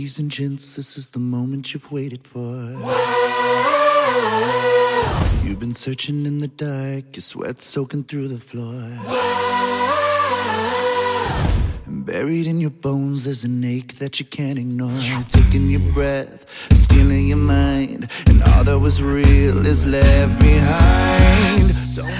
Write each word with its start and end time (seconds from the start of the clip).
Ladies 0.00 0.18
and 0.18 0.30
gents, 0.30 0.76
this 0.76 0.96
is 0.96 1.10
the 1.10 1.18
moment 1.18 1.74
you've 1.74 1.92
waited 1.92 2.26
for. 2.26 2.42
You've 5.44 5.60
been 5.60 5.74
searching 5.74 6.24
in 6.24 6.38
the 6.38 6.48
dark, 6.48 7.14
your 7.14 7.20
sweat 7.20 7.60
soaking 7.60 8.04
through 8.04 8.28
the 8.28 8.38
floor. 8.38 8.72
And 8.72 9.69
buried 12.20 12.46
in 12.46 12.60
your 12.60 12.68
bones, 12.68 13.24
there's 13.24 13.44
an 13.44 13.64
ache 13.64 13.96
that 13.96 14.20
you 14.20 14.26
can't 14.26 14.58
ignore. 14.58 15.00
Taking 15.30 15.70
your 15.70 15.80
breath, 15.94 16.44
stealing 16.74 17.28
your 17.28 17.38
mind, 17.38 18.10
and 18.26 18.42
all 18.42 18.62
that 18.62 18.78
was 18.78 19.00
real 19.00 19.64
is 19.64 19.86
left 19.86 20.38
behind. 20.38 21.70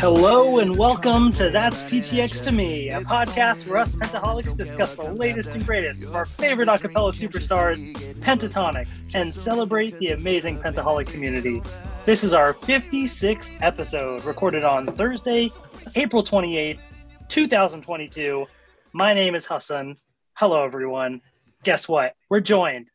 Hello 0.00 0.58
and 0.58 0.74
welcome 0.74 1.30
to 1.32 1.50
That's 1.50 1.82
PTX 1.82 2.42
to 2.44 2.50
Me, 2.50 2.88
a 2.88 3.02
podcast 3.02 3.68
where 3.68 3.76
us 3.76 3.94
Pentaholics 3.94 4.56
discuss 4.56 4.94
the 4.94 5.12
latest 5.12 5.54
and 5.54 5.66
greatest 5.66 6.02
of 6.04 6.16
our 6.16 6.24
favorite 6.24 6.70
acapella 6.70 7.12
superstars, 7.12 7.84
Pentatonix, 8.20 9.02
and 9.12 9.34
celebrate 9.34 9.98
the 9.98 10.12
amazing 10.12 10.58
Pentaholic 10.60 11.08
community. 11.08 11.62
This 12.06 12.24
is 12.24 12.32
our 12.32 12.54
56th 12.54 13.50
episode, 13.60 14.24
recorded 14.24 14.64
on 14.64 14.86
Thursday, 14.86 15.52
April 15.94 16.22
28th, 16.22 16.80
2022. 17.28 18.46
My 18.92 19.14
name 19.14 19.36
is 19.36 19.46
Hassan. 19.46 19.98
Hello, 20.34 20.64
everyone. 20.64 21.20
Guess 21.62 21.88
what? 21.88 22.14
We're 22.28 22.40
joined 22.40 22.88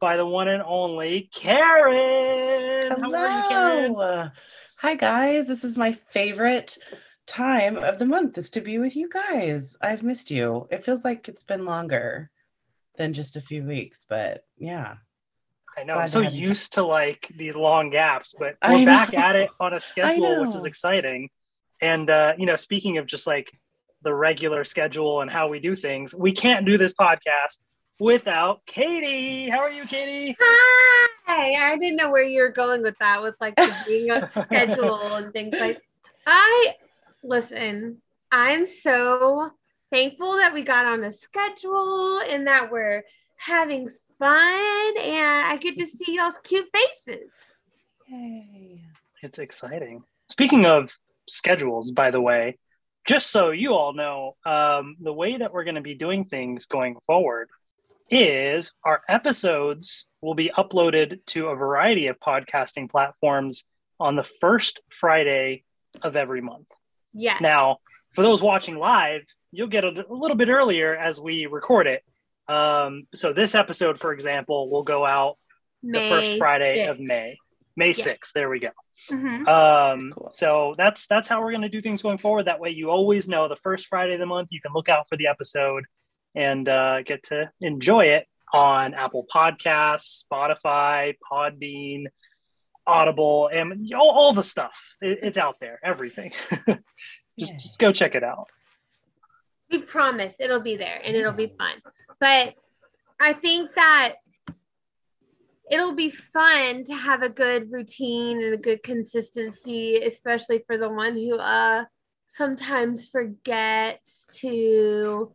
by 0.00 0.16
the 0.16 0.24
one 0.24 0.48
and 0.48 0.62
only 0.62 1.28
Karen. 1.34 2.90
Are 2.90 2.98
you, 2.98 3.48
Karen? 3.48 3.92
Hello. 3.92 4.30
Hi 4.78 4.94
guys. 4.94 5.46
This 5.46 5.62
is 5.62 5.76
my 5.76 5.92
favorite 5.92 6.78
time 7.26 7.76
of 7.76 7.98
the 7.98 8.06
month 8.06 8.38
is 8.38 8.48
to 8.52 8.62
be 8.62 8.78
with 8.78 8.96
you 8.96 9.10
guys. 9.10 9.76
I've 9.82 10.02
missed 10.02 10.30
you. 10.30 10.68
It 10.70 10.82
feels 10.82 11.04
like 11.04 11.28
it's 11.28 11.42
been 11.42 11.66
longer 11.66 12.30
than 12.96 13.12
just 13.12 13.36
a 13.36 13.42
few 13.42 13.62
weeks, 13.62 14.06
but 14.08 14.42
yeah. 14.56 14.94
I 15.76 15.84
know. 15.84 15.94
Glad 15.94 16.02
I'm 16.02 16.06
to 16.06 16.12
so 16.12 16.20
you. 16.20 16.48
used 16.48 16.72
to 16.74 16.82
like 16.82 17.28
these 17.36 17.56
long 17.56 17.90
gaps, 17.90 18.34
but 18.38 18.56
we're 18.66 18.86
back 18.86 19.12
at 19.12 19.36
it 19.36 19.50
on 19.60 19.74
a 19.74 19.80
schedule, 19.80 20.46
which 20.46 20.56
is 20.56 20.64
exciting. 20.64 21.28
And 21.82 22.08
uh, 22.08 22.32
you 22.38 22.46
know, 22.46 22.56
speaking 22.56 22.96
of 22.96 23.04
just 23.04 23.26
like 23.26 23.52
the 24.06 24.14
regular 24.14 24.62
schedule 24.62 25.20
and 25.20 25.28
how 25.28 25.48
we 25.48 25.58
do 25.58 25.74
things, 25.74 26.14
we 26.14 26.30
can't 26.30 26.64
do 26.64 26.78
this 26.78 26.94
podcast 26.94 27.58
without 27.98 28.64
Katie. 28.64 29.50
How 29.50 29.58
are 29.58 29.70
you, 29.70 29.84
Katie? 29.84 30.36
Hi, 30.40 31.72
I 31.72 31.76
didn't 31.76 31.96
know 31.96 32.12
where 32.12 32.22
you 32.22 32.40
were 32.40 32.52
going 32.52 32.82
with 32.82 32.94
that, 33.00 33.20
with 33.20 33.34
like 33.40 33.58
being 33.84 34.12
on 34.12 34.28
schedule 34.28 35.02
and 35.16 35.32
things 35.32 35.54
like. 35.58 35.82
I 36.24 36.74
listen. 37.24 38.00
I'm 38.30 38.64
so 38.64 39.50
thankful 39.90 40.36
that 40.36 40.54
we 40.54 40.62
got 40.62 40.86
on 40.86 41.02
a 41.02 41.12
schedule 41.12 42.20
and 42.20 42.46
that 42.46 42.70
we're 42.70 43.02
having 43.38 43.88
fun, 44.20 44.98
and 44.98 45.46
I 45.48 45.58
get 45.60 45.76
to 45.78 45.84
see 45.84 46.14
y'all's 46.14 46.38
cute 46.44 46.68
faces. 46.72 47.32
Yay. 48.08 48.84
It's 49.20 49.40
exciting. 49.40 50.04
Speaking 50.28 50.64
of 50.64 50.96
schedules, 51.26 51.90
by 51.90 52.12
the 52.12 52.20
way, 52.20 52.58
just 53.06 53.30
so 53.30 53.50
you 53.50 53.72
all 53.72 53.92
know, 53.92 54.36
um, 54.44 54.96
the 55.00 55.12
way 55.12 55.36
that 55.36 55.52
we're 55.52 55.64
going 55.64 55.76
to 55.76 55.80
be 55.80 55.94
doing 55.94 56.24
things 56.24 56.66
going 56.66 56.96
forward 57.06 57.48
is 58.10 58.72
our 58.84 59.02
episodes 59.08 60.06
will 60.20 60.34
be 60.34 60.50
uploaded 60.56 61.24
to 61.26 61.48
a 61.48 61.56
variety 61.56 62.08
of 62.08 62.18
podcasting 62.20 62.90
platforms 62.90 63.64
on 63.98 64.16
the 64.16 64.24
first 64.24 64.80
Friday 64.90 65.64
of 66.02 66.16
every 66.16 66.40
month. 66.40 66.66
Yes. 67.12 67.40
Now, 67.40 67.78
for 68.14 68.22
those 68.22 68.42
watching 68.42 68.76
live, 68.76 69.22
you'll 69.50 69.68
get 69.68 69.84
a, 69.84 70.04
a 70.08 70.14
little 70.14 70.36
bit 70.36 70.48
earlier 70.48 70.94
as 70.94 71.20
we 71.20 71.46
record 71.46 71.86
it. 71.86 72.02
Um, 72.52 73.06
so 73.14 73.32
this 73.32 73.54
episode, 73.54 73.98
for 73.98 74.12
example, 74.12 74.70
will 74.70 74.82
go 74.82 75.04
out 75.04 75.36
the 75.82 76.00
first 76.00 76.30
May 76.30 76.38
Friday 76.38 76.86
of 76.86 76.98
6th. 76.98 77.36
May, 77.76 77.86
May 77.86 77.88
Yeah. 77.88 78.04
6th. 78.04 78.32
There 78.34 78.48
we 78.48 78.58
go. 78.60 78.70
Mhm. 79.10 79.46
Um, 79.46 80.12
Cool. 80.16 80.30
so 80.30 80.74
that's 80.78 81.06
that's 81.06 81.28
how 81.28 81.40
we're 81.42 81.50
going 81.52 81.62
to 81.62 81.68
do 81.68 81.82
things 81.82 82.02
going 82.02 82.18
forward. 82.18 82.44
That 82.46 82.60
way, 82.60 82.70
you 82.70 82.90
always 82.90 83.28
know 83.28 83.48
the 83.48 83.56
first 83.56 83.86
Friday 83.86 84.14
of 84.14 84.20
the 84.20 84.26
month. 84.26 84.48
You 84.52 84.60
can 84.60 84.72
look 84.72 84.88
out 84.88 85.08
for 85.08 85.16
the 85.16 85.26
episode 85.26 85.84
and 86.34 86.68
uh, 86.68 87.02
get 87.02 87.22
to 87.24 87.50
enjoy 87.60 88.06
it 88.06 88.26
on 88.52 88.94
Apple 88.94 89.26
Podcasts, 89.32 90.24
Spotify, 90.24 91.16
Podbean, 91.30 92.06
Audible, 92.86 93.48
and 93.52 93.92
all, 93.94 94.10
all 94.10 94.32
the 94.32 94.42
stuff. 94.42 94.96
It, 95.00 95.18
it's 95.22 95.38
out 95.38 95.56
there, 95.60 95.78
everything. 95.84 96.30
just 96.66 96.80
Yeah. 97.52 97.56
just 97.58 97.78
go 97.78 97.92
check 97.92 98.14
it 98.14 98.24
out. 98.24 98.48
we 99.70 99.78
promise 99.82 100.34
it'll 100.40 100.60
be 100.60 100.76
there 100.76 101.00
and 101.04 101.14
it'll 101.16 101.32
be 101.32 101.52
fun. 101.58 101.82
But 102.20 102.54
I 103.20 103.32
think 103.34 103.74
that 103.74 104.14
it'll 105.70 105.94
be 105.94 106.10
fun 106.10 106.84
to 106.84 106.94
have 106.94 107.22
a 107.22 107.28
good 107.28 107.70
routine 107.72 108.42
and 108.42 108.54
a 108.54 108.58
good 108.58 108.82
consistency, 108.82 109.96
especially 109.96 110.62
for 110.66 110.78
the 110.78 110.88
one 110.88 111.14
who 111.14 111.36
uh 111.36 111.84
sometimes 112.28 113.08
forgets 113.08 114.26
to 114.40 115.32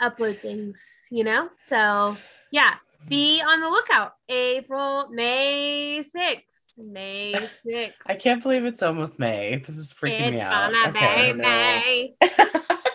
upload 0.00 0.40
things, 0.40 0.80
you 1.10 1.24
know? 1.24 1.48
So 1.56 2.16
yeah, 2.50 2.74
be 3.08 3.42
on 3.46 3.60
the 3.60 3.68
lookout. 3.68 4.12
April, 4.28 5.08
May 5.10 6.02
6th. 6.02 6.78
May 6.78 7.32
6th. 7.66 7.92
I 8.06 8.14
can't 8.14 8.42
believe 8.42 8.64
it's 8.64 8.82
almost 8.82 9.18
May. 9.18 9.62
This 9.66 9.76
is 9.76 9.92
freaking 9.92 10.30
me 10.30 10.36
it's 10.36 10.42
out. 10.42 10.72
gonna 10.72 10.90
Okay. 10.90 11.32
be 11.32 11.38
May. 11.38 12.14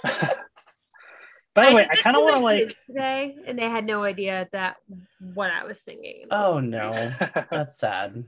By 1.53 1.69
the 1.69 1.75
way, 1.75 1.87
I 1.89 1.95
kind 1.97 2.15
of 2.15 2.23
want 2.23 2.35
to 2.37 2.41
like. 2.41 2.59
kids 2.59 2.75
today, 2.87 3.35
and 3.45 3.59
they 3.59 3.69
had 3.69 3.85
no 3.85 4.03
idea 4.03 4.47
that 4.53 4.77
what 5.19 5.51
I 5.51 5.65
was 5.65 5.81
singing. 5.81 6.25
oh 6.31 6.59
no. 6.59 6.91
That's 7.51 7.77
sad. 7.77 8.23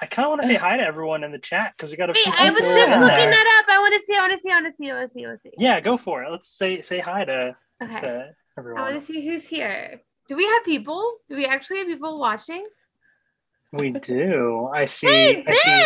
I 0.00 0.06
kind 0.06 0.26
of 0.26 0.30
want 0.30 0.42
to 0.42 0.48
say 0.48 0.54
hi 0.54 0.76
to 0.78 0.82
everyone 0.82 1.24
in 1.24 1.30
the 1.32 1.38
chat 1.38 1.74
because 1.76 1.90
we 1.90 1.96
got 1.96 2.10
a 2.10 2.12
Wait, 2.12 2.22
few 2.22 2.32
I 2.36 2.50
was 2.50 2.60
just 2.60 2.90
looking 2.90 3.06
there. 3.06 3.30
that 3.30 3.62
up. 3.62 3.74
I 3.74 3.78
want 3.78 3.94
to 3.94 4.00
see. 4.04 4.14
I 4.14 4.20
want 4.20 4.32
to 4.32 4.38
see. 4.42 4.50
I 4.50 4.54
want 4.60 4.66
to 4.66 4.72
see. 4.76 4.90
I 4.90 4.94
want 4.94 5.08
to 5.08 5.12
see. 5.14 5.24
I 5.24 5.28
want 5.28 5.42
to 5.42 5.48
see. 5.50 5.54
Yeah, 5.58 5.80
go 5.80 5.96
for 5.96 6.22
it. 6.24 6.30
Let's 6.30 6.48
say 6.48 6.80
say 6.80 6.98
hi 7.00 7.24
to, 7.24 7.56
Okay. 7.82 8.00
to 8.00 8.34
I 8.56 8.60
want 8.82 9.00
to 9.00 9.06
see 9.06 9.24
who's 9.26 9.46
here. 9.46 10.00
Do 10.28 10.36
we 10.36 10.46
have 10.46 10.64
people? 10.64 11.18
Do 11.28 11.36
we 11.36 11.44
actually 11.46 11.78
have 11.78 11.86
people 11.86 12.18
watching? 12.18 12.66
We 13.72 13.90
do. 13.90 14.68
I 14.74 14.84
see. 14.86 15.06
Hey, 15.08 15.44
I 15.46 15.52
see. 15.52 15.84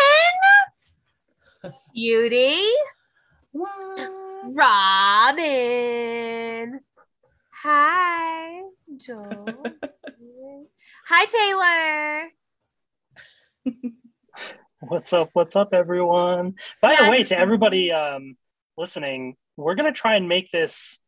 Ben! 1.62 1.72
Beauty, 1.94 2.60
What? 3.52 4.12
Robin. 4.54 5.50
Hi, 7.62 8.60
Joel. 8.98 9.46
Hi, 11.08 11.24
Taylor. 11.26 12.30
What's 14.80 15.12
up? 15.12 15.30
What's 15.32 15.56
up, 15.56 15.70
everyone? 15.72 16.54
By 16.80 16.96
the 16.96 17.10
way, 17.10 17.24
to 17.24 17.36
everybody 17.38 17.90
um, 17.90 18.36
listening, 18.76 19.36
we're 19.56 19.74
gonna 19.74 19.92
try 19.92 20.14
and 20.16 20.28
make 20.28 20.50
this 20.52 21.00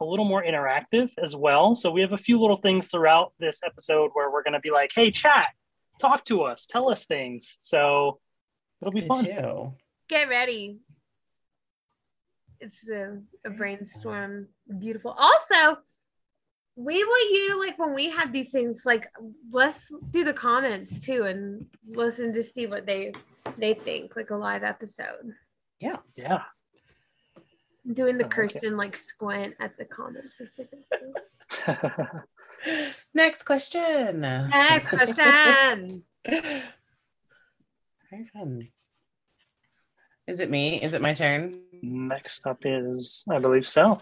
a 0.00 0.04
little 0.04 0.26
more 0.26 0.42
interactive 0.44 1.10
as 1.16 1.34
well. 1.34 1.74
So 1.74 1.90
we 1.90 2.02
have 2.02 2.12
a 2.12 2.18
few 2.18 2.38
little 2.40 2.58
things 2.58 2.88
throughout 2.88 3.32
this 3.38 3.62
episode 3.64 4.10
where 4.12 4.30
we're 4.30 4.42
gonna 4.42 4.60
be 4.60 4.70
like, 4.70 4.90
"Hey, 4.94 5.10
chat, 5.10 5.48
talk 6.00 6.24
to 6.24 6.42
us, 6.42 6.66
tell 6.66 6.90
us 6.90 7.06
things." 7.06 7.56
So 7.62 8.20
it'll 8.82 8.92
be 8.92 9.00
Me 9.02 9.06
fun. 9.06 9.24
too. 9.24 9.72
Get 10.08 10.28
ready. 10.28 10.80
It's 12.60 12.88
a, 12.88 13.18
a 13.44 13.50
brainstorm. 13.50 14.48
Beautiful. 14.78 15.14
Also, 15.18 15.78
we 16.76 17.04
want 17.04 17.32
you 17.32 17.50
to 17.50 17.58
like 17.58 17.78
when 17.78 17.94
we 17.94 18.10
have 18.10 18.32
these 18.32 18.50
things, 18.50 18.82
like 18.84 19.08
let's 19.52 19.92
do 20.10 20.24
the 20.24 20.32
comments 20.32 20.98
too 20.98 21.24
and 21.24 21.66
listen 21.86 22.32
to 22.32 22.42
see 22.42 22.66
what 22.66 22.86
they 22.86 23.12
they 23.58 23.74
think, 23.74 24.16
like 24.16 24.30
a 24.30 24.36
live 24.36 24.64
episode. 24.64 25.34
Yeah. 25.80 25.96
I'm 27.86 27.94
doing 27.94 28.16
the 28.18 28.24
I 28.24 28.28
like 28.28 28.56
it. 28.56 28.62
Kirstin 28.62 28.76
like 28.76 28.96
squint 28.96 29.54
at 29.60 29.76
the 29.76 29.84
comments. 29.84 30.40
Next 33.14 33.44
question. 33.44 34.20
Next 34.20 34.88
question. 34.88 36.02
Very 36.26 36.62
fun. 38.32 38.68
Is 40.26 40.40
it 40.40 40.50
me? 40.50 40.82
Is 40.82 40.94
it 40.94 41.02
my 41.02 41.12
turn? 41.12 41.60
Next 41.84 42.46
up 42.46 42.58
is, 42.64 43.24
I 43.30 43.38
believe 43.38 43.66
so. 43.66 44.00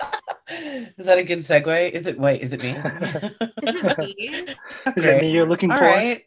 Is 0.48 1.06
that 1.06 1.18
a 1.18 1.22
good 1.24 1.38
segue? 1.38 1.90
Is 1.90 2.06
it 2.06 2.18
wait, 2.18 2.40
is 2.40 2.52
it 2.52 2.62
me? 2.62 2.70
Is 2.76 2.84
it 2.84 3.00
me? 3.00 3.08
Is 3.62 3.74
it 3.86 3.98
me? 3.98 4.54
It 4.96 5.22
me 5.22 5.30
you're 5.30 5.48
looking 5.48 5.72
All 5.72 5.78
for? 5.78 5.84
right. 5.84 6.22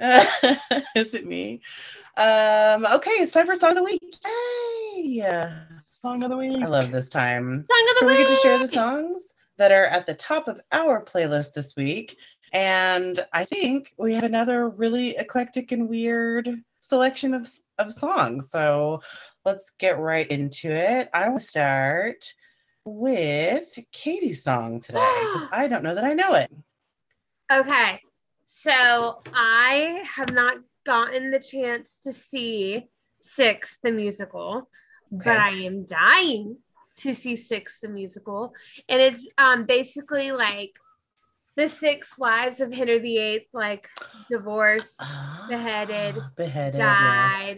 is 0.96 1.14
it 1.14 1.26
me? 1.26 1.60
Um, 2.16 2.86
okay, 2.86 3.10
it's 3.12 3.32
time 3.32 3.46
for 3.46 3.54
song 3.54 3.70
of 3.70 3.76
the 3.76 3.84
week. 3.84 4.00
Yay! 4.96 5.44
Song 5.86 6.22
of 6.24 6.30
the 6.30 6.36
week. 6.36 6.60
I 6.62 6.66
love 6.66 6.90
this 6.90 7.08
time. 7.08 7.64
Song 7.70 7.86
of 7.90 7.94
the 7.94 8.00
So 8.00 8.06
we 8.06 8.16
week. 8.16 8.26
get 8.26 8.34
to 8.34 8.40
share 8.42 8.58
the 8.58 8.66
songs 8.66 9.34
that 9.58 9.70
are 9.70 9.86
at 9.86 10.06
the 10.06 10.14
top 10.14 10.48
of 10.48 10.60
our 10.72 11.04
playlist 11.04 11.52
this 11.52 11.76
week. 11.76 12.16
And 12.52 13.20
I 13.32 13.44
think 13.44 13.92
we 13.96 14.14
have 14.14 14.24
another 14.24 14.68
really 14.68 15.16
eclectic 15.16 15.70
and 15.72 15.88
weird 15.88 16.62
selection 16.80 17.32
of, 17.32 17.48
of 17.78 17.92
songs. 17.92 18.50
So 18.50 19.02
let's 19.44 19.70
get 19.78 19.98
right 19.98 20.28
into 20.30 20.70
it. 20.72 21.08
I 21.12 21.28
will 21.28 21.40
start 21.40 22.34
with 22.84 23.78
Katie's 23.92 24.42
song 24.42 24.80
today 24.80 25.04
because 25.32 25.48
I 25.52 25.68
don't 25.68 25.82
know 25.82 25.94
that 25.94 26.04
I 26.04 26.14
know 26.14 26.34
it. 26.34 26.50
Okay. 27.50 28.00
So 28.46 29.20
I 29.34 30.02
have 30.16 30.32
not 30.32 30.56
gotten 30.84 31.30
the 31.30 31.40
chance 31.40 32.00
to 32.04 32.12
see 32.12 32.86
Six 33.24 33.78
the 33.82 33.92
musical, 33.92 34.68
Okay. 35.14 35.30
but 35.30 35.38
I 35.38 35.50
am 35.64 35.84
dying 35.86 36.56
to 36.96 37.14
see 37.14 37.36
Six 37.36 37.78
the 37.80 37.88
musical. 37.88 38.52
And 38.88 39.00
it's 39.00 39.24
um 39.38 39.64
basically 39.64 40.32
like 40.32 40.76
the 41.54 41.68
six 41.68 42.18
wives 42.18 42.60
of 42.60 42.72
Henry 42.72 42.98
VIII, 42.98 43.48
like 43.52 43.88
divorced, 44.28 44.96
Ah, 45.00 45.46
beheaded, 45.48 46.16
beheaded, 46.36 46.80
yeah. 46.80 47.54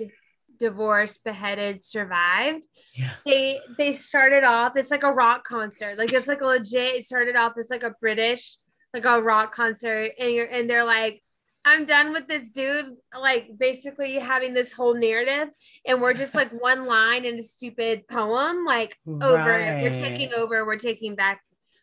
Divorced, 0.58 1.22
beheaded, 1.24 1.84
survived. 1.84 2.66
yeah. 2.94 3.10
They 3.24 3.60
they 3.78 3.92
started 3.92 4.44
off, 4.44 4.76
it's 4.76 4.90
like 4.90 5.02
a 5.02 5.12
rock 5.12 5.44
concert. 5.44 5.98
Like 5.98 6.12
it's 6.12 6.26
like 6.26 6.40
a 6.40 6.46
legit, 6.46 6.96
it 6.96 7.04
started 7.04 7.36
off 7.36 7.52
as 7.58 7.70
like 7.70 7.82
a 7.82 7.94
British, 8.00 8.56
like 8.92 9.04
a 9.04 9.20
rock 9.20 9.54
concert, 9.54 10.12
and 10.18 10.32
you're 10.32 10.46
and 10.46 10.68
they're 10.68 10.84
like, 10.84 11.22
I'm 11.64 11.86
done 11.86 12.12
with 12.12 12.28
this 12.28 12.50
dude, 12.50 12.94
like 13.18 13.48
basically 13.58 14.18
having 14.18 14.52
this 14.52 14.72
whole 14.72 14.94
narrative, 14.94 15.48
and 15.86 16.02
we're 16.02 16.14
just 16.14 16.34
like 16.34 16.50
one 16.50 16.86
line 16.86 17.24
in 17.24 17.38
a 17.38 17.42
stupid 17.42 18.06
poem, 18.08 18.64
like 18.64 18.96
over 19.06 19.52
it. 19.52 19.82
We're 19.82 19.94
taking 19.94 20.32
over, 20.34 20.64
we're 20.66 20.76
taking 20.76 21.14
back 21.14 21.40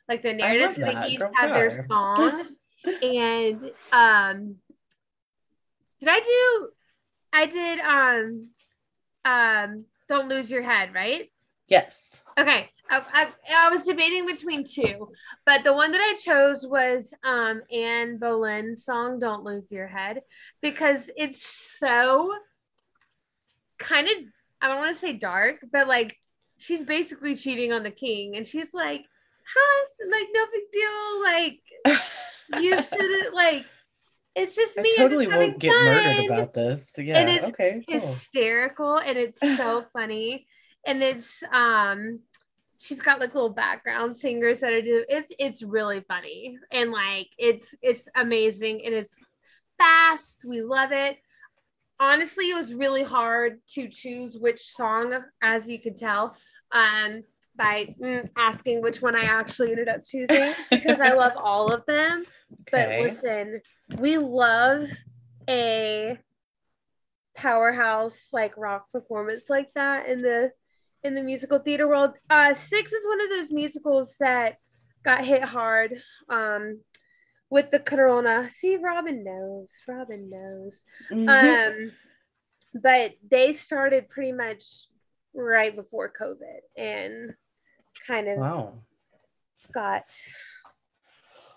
like 0.07 0.21
the 0.21 0.33
narrative. 0.33 0.75
So 0.75 0.81
they 0.81 1.07
each 1.07 1.21
have 1.35 1.49
their 1.49 1.85
song. 1.89 2.47
and 3.03 3.71
um 3.91 4.55
did 5.99 6.09
I 6.09 6.19
do 6.19 6.69
I 7.33 7.45
did 7.45 7.79
um 7.79 8.49
um 9.25 9.85
don't 10.09 10.27
lose 10.27 10.51
your 10.51 10.61
head, 10.61 10.93
right? 10.93 11.31
Yes. 11.67 12.23
Okay. 12.37 12.69
I, 12.89 13.01
I, 13.13 13.27
I 13.67 13.69
was 13.69 13.85
debating 13.85 14.25
between 14.25 14.65
two, 14.65 15.07
but 15.45 15.63
the 15.63 15.73
one 15.73 15.93
that 15.93 16.01
I 16.01 16.13
chose 16.15 16.67
was 16.67 17.13
um 17.23 17.61
Anne 17.71 18.17
Boleyn's 18.17 18.83
song 18.83 19.19
Don't 19.19 19.45
Lose 19.45 19.71
Your 19.71 19.87
Head 19.87 20.21
because 20.61 21.09
it's 21.15 21.41
so 21.79 22.33
kind 23.77 24.07
of 24.07 24.13
I 24.61 24.67
don't 24.67 24.79
want 24.79 24.93
to 24.93 24.99
say 24.99 25.13
dark, 25.13 25.65
but 25.71 25.87
like 25.87 26.17
she's 26.57 26.83
basically 26.83 27.35
cheating 27.35 27.71
on 27.71 27.83
the 27.83 27.91
king 27.91 28.35
and 28.35 28.45
she's 28.45 28.73
like, 28.73 29.05
huh, 29.47 30.07
like 30.09 30.27
no 30.33 30.45
big 30.51 30.71
deal. 30.71 31.23
Like 31.23 32.01
you 32.61 32.83
shouldn't 32.83 33.33
like 33.33 33.65
it's 34.35 34.55
just 34.55 34.77
I 34.77 34.81
me. 34.81 34.91
I'm 34.97 35.03
totally 35.03 35.27
won't 35.27 35.59
get 35.59 35.73
murdered 35.73 36.25
about 36.25 36.53
this. 36.53 36.93
Yeah. 36.97 37.27
it's 37.27 37.45
okay. 37.47 37.83
Cool. 37.89 37.99
hysterical 37.99 38.97
and 38.97 39.17
it's 39.17 39.39
so 39.57 39.85
funny 39.93 40.47
and 40.85 41.03
it's 41.03 41.43
um 41.51 42.19
she's 42.77 43.01
got 43.01 43.19
like 43.19 43.33
little 43.33 43.53
background 43.53 44.15
singers 44.15 44.59
that 44.59 44.73
are 44.73 44.81
do 44.81 45.05
it's 45.07 45.31
it's 45.37 45.63
really 45.63 46.03
funny 46.07 46.57
and 46.71 46.91
like 46.91 47.27
it's 47.37 47.75
it's 47.81 48.07
amazing 48.15 48.81
and 48.85 48.93
it's 48.93 49.21
fast 49.77 50.43
we 50.47 50.61
love 50.61 50.91
it 50.91 51.17
honestly 51.99 52.49
it 52.49 52.55
was 52.55 52.73
really 52.73 53.03
hard 53.03 53.59
to 53.67 53.87
choose 53.87 54.37
which 54.37 54.61
song 54.61 55.15
as 55.43 55.67
you 55.67 55.79
can 55.79 55.95
tell 55.95 56.35
um 56.71 57.23
by 57.55 57.93
mm, 58.01 58.29
asking 58.37 58.81
which 58.81 59.01
one 59.01 59.15
i 59.15 59.23
actually 59.23 59.71
ended 59.71 59.87
up 59.87 60.03
choosing 60.05 60.53
because 60.69 60.99
i 60.99 61.11
love 61.11 61.33
all 61.43 61.71
of 61.71 61.85
them 61.85 62.23
but 62.71 62.87
listen 62.99 63.61
we 63.97 64.17
love 64.17 64.87
a 65.49 66.17
powerhouse 67.35 68.27
like 68.31 68.55
rock 68.57 68.85
performance 68.91 69.49
like 69.49 69.73
that 69.73 70.07
in 70.07 70.21
the 70.21 70.51
in 71.03 71.15
the 71.15 71.21
musical 71.21 71.59
theater 71.59 71.87
world. 71.87 72.11
Uh 72.29 72.53
Six 72.53 72.91
is 72.91 73.05
one 73.05 73.21
of 73.21 73.29
those 73.29 73.51
musicals 73.51 74.15
that 74.19 74.57
got 75.03 75.25
hit 75.25 75.43
hard 75.43 76.01
um 76.29 76.81
with 77.49 77.71
the 77.71 77.79
corona. 77.79 78.49
See, 78.51 78.77
Robin 78.77 79.23
knows. 79.23 79.71
Robin 79.87 80.29
knows. 80.29 80.85
Mhm. 81.11 81.29
Um 81.29 81.91
but 82.73 83.15
they 83.29 83.53
started 83.53 84.09
pretty 84.09 84.31
much 84.31 84.87
right 85.33 85.75
before 85.75 86.11
COVID 86.19 86.59
and 86.77 87.33
kind 88.07 88.27
of 88.27 88.37
wow. 88.37 88.73
got 89.73 90.03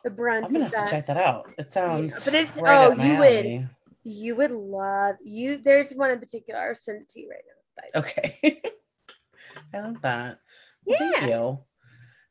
the 0.05 0.11
brunt 0.11 0.47
I'm 0.47 0.53
gonna 0.53 0.67
of 0.67 0.75
have 0.75 0.85
to 0.85 0.91
check 0.91 1.07
that 1.07 1.17
out. 1.17 1.51
It 1.59 1.71
sounds. 1.71 2.25
but 2.25 2.35
it's- 2.35 2.57
right 2.57 2.87
oh, 2.87 2.91
you 2.93 3.19
would- 3.19 3.47
alley. 3.47 3.67
You 4.07 4.37
would 4.37 4.51
love 4.51 5.17
you 5.25 5.57
there's 5.65 5.91
one 5.93 6.11
in 6.11 6.19
particular, 6.19 6.61
I'll 6.61 6.75
send 6.75 7.01
it 7.03 7.09
to 7.11 7.21
you 7.21 7.31
right 7.31 7.43
now. 7.47 7.55
But 7.93 8.01
Okay. 8.05 8.63
I 9.73 9.81
love 9.81 10.03
that. 10.03 10.39
Well, 10.85 10.99
Yeah. 11.01 11.21
Thank 11.21 11.31
you. 11.31 11.59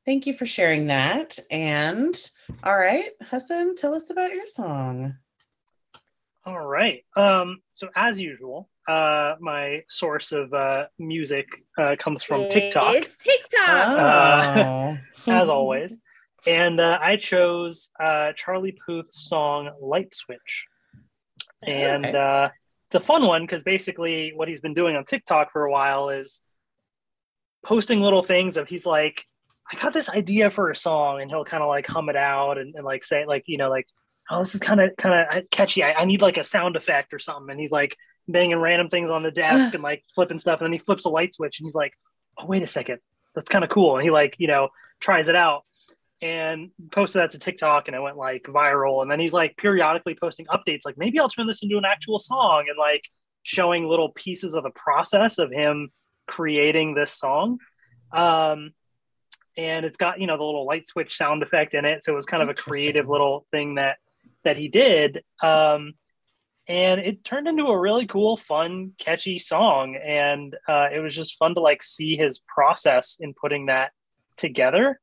Thank 0.05 0.27
you 0.27 0.33
for 0.35 0.45
sharing 0.45 0.87
that. 0.87 1.39
And 1.49 2.15
all 2.63 2.77
right, 2.77 3.09
Hassan, 3.23 3.75
tell 3.75 3.95
us 3.95 4.09
about 4.11 4.33
your 4.33 4.45
song. 4.45 5.15
All 6.45 6.59
right. 6.59 7.03
Um, 7.15 7.61
so 7.71 7.89
as 7.95 8.21
usual, 8.21 8.69
uh, 8.87 9.35
my 9.39 9.81
source 9.87 10.31
of 10.31 10.53
uh, 10.53 10.85
music 10.99 11.47
uh, 11.77 11.95
comes 11.97 12.23
from 12.23 12.47
TikTok, 12.49 12.95
It's 12.95 13.15
TikTok. 13.17 13.87
Oh. 13.87 14.97
as 15.31 15.49
always. 15.49 15.99
And 16.45 16.81
uh, 16.81 16.99
I 17.01 17.15
chose 17.15 17.89
uh, 17.97 18.33
Charlie 18.35 18.77
Puth's 18.85 19.29
song 19.29 19.69
"Light 19.81 20.13
Switch," 20.13 20.67
and 21.65 22.05
Okay. 22.05 22.17
uh, 22.17 22.49
it's 22.87 22.95
a 22.95 22.99
fun 22.99 23.25
one 23.25 23.43
because 23.43 23.63
basically 23.63 24.33
what 24.35 24.49
he's 24.49 24.59
been 24.59 24.73
doing 24.73 24.97
on 24.97 25.05
TikTok 25.05 25.53
for 25.53 25.63
a 25.63 25.71
while 25.71 26.09
is 26.09 26.41
posting 27.65 28.01
little 28.01 28.23
things 28.23 28.57
of 28.57 28.67
he's 28.67 28.85
like, 28.85 29.25
I 29.71 29.77
got 29.79 29.93
this 29.93 30.09
idea 30.09 30.51
for 30.51 30.69
a 30.69 30.75
song, 30.75 31.21
and 31.21 31.31
he'll 31.31 31.45
kind 31.45 31.63
of 31.63 31.69
like 31.69 31.87
hum 31.87 32.09
it 32.09 32.17
out 32.17 32.57
and, 32.57 32.75
and 32.75 32.83
like 32.83 33.05
say 33.05 33.25
like 33.25 33.43
you 33.45 33.57
know 33.57 33.69
like, 33.69 33.87
oh 34.29 34.39
this 34.39 34.53
is 34.53 34.59
kind 34.59 34.81
of 34.81 34.91
kind 34.97 35.25
of 35.37 35.49
catchy. 35.49 35.81
I, 35.81 35.93
I 35.93 36.03
need 36.03 36.21
like 36.21 36.37
a 36.37 36.43
sound 36.43 36.75
effect 36.75 37.13
or 37.13 37.19
something, 37.19 37.51
and 37.51 37.59
he's 37.59 37.71
like 37.71 37.95
banging 38.27 38.59
random 38.59 38.89
things 38.89 39.11
on 39.11 39.23
the 39.23 39.31
desk 39.31 39.73
and 39.73 39.83
like 39.83 40.03
flipping 40.15 40.39
stuff, 40.39 40.59
and 40.59 40.65
then 40.65 40.73
he 40.73 40.79
flips 40.79 41.05
a 41.05 41.09
light 41.09 41.33
switch, 41.35 41.59
and 41.59 41.65
he's 41.65 41.75
like, 41.75 41.93
oh 42.39 42.45
wait 42.45 42.63
a 42.63 42.67
second, 42.67 42.99
that's 43.35 43.49
kind 43.49 43.63
of 43.63 43.69
cool, 43.69 43.95
and 43.95 44.03
he 44.03 44.11
like 44.11 44.35
you 44.39 44.47
know 44.47 44.69
tries 44.99 45.27
it 45.27 45.35
out 45.35 45.63
and 46.23 46.71
posted 46.91 47.21
that 47.21 47.31
to 47.31 47.39
TikTok 47.39 47.87
and 47.87 47.95
it 47.95 48.01
went 48.01 48.17
like 48.17 48.43
viral. 48.43 49.01
And 49.01 49.11
then 49.11 49.19
he's 49.19 49.33
like 49.33 49.57
periodically 49.57 50.15
posting 50.19 50.45
updates, 50.45 50.81
like 50.85 50.97
maybe 50.97 51.19
I'll 51.19 51.27
turn 51.27 51.47
this 51.47 51.61
into 51.61 51.77
an 51.77 51.83
actual 51.85 52.17
song 52.17 52.65
and 52.69 52.77
like 52.77 53.09
showing 53.43 53.87
little 53.87 54.09
pieces 54.09 54.55
of 54.55 54.63
the 54.63 54.71
process 54.71 55.37
of 55.37 55.51
him 55.51 55.91
creating 56.25 56.95
this 56.95 57.11
song. 57.11 57.59
Um, 58.13 58.71
and 59.57 59.85
it's 59.85 59.97
got, 59.97 60.21
you 60.21 60.27
know, 60.27 60.37
the 60.37 60.43
little 60.43 60.65
light 60.65 60.87
switch 60.87 61.15
sound 61.15 61.43
effect 61.43 61.73
in 61.73 61.83
it. 61.83 62.03
So 62.03 62.13
it 62.13 62.15
was 62.15 62.25
kind 62.25 62.41
of 62.41 62.47
a 62.47 62.53
creative 62.53 63.09
little 63.09 63.45
thing 63.51 63.75
that, 63.75 63.97
that 64.45 64.55
he 64.55 64.69
did. 64.69 65.23
Um, 65.41 65.93
and 66.67 67.01
it 67.01 67.23
turned 67.23 67.47
into 67.47 67.65
a 67.65 67.77
really 67.77 68.07
cool, 68.07 68.37
fun, 68.37 68.93
catchy 68.97 69.37
song. 69.37 69.97
And 69.97 70.55
uh, 70.67 70.87
it 70.93 70.99
was 70.99 71.15
just 71.15 71.37
fun 71.37 71.55
to 71.55 71.61
like 71.61 71.83
see 71.83 72.15
his 72.15 72.39
process 72.39 73.17
in 73.19 73.33
putting 73.33 73.65
that 73.65 73.91
together. 74.37 74.99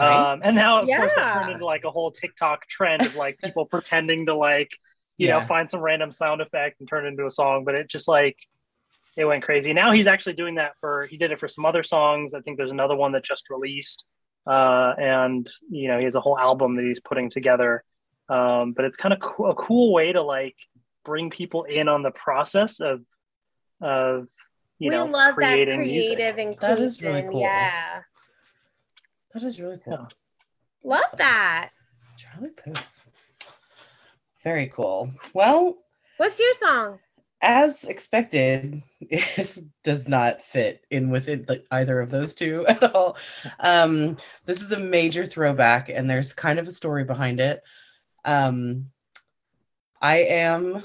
Right. 0.00 0.32
Um, 0.32 0.40
and 0.42 0.56
now, 0.56 0.80
of 0.80 0.88
course, 0.88 1.14
that 1.14 1.34
turned 1.34 1.52
into 1.52 1.66
like 1.66 1.84
a 1.84 1.90
whole 1.90 2.10
TikTok 2.10 2.66
trend 2.66 3.02
of 3.02 3.14
like 3.14 3.38
people 3.38 3.66
pretending 3.70 4.26
to 4.26 4.34
like, 4.34 4.70
you 5.18 5.28
know, 5.28 5.42
find 5.42 5.70
some 5.70 5.80
random 5.80 6.10
sound 6.10 6.40
effect 6.40 6.80
and 6.80 6.88
turn 6.88 7.04
it 7.04 7.08
into 7.08 7.26
a 7.26 7.30
song. 7.30 7.64
But 7.64 7.74
it 7.74 7.90
just 7.90 8.08
like, 8.08 8.38
it 9.14 9.26
went 9.26 9.44
crazy. 9.44 9.74
Now 9.74 9.92
he's 9.92 10.06
actually 10.06 10.32
doing 10.32 10.54
that 10.54 10.72
for, 10.80 11.04
he 11.04 11.18
did 11.18 11.30
it 11.30 11.38
for 11.38 11.46
some 11.46 11.66
other 11.66 11.82
songs. 11.82 12.32
I 12.32 12.40
think 12.40 12.56
there's 12.56 12.70
another 12.70 12.96
one 12.96 13.12
that 13.12 13.22
just 13.22 13.50
released. 13.50 14.06
Uh, 14.46 14.94
and, 14.98 15.48
you 15.70 15.88
know, 15.88 15.98
he 15.98 16.04
has 16.04 16.14
a 16.14 16.20
whole 16.20 16.38
album 16.38 16.76
that 16.76 16.84
he's 16.86 17.00
putting 17.00 17.28
together. 17.28 17.84
Um, 18.28 18.72
but 18.72 18.86
it's 18.86 18.96
kind 18.96 19.12
of 19.12 19.20
co- 19.20 19.50
a 19.50 19.54
cool 19.54 19.92
way 19.92 20.12
to 20.12 20.22
like 20.22 20.56
bring 21.04 21.30
people 21.30 21.64
in 21.64 21.88
on 21.88 22.02
the 22.02 22.10
process 22.10 22.80
of, 22.80 23.00
of, 23.80 24.26
you 24.78 24.88
we 24.88 24.96
know, 24.96 25.04
love 25.04 25.34
that 25.36 25.54
creating 25.54 25.80
music. 25.80 26.16
creative 26.16 26.38
inclusion. 26.38 26.76
That 26.76 26.84
is 26.84 27.02
really 27.02 27.22
cool. 27.22 27.40
Yeah. 27.40 28.00
That 29.34 29.42
is 29.42 29.60
really 29.60 29.78
cool. 29.84 29.92
Yeah. 29.94 30.06
Love 30.84 31.02
Awesome. 31.04 31.18
that. 31.18 31.70
Charlie 32.16 32.50
Puth. 32.50 33.00
Very 34.44 34.68
cool. 34.74 35.12
Well, 35.34 35.78
What's 36.16 36.38
your 36.38 36.54
song? 36.54 36.98
as 37.44 37.84
expected, 37.84 38.82
it 39.00 39.58
does 39.82 40.08
not 40.08 40.44
fit 40.44 40.84
in 40.90 41.10
with 41.10 41.28
it, 41.28 41.48
like 41.48 41.64
either 41.72 42.00
of 42.00 42.10
those 42.10 42.34
two 42.34 42.64
at 42.68 42.94
all. 42.94 43.16
Um, 43.60 44.16
this 44.46 44.62
is 44.62 44.72
a 44.72 44.78
major 44.78 45.26
throwback, 45.26 45.88
and 45.88 46.08
there's 46.08 46.32
kind 46.32 46.58
of 46.58 46.68
a 46.68 46.72
story 46.72 47.04
behind 47.04 47.40
it. 47.40 47.62
Um, 48.24 48.86
I 50.02 50.16
am 50.16 50.82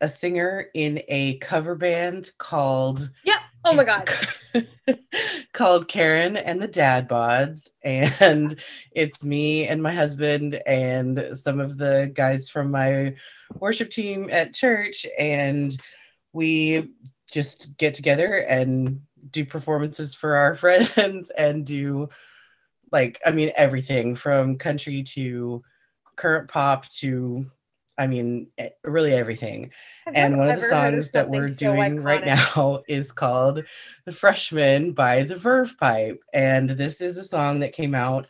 a 0.00 0.08
singer 0.08 0.66
in 0.74 1.02
a 1.08 1.36
cover 1.38 1.74
band 1.74 2.30
called 2.38 3.10
Yep. 3.24 3.36
Oh 3.66 3.74
my 3.74 3.84
god. 3.84 4.10
called 5.52 5.88
Karen 5.88 6.36
and 6.36 6.60
the 6.60 6.68
Dad 6.68 7.08
Bods. 7.08 7.68
And 7.82 8.58
it's 8.92 9.24
me 9.24 9.68
and 9.68 9.82
my 9.82 9.92
husband 9.92 10.60
and 10.66 11.30
some 11.32 11.60
of 11.60 11.78
the 11.78 12.10
guys 12.14 12.50
from 12.50 12.70
my 12.70 13.14
worship 13.58 13.90
team 13.90 14.28
at 14.30 14.54
church. 14.54 15.06
And 15.18 15.76
we 16.32 16.92
just 17.30 17.76
get 17.78 17.94
together 17.94 18.38
and 18.38 19.00
do 19.30 19.44
performances 19.44 20.14
for 20.14 20.36
our 20.36 20.54
friends 20.96 21.30
and 21.30 21.64
do 21.64 22.08
like 22.92 23.20
I 23.24 23.32
mean 23.32 23.52
everything 23.56 24.14
from 24.14 24.56
country 24.58 25.02
to 25.14 25.62
current 26.16 26.48
pop 26.48 26.88
to 26.90 27.46
I 27.96 28.06
mean 28.06 28.48
eh, 28.58 28.70
really 28.82 29.12
everything. 29.12 29.70
Have 30.04 30.14
And 30.16 30.38
one 30.38 30.48
of 30.48 30.60
the 30.60 30.66
songs 30.66 31.10
that 31.12 31.28
we're 31.28 31.48
so 31.48 31.54
doing 31.54 32.00
right 32.00 32.24
now 32.24 32.82
is 32.88 33.12
called 33.12 33.62
The 34.04 34.12
Freshman 34.12 34.92
by 34.92 35.22
the 35.22 35.36
Verve 35.36 35.76
Pipe. 35.78 36.20
And 36.32 36.70
this 36.70 37.00
is 37.00 37.16
a 37.16 37.24
song 37.24 37.60
that 37.60 37.72
came 37.72 37.94
out 37.94 38.26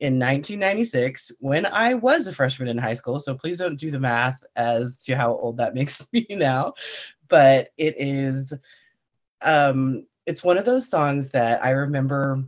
in 0.00 0.14
1996 0.14 1.32
when 1.40 1.66
I 1.66 1.94
was 1.94 2.26
a 2.26 2.32
freshman 2.32 2.68
in 2.68 2.78
high 2.78 2.94
school. 2.94 3.18
So 3.18 3.34
please 3.34 3.58
don't 3.58 3.78
do 3.78 3.90
the 3.90 3.98
math 3.98 4.42
as 4.54 4.98
to 5.04 5.16
how 5.16 5.34
old 5.34 5.56
that 5.56 5.74
makes 5.74 6.06
me 6.12 6.26
now. 6.30 6.74
But 7.28 7.70
it 7.76 7.96
is 7.98 8.52
um 9.44 10.06
it's 10.26 10.44
one 10.44 10.58
of 10.58 10.64
those 10.64 10.88
songs 10.88 11.30
that 11.30 11.64
I 11.64 11.70
remember 11.70 12.44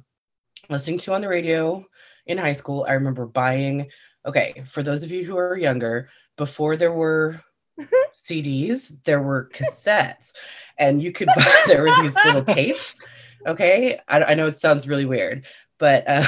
listening 0.69 0.99
to 0.99 1.15
on 1.15 1.23
the 1.23 1.29
radio 1.29 1.85
in 2.27 2.39
high 2.39 2.53
school. 2.53 2.85
I 2.89 2.93
remember 2.93 3.27
buying 3.27 3.89
okay, 4.27 4.63
for 4.67 4.83
those 4.83 5.03
of 5.03 5.11
you 5.11 5.25
who 5.25 5.37
are 5.39 5.57
younger, 5.57 6.11
before 6.41 6.75
there 6.75 6.91
were 6.91 7.39
CDs, 8.15 8.97
there 9.05 9.21
were 9.21 9.51
cassettes, 9.53 10.33
and 10.79 11.03
you 11.03 11.13
could 11.13 11.29
buy. 11.37 11.63
There 11.67 11.83
were 11.83 11.95
these 12.01 12.17
little 12.25 12.43
tapes. 12.57 12.99
Okay, 13.47 14.01
I, 14.09 14.25
I 14.25 14.35
know 14.35 14.47
it 14.47 14.57
sounds 14.57 14.89
really 14.89 15.05
weird, 15.05 15.45
but 15.77 16.05
uh, 16.07 16.25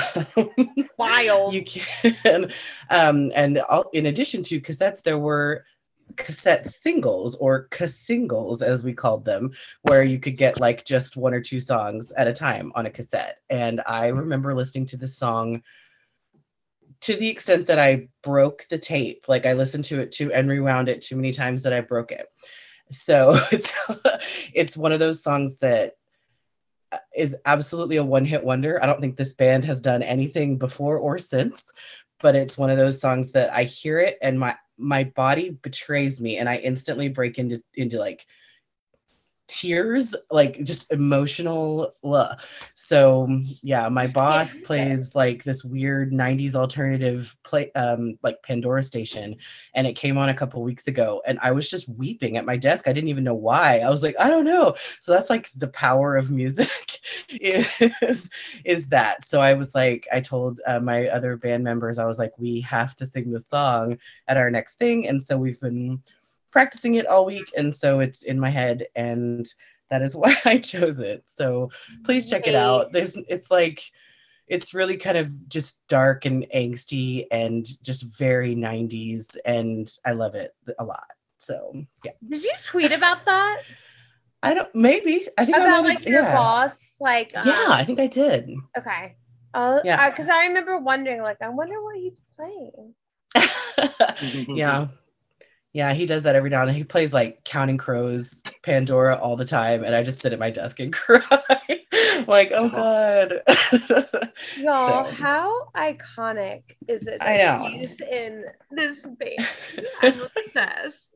Wild. 0.99 1.55
you 1.55 1.65
can. 1.65 2.53
Um, 2.91 3.33
and 3.35 3.59
all, 3.71 3.89
in 3.95 4.05
addition 4.05 4.43
to 4.45 4.61
cassettes, 4.61 5.03
there 5.03 5.19
were 5.19 5.65
cassette 6.17 6.67
singles 6.67 7.35
or 7.37 7.69
singles 7.87 8.61
as 8.61 8.85
we 8.85 8.93
called 8.93 9.25
them 9.25 9.51
where 9.89 10.03
you 10.03 10.19
could 10.19 10.37
get 10.37 10.61
like 10.61 10.85
just 10.85 11.17
one 11.17 11.33
or 11.33 11.41
two 11.41 11.59
songs 11.59 12.13
at 12.19 12.29
a 12.29 12.35
time 12.35 12.71
on 12.75 12.85
a 12.85 12.91
cassette 12.91 13.39
and 13.49 13.81
i 13.87 14.09
remember 14.09 14.55
listening 14.55 14.85
to 14.85 14.99
this 14.99 15.17
song 15.17 15.63
to 17.03 17.17
the 17.17 17.29
extent 17.29 17.67
that 17.67 17.79
I 17.79 18.09
broke 18.23 18.65
the 18.69 18.79
tape. 18.79 19.27
Like 19.29 19.45
I 19.45 19.53
listened 19.53 19.85
to 19.85 20.01
it 20.01 20.13
too 20.13 20.33
and 20.33 20.49
rewound 20.49 20.89
it 20.89 21.01
too 21.01 21.17
many 21.17 21.33
times 21.33 21.63
that 21.65 21.73
I 21.73 21.81
broke 21.81 22.13
it. 22.13 22.27
So 22.91 23.39
it's 23.53 23.73
it's 24.55 24.77
one 24.77 24.93
of 24.93 25.01
those 25.01 25.23
songs 25.23 25.59
that 25.59 25.97
uh, 26.93 27.27
absolutely 27.45 27.97
a 27.97 28.05
one-hit 28.05 28.45
wonder. 28.45 28.83
I 28.83 28.87
don't 28.87 29.01
think 29.01 29.17
this 29.17 29.33
band 29.33 29.65
has 29.65 29.81
done 29.81 30.03
anything 30.03 30.59
before 30.59 30.99
or 30.99 31.19
since, 31.19 31.73
but 32.21 32.37
it's 32.37 32.59
one 32.59 32.71
of 32.71 32.79
those 32.79 33.01
songs 33.01 33.33
that 33.33 33.53
I 33.53 33.65
hear 33.65 33.99
it 33.99 34.19
and 34.23 34.39
my 34.39 34.57
my 34.79 35.05
body 35.05 35.51
betrays 35.51 36.21
me 36.21 36.39
and 36.39 36.49
I 36.49 36.57
instantly 36.57 37.09
break 37.09 37.39
into 37.39 37.63
into 37.75 37.99
like 37.99 38.27
tears 39.53 40.15
like 40.31 40.63
just 40.65 40.93
emotional 40.93 41.95
ugh. 42.05 42.41
so 42.75 43.29
yeah 43.63 43.89
my 43.89 44.07
boss 44.07 44.59
plays 44.61 45.15
like 45.15 45.45
this 45.45 45.63
weird 45.63 46.11
90s 46.13 46.55
alternative 46.55 47.37
play 47.45 47.71
um 47.73 48.19
like 48.23 48.43
pandora 48.43 48.83
station 48.83 49.37
and 49.75 49.87
it 49.87 49.95
came 49.95 50.17
on 50.17 50.31
a 50.31 50.35
couple 50.35 50.63
weeks 50.63 50.89
ago 50.89 51.23
and 51.27 51.39
i 51.43 51.51
was 51.51 51.69
just 51.69 51.89
weeping 51.89 52.37
at 52.37 52.47
my 52.47 52.57
desk. 52.57 52.89
I 52.89 52.93
didn't 52.93 53.11
even 53.11 53.25
know 53.25 53.35
why. 53.35 53.79
I 53.81 53.91
was 53.91 54.03
like 54.03 54.17
i 54.19 54.29
don't 54.29 54.45
know. 54.45 54.75
So 55.01 55.13
that's 55.13 55.31
like 55.31 55.51
the 55.57 55.69
power 55.69 56.17
of 56.17 56.31
music 56.31 57.01
is 57.29 58.31
is 58.65 58.89
that. 58.89 59.27
So 59.27 59.41
i 59.41 59.53
was 59.55 59.75
like 59.75 60.07
i 60.13 60.21
told 60.21 60.61
uh, 60.67 60.81
my 60.81 61.09
other 61.09 61.37
band 61.37 61.65
members 61.65 61.99
i 61.99 62.05
was 62.05 62.19
like 62.19 62.33
we 62.39 62.61
have 62.63 62.97
to 62.97 63.07
sing 63.07 63.31
this 63.31 63.49
song 63.49 63.99
at 64.29 64.37
our 64.37 64.51
next 64.51 64.77
thing 64.77 65.09
and 65.09 65.23
so 65.23 65.37
we've 65.37 65.61
been 65.61 66.03
practicing 66.53 66.95
it 66.97 67.07
all 67.07 67.25
week 67.25 67.51
and 67.57 67.75
so 67.75 68.01
it's 68.01 68.23
in 68.23 68.39
my 68.39 68.51
head 68.51 68.87
and 68.95 69.49
that 69.91 70.03
is 70.03 70.15
why 70.21 70.37
I 70.45 70.59
chose 70.59 70.99
it. 71.01 71.23
So 71.27 71.71
please 72.05 72.29
check 72.31 72.47
it 72.47 72.55
out. 72.55 72.93
There's 72.93 73.17
it's 73.29 73.51
like 73.51 73.83
it's 74.49 74.75
really 74.75 74.97
kind 74.97 75.17
of 75.17 75.49
just 75.49 75.81
dark 75.89 76.25
and 76.27 76.47
angsty 76.55 77.27
and 77.31 77.67
just 77.83 78.03
very 78.19 78.55
90s 78.55 79.37
and 79.45 79.91
I 80.05 80.13
love 80.13 80.35
it 80.35 80.53
a 80.79 80.85
lot. 80.85 81.07
So 81.39 81.85
yeah. 82.05 82.13
Did 82.29 82.43
you 82.45 82.53
tweet 82.65 82.93
about 82.93 83.25
that? 83.25 83.63
I 84.43 84.55
don't 84.55 84.75
maybe. 84.75 85.29
I 85.39 85.45
think 85.45 85.57
I 85.57 85.61
about 85.61 85.77
have- 85.77 85.85
like 85.85 86.05
your 86.05 86.23
yeah. 86.23 86.35
boss? 86.35 86.97
Like 87.01 87.37
um, 87.37 87.47
Yeah, 87.47 87.67
I 87.69 87.85
think 87.85 88.01
I 88.01 88.07
did. 88.09 88.51
Okay. 88.77 89.17
Oh 89.55 89.77
Yeah. 89.85 89.97
yeah. 89.97 90.11
Because 90.11 90.29
I 90.29 90.47
remember 90.47 90.79
wondering, 90.79 91.23
like, 91.23 91.41
I 91.43 91.49
wonder 91.49 91.83
what 91.83 91.97
he's 91.97 92.21
playing. 92.37 92.95
yeah. 94.57 94.89
Yeah, 95.73 95.95
he 95.95 96.05
does 96.05 96.25
that 96.25 96.37
every 96.37 96.51
now 96.51 96.61
and 96.61 96.69
then. 96.69 96.75
He 96.77 96.85
plays 96.85 97.15
like 97.15 97.45
Counting 97.45 97.79
Crows, 97.79 98.43
Pandora 98.63 99.17
all 99.17 99.37
the 99.37 99.47
time, 99.47 99.85
and 99.85 99.95
I 99.95 100.03
just 100.03 100.21
sit 100.21 100.33
at 100.33 100.39
my 100.39 100.51
desk 100.51 100.81
and 100.81 100.93
cry. 100.93 101.23
like, 102.27 102.53
oh 102.53 102.67
uh-huh. 102.67 102.77
god. 102.77 104.31
Y'all, 104.59 105.07
So. 105.07 105.11
how 105.13 105.69
iconic 105.75 106.63
is 106.89 107.07
it? 107.07 107.19
I 107.23 107.39
know. 107.39 107.69
He's 107.71 107.99
in 108.01 108.45
this 108.71 109.03
band. 109.03 109.49
I'm 110.03 110.23
obsessed. 110.47 111.15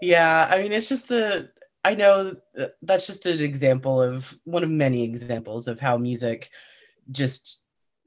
yeah, 0.00 0.48
I 0.50 0.62
mean, 0.62 0.72
it's 0.72 0.88
just 0.88 1.08
the. 1.08 1.50
I 1.82 1.94
know 1.94 2.36
that's 2.82 3.06
just 3.06 3.24
an 3.24 3.40
example 3.42 4.02
of 4.02 4.38
one 4.44 4.62
of 4.62 4.68
many 4.68 5.02
examples 5.02 5.66
of 5.66 5.80
how 5.80 5.96
music 5.96 6.50
just 7.10 7.59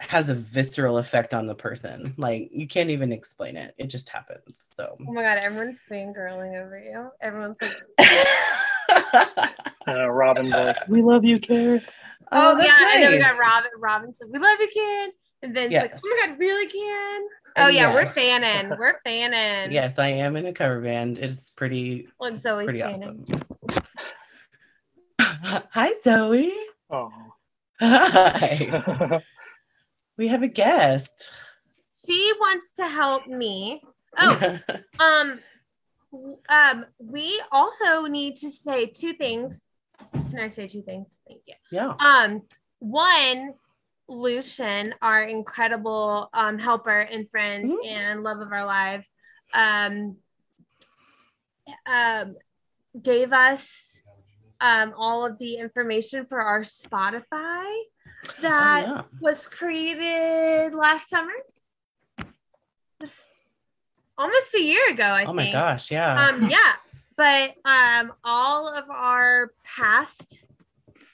has 0.09 0.29
a 0.29 0.35
visceral 0.35 0.97
effect 0.97 1.33
on 1.33 1.47
the 1.47 1.55
person. 1.55 2.13
Like 2.17 2.49
you 2.51 2.67
can't 2.67 2.89
even 2.89 3.11
explain 3.11 3.57
it; 3.57 3.73
it 3.77 3.87
just 3.87 4.09
happens. 4.09 4.69
So. 4.75 4.97
Oh 4.99 5.13
my 5.13 5.21
god, 5.21 5.37
everyone's 5.37 5.81
fangirling 5.89 6.61
over 6.63 6.79
you. 6.79 7.09
Everyone's 7.21 7.57
like, 7.61 7.75
Uh, 9.87 10.09
Robin's 10.09 10.51
like, 10.51 10.87
"We 10.87 11.01
love 11.01 11.25
you, 11.25 11.39
Karen." 11.39 11.81
oh, 12.31 12.57
that's 12.57 12.67
yeah, 12.69 12.87
I 12.89 13.01
know 13.03 13.11
we 13.11 13.17
got. 13.19 13.37
Robin. 13.37 13.71
Robin 13.79 14.13
said, 14.13 14.27
"We 14.31 14.39
love 14.39 14.57
you, 14.59 14.67
kid." 14.67 15.11
And 15.41 15.55
then 15.55 15.71
it's 15.73 15.75
like, 15.75 15.93
"Oh 16.05 16.09
my 16.21 16.27
god, 16.27 16.39
really, 16.39 16.67
kid?" 16.67 17.21
Oh 17.57 17.67
And 17.67 17.75
yeah, 17.75 17.93
we're 17.93 18.05
fanning. 18.05 18.77
We're 18.79 18.99
fanning. 19.03 19.71
Yes, 19.71 19.99
I 19.99 20.07
am 20.07 20.35
in 20.37 20.45
a 20.47 20.53
cover 20.53 20.79
band. 20.81 21.19
It's 21.19 21.51
pretty, 21.51 22.07
Like 22.19 22.33
it's 22.35 22.43
Zoe's 22.43 22.63
pretty 22.65 22.79
fanning. 22.79 23.25
awesome. 23.69 23.83
Hi, 25.71 25.91
Zoe. 26.03 26.53
Oh. 26.89 27.11
Hi. 27.81 29.21
We 30.17 30.27
have 30.27 30.43
a 30.43 30.47
guest. 30.47 31.31
She 32.05 32.31
wants 32.39 32.75
to 32.75 32.87
help 32.87 33.27
me. 33.27 33.81
Oh, 34.17 34.59
um, 34.99 35.39
um, 36.49 36.85
we 36.99 37.41
also 37.51 38.05
need 38.05 38.37
to 38.37 38.51
say 38.51 38.85
two 38.87 39.13
things. 39.13 39.61
Can 40.29 40.39
I 40.39 40.47
say 40.49 40.67
two 40.67 40.81
things? 40.83 41.07
Thank 41.27 41.41
you. 41.47 41.55
yeah. 41.71 41.93
Um, 41.99 42.41
one, 42.79 43.53
Lucian, 44.07 44.93
our 45.01 45.23
incredible 45.23 46.29
um, 46.33 46.59
helper 46.59 46.99
and 46.99 47.29
friend 47.31 47.71
Mhm. 47.71 47.87
and 47.87 48.23
love 48.23 48.39
of 48.39 48.51
our 48.51 48.65
life, 48.65 49.05
um, 49.53 50.17
um, 51.85 52.35
gave 53.01 53.31
us 53.33 54.01
um, 54.59 54.93
all 54.95 55.25
of 55.25 55.37
the 55.39 55.55
information 55.57 56.25
for 56.27 56.41
our 56.41 56.61
Spotify 56.61 57.73
Oh, 58.25 58.41
that 58.41 58.83
yeah. 58.87 59.01
was 59.21 59.47
created 59.47 60.73
last 60.73 61.09
summer. 61.09 61.31
This- 62.99 63.27
almost 64.17 64.53
a 64.55 64.61
year 64.61 64.89
ago, 64.91 65.03
I 65.03 65.23
Oh 65.23 65.27
think. 65.27 65.29
Oh 65.29 65.33
my 65.33 65.51
gosh, 65.51 65.91
yeah. 65.91 66.27
Um, 66.29 66.49
yeah, 66.49 66.73
but 67.17 67.55
um, 67.65 68.13
all 68.23 68.67
of 68.67 68.89
our 68.89 69.51
past 69.63 70.39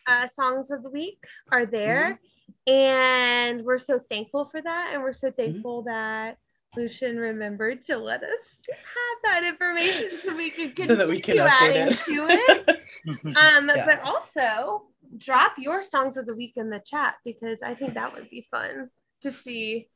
uh, 0.07 0.27
songs 0.27 0.71
of 0.71 0.83
the 0.83 0.89
week 0.89 1.23
are 1.51 1.65
there, 1.65 2.19
Mm-hmm. 2.67 2.73
and 2.73 3.63
we're 3.65 3.77
so 3.77 3.99
thankful 4.09 4.45
for 4.45 4.61
that, 4.61 4.91
and 4.93 5.01
we're 5.03 5.13
so 5.13 5.27
Mm-hmm. 5.31 5.41
thankful 5.41 5.83
that 5.83 6.37
Lucian 6.77 7.17
remembered 7.17 7.81
to 7.83 7.97
let 7.97 8.21
us 8.23 8.61
have 8.67 9.17
that 9.23 9.43
information 9.43 10.19
so 10.21 10.35
we 10.35 10.51
could 10.51 10.75
continue 10.75 10.87
So 10.87 10.95
that 10.95 11.07
we 11.07 11.19
can 11.19 11.37
update 11.37 11.49
adding 11.49 11.87
it. 11.87 11.99
to 12.05 12.27
it. 12.29 12.75
Um, 13.07 13.71
Yeah. 13.73 13.85
but 13.85 14.01
also 14.01 14.83
drop 15.19 15.53
your 15.57 15.81
songs 15.83 16.17
of 16.17 16.25
the 16.25 16.35
week 16.35 16.53
in 16.55 16.69
the 16.69 16.79
chat 16.79 17.15
because 17.23 17.61
I 17.61 17.75
think 17.75 17.93
that 17.93 18.13
would 18.13 18.29
be 18.29 18.47
fun 18.49 18.89
to 19.21 19.31
see. 19.31 19.87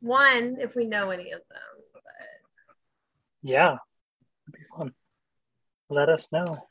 One, 0.00 0.58
if 0.60 0.76
we 0.76 0.86
know 0.86 1.10
any 1.10 1.32
of 1.32 1.40
them. 1.48 1.82
But 1.92 2.02
yeah, 3.42 3.76
it'd 4.46 4.60
be 4.60 4.66
fun. 4.76 4.92
Let 5.88 6.08
us 6.08 6.30
know. 6.30 6.68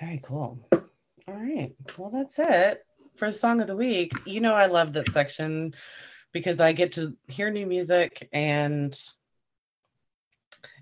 Very 0.00 0.20
cool. 0.22 0.58
All 0.72 0.82
right. 1.26 1.74
Well, 1.96 2.10
that's 2.10 2.38
it 2.38 2.84
for 3.16 3.30
Song 3.30 3.60
of 3.60 3.66
the 3.66 3.76
Week. 3.76 4.12
You 4.24 4.40
know, 4.40 4.54
I 4.54 4.66
love 4.66 4.92
that 4.94 5.10
section 5.10 5.74
because 6.32 6.60
I 6.60 6.72
get 6.72 6.92
to 6.92 7.16
hear 7.26 7.50
new 7.50 7.66
music 7.66 8.28
and 8.32 8.98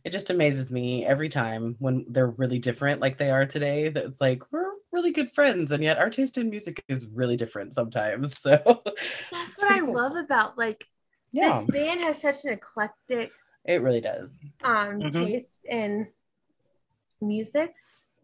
it 0.05 0.11
just 0.11 0.31
amazes 0.31 0.71
me 0.71 1.05
every 1.05 1.29
time 1.29 1.77
when 1.79 2.07
they're 2.09 2.29
really 2.29 2.59
different 2.59 3.01
like 3.01 3.19
they 3.19 3.31
are 3.31 3.47
today 3.47 3.89
that 3.89 4.05
it's 4.05 4.21
like 4.21 4.43
we're 4.53 4.71
really 4.97 5.13
good 5.13 5.31
friends 5.31 5.73
and 5.73 5.85
yet 5.85 5.99
our 5.99 6.09
taste 6.09 6.39
in 6.39 6.49
music 6.49 6.83
is 6.89 7.07
really 7.09 7.37
different 7.37 7.75
sometimes 7.75 8.41
so 8.41 8.51
that's 9.31 9.55
what 9.59 9.71
I 9.71 9.81
love 9.81 10.17
about 10.17 10.57
like 10.57 10.87
yeah 11.33 11.61
this 11.61 11.71
band 11.71 12.01
has 12.01 12.23
such 12.23 12.45
an 12.45 12.53
eclectic 12.53 13.31
it 13.67 13.83
really 13.83 14.01
does 14.01 14.39
um 14.65 15.03
Mhm. 15.03 15.13
taste 15.13 15.61
in 15.65 16.09
music. 17.21 17.75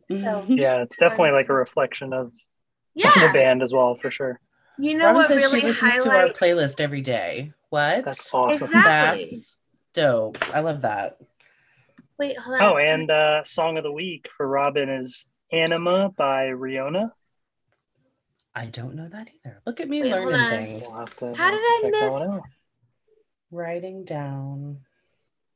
So 0.09 0.17
Mhm. 0.17 0.47
Yeah, 0.59 0.83
it's 0.83 0.97
definitely 0.97 1.33
like 1.33 1.51
a 1.51 1.55
reflection 1.55 2.13
of 2.15 2.33
yeah. 2.95 3.13
the 3.15 3.21
Yeah. 3.21 3.33
band 3.33 3.63
as 3.63 3.73
well 3.73 3.97
for 3.97 4.11
sure. 4.11 4.41
You 4.79 4.97
know 4.97 5.07
Robin 5.07 5.17
what 5.17 5.27
says 5.29 5.43
really 5.43 5.61
she 5.61 5.67
listens 5.67 6.05
to 6.05 6.11
our 6.11 6.29
playlist 6.29 6.81
every 6.81 7.03
day. 7.03 7.53
What? 7.69 8.05
That's 8.05 8.33
awesome. 8.33 8.69
Exactly. 8.69 9.25
That's 9.25 9.59
dope. 9.93 10.39
I 10.55 10.61
love 10.61 10.81
that. 10.83 11.19
Wait, 12.19 12.39
hold 12.39 12.61
on. 12.61 12.63
Oh, 12.63 12.77
and 12.79 13.11
uh, 13.11 13.45
song 13.45 13.77
of 13.77 13.85
the 13.85 13.93
week 13.93 14.29
for 14.37 14.47
Robin 14.47 14.89
is 14.89 15.27
"Anima" 15.53 16.09
by 16.17 16.47
Riona. 16.49 17.13
I 18.55 18.67
don't 18.67 18.95
know 18.95 19.09
that 19.09 19.29
either. 19.35 19.61
Look 19.67 19.81
at 19.81 19.89
me 19.89 20.03
Wait, 20.03 20.11
hold 20.13 20.25
learning 20.27 20.41
on. 20.41 20.51
things. 20.51 20.83
We'll 20.83 20.97
have 20.99 21.17
to 21.17 21.35
How 21.35 21.51
did 21.51 21.59
I 21.61 21.81
check 21.83 21.93
that 21.93 22.05
miss- 22.05 22.13
one 22.13 22.31
out. 22.31 22.43
Writing 23.51 24.05
down. 24.05 24.81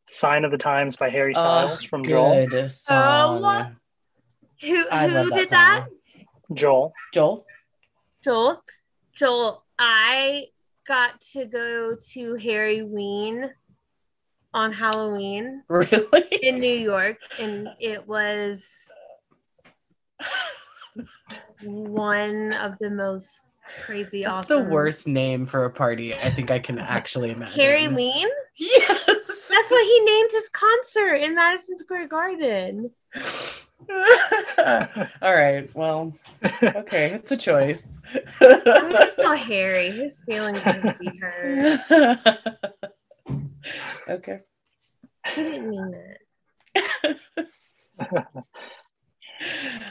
"Sign 0.06 0.44
of 0.44 0.50
the 0.50 0.58
Times" 0.58 0.96
by 0.96 1.08
Harry 1.10 1.32
Oh, 1.34 1.40
Styles 1.40 1.82
from 1.82 2.04
Joel. 2.04 2.46
good 2.46 2.70
song. 2.70 3.42
Oh, 3.44 4.66
who 4.66 4.84
I 4.90 5.06
who 5.08 5.12
that 5.30 5.34
did 5.34 5.48
that? 5.50 5.88
song. 5.88 6.24
Joel. 6.54 6.92
Joel. 7.12 7.46
Joel. 8.22 8.62
Joel, 9.14 9.64
I 9.78 10.46
got 10.86 11.20
to 11.32 11.46
go 11.46 11.96
to 11.96 12.34
Harryween 12.34 13.50
on 14.54 14.72
Halloween 14.72 15.64
Really? 15.68 16.28
in 16.42 16.60
New 16.60 16.66
York, 16.78 17.18
and 17.38 17.68
it 17.80 18.06
was 18.06 18.68
one 21.62 22.52
of 22.54 22.75
the 22.80 22.90
most 22.90 23.30
crazy 23.85 24.23
That's 24.25 24.50
awesome. 24.50 24.64
the 24.64 24.70
worst 24.70 25.06
name 25.08 25.44
for 25.46 25.64
a 25.64 25.70
party 25.70 26.14
I 26.14 26.30
think 26.32 26.50
I 26.50 26.58
can 26.58 26.78
actually 26.78 27.30
imagine. 27.32 27.58
Harryween? 27.58 28.26
Yes. 28.56 29.46
That's 29.49 29.70
what 29.70 29.85
he 29.85 30.00
named 30.00 30.30
his 30.32 30.49
concert 30.50 31.14
in 31.16 31.35
Madison 31.35 31.78
Square 31.78 32.08
Garden. 32.08 32.90
All 35.23 35.35
right. 35.35 35.68
Well, 35.75 36.12
okay. 36.62 37.12
It's 37.12 37.32
a 37.32 37.37
choice. 37.37 38.00
I'm 38.40 38.64
gonna 38.64 39.11
tell 39.14 39.37
Harry. 39.37 39.90
His 39.90 40.23
feelings 40.23 40.62
to 40.62 40.96
be 40.99 41.11
hurt. 41.20 42.38
okay. 44.08 44.40
He 45.35 45.42
didn't 45.42 45.68
mean 45.70 45.94
that. 47.12 48.26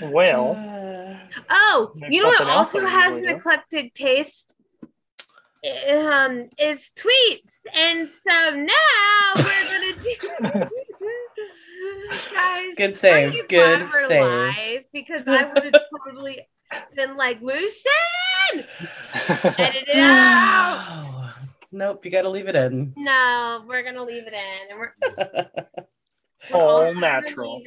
Well, 0.01 0.51
Uh, 0.55 1.17
Oh, 1.49 1.93
you 2.09 2.21
know 2.23 2.29
what 2.29 2.47
also 2.47 2.85
has 2.85 3.17
an 3.21 3.29
eclectic 3.29 3.93
taste? 3.93 4.55
Um, 5.89 6.47
is 6.59 6.91
tweets, 6.95 7.65
and 7.73 8.09
so 8.09 8.51
now 8.51 9.33
we're 9.35 9.65
gonna 9.67 9.93
do. 9.99 10.69
Guys, 12.33 12.73
good 12.77 12.97
save. 12.97 13.47
Good 13.47 13.89
save. 14.07 14.83
Because 14.93 15.27
I 15.27 15.43
would 15.51 15.63
have 15.63 15.81
totally 16.05 16.47
been 16.95 17.17
like, 17.17 17.41
Lucian, 17.41 17.91
edit 19.13 19.85
it 19.87 19.95
out. 19.95 21.33
nope. 21.71 22.05
You 22.05 22.11
got 22.11 22.23
to 22.23 22.29
leave 22.29 22.47
it 22.47 22.55
in. 22.55 22.93
No, 22.95 23.63
we're 23.67 23.83
gonna 23.83 24.03
leave 24.03 24.23
it 24.27 24.33
in, 24.33 24.69
and 24.69 24.79
we're, 24.79 24.93
we're 26.51 26.59
All 26.59 26.69
also 26.83 26.93
gonna 26.93 26.99
natural. 27.01 27.61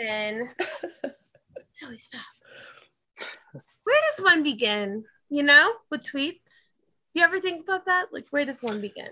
Leave 1.83 1.91
in- 1.93 1.99
Silly 1.99 2.01
stuff. 2.01 3.63
Where 3.85 3.97
does 4.11 4.25
one 4.25 4.43
begin? 4.43 5.05
You 5.31 5.43
know, 5.43 5.73
with 5.91 6.03
tweets. 6.03 6.39
Do 7.15 7.21
you 7.21 7.25
ever 7.25 7.41
think 7.41 7.65
about 7.65 7.87
that? 7.87 8.07
Like, 8.13 8.27
where 8.31 8.45
does 8.45 8.61
one 8.63 8.81
begin? 8.81 9.11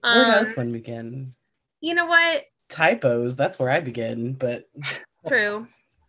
Where 0.00 0.24
Um, 0.26 0.32
does 0.32 0.56
one 0.56 0.72
begin? 0.72 1.34
You 1.80 1.94
know 1.94 2.06
what? 2.06 2.44
Typos. 2.68 3.36
That's 3.36 3.58
where 3.58 3.70
I 3.70 3.80
begin. 3.80 4.32
But 4.34 4.68
True. 5.26 5.66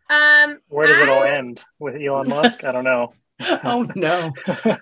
Um, 0.09 0.59
Where 0.69 0.87
does 0.87 0.99
it 0.99 1.07
all 1.09 1.23
end 1.23 1.63
with 1.77 1.95
Elon 1.95 2.29
Musk? 2.29 2.63
I 2.63 2.71
don't 2.71 2.83
know. 2.83 3.13
oh 3.63 3.87
no, 3.95 4.33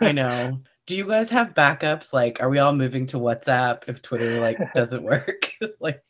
I 0.02 0.12
know. 0.14 0.62
Do 0.86 0.96
you 0.96 1.06
guys 1.06 1.30
have 1.32 1.54
backups? 1.54 2.14
Like, 2.14 2.42
are 2.42 2.50
we 2.50 2.60
all 2.60 2.74
moving 2.74 3.06
to 3.08 3.18
WhatsApp 3.18 3.84
if 3.88 4.02
Twitter 4.02 4.40
like 4.40 4.58
doesn't 4.74 5.04
work? 5.04 5.52
like, 5.82 6.02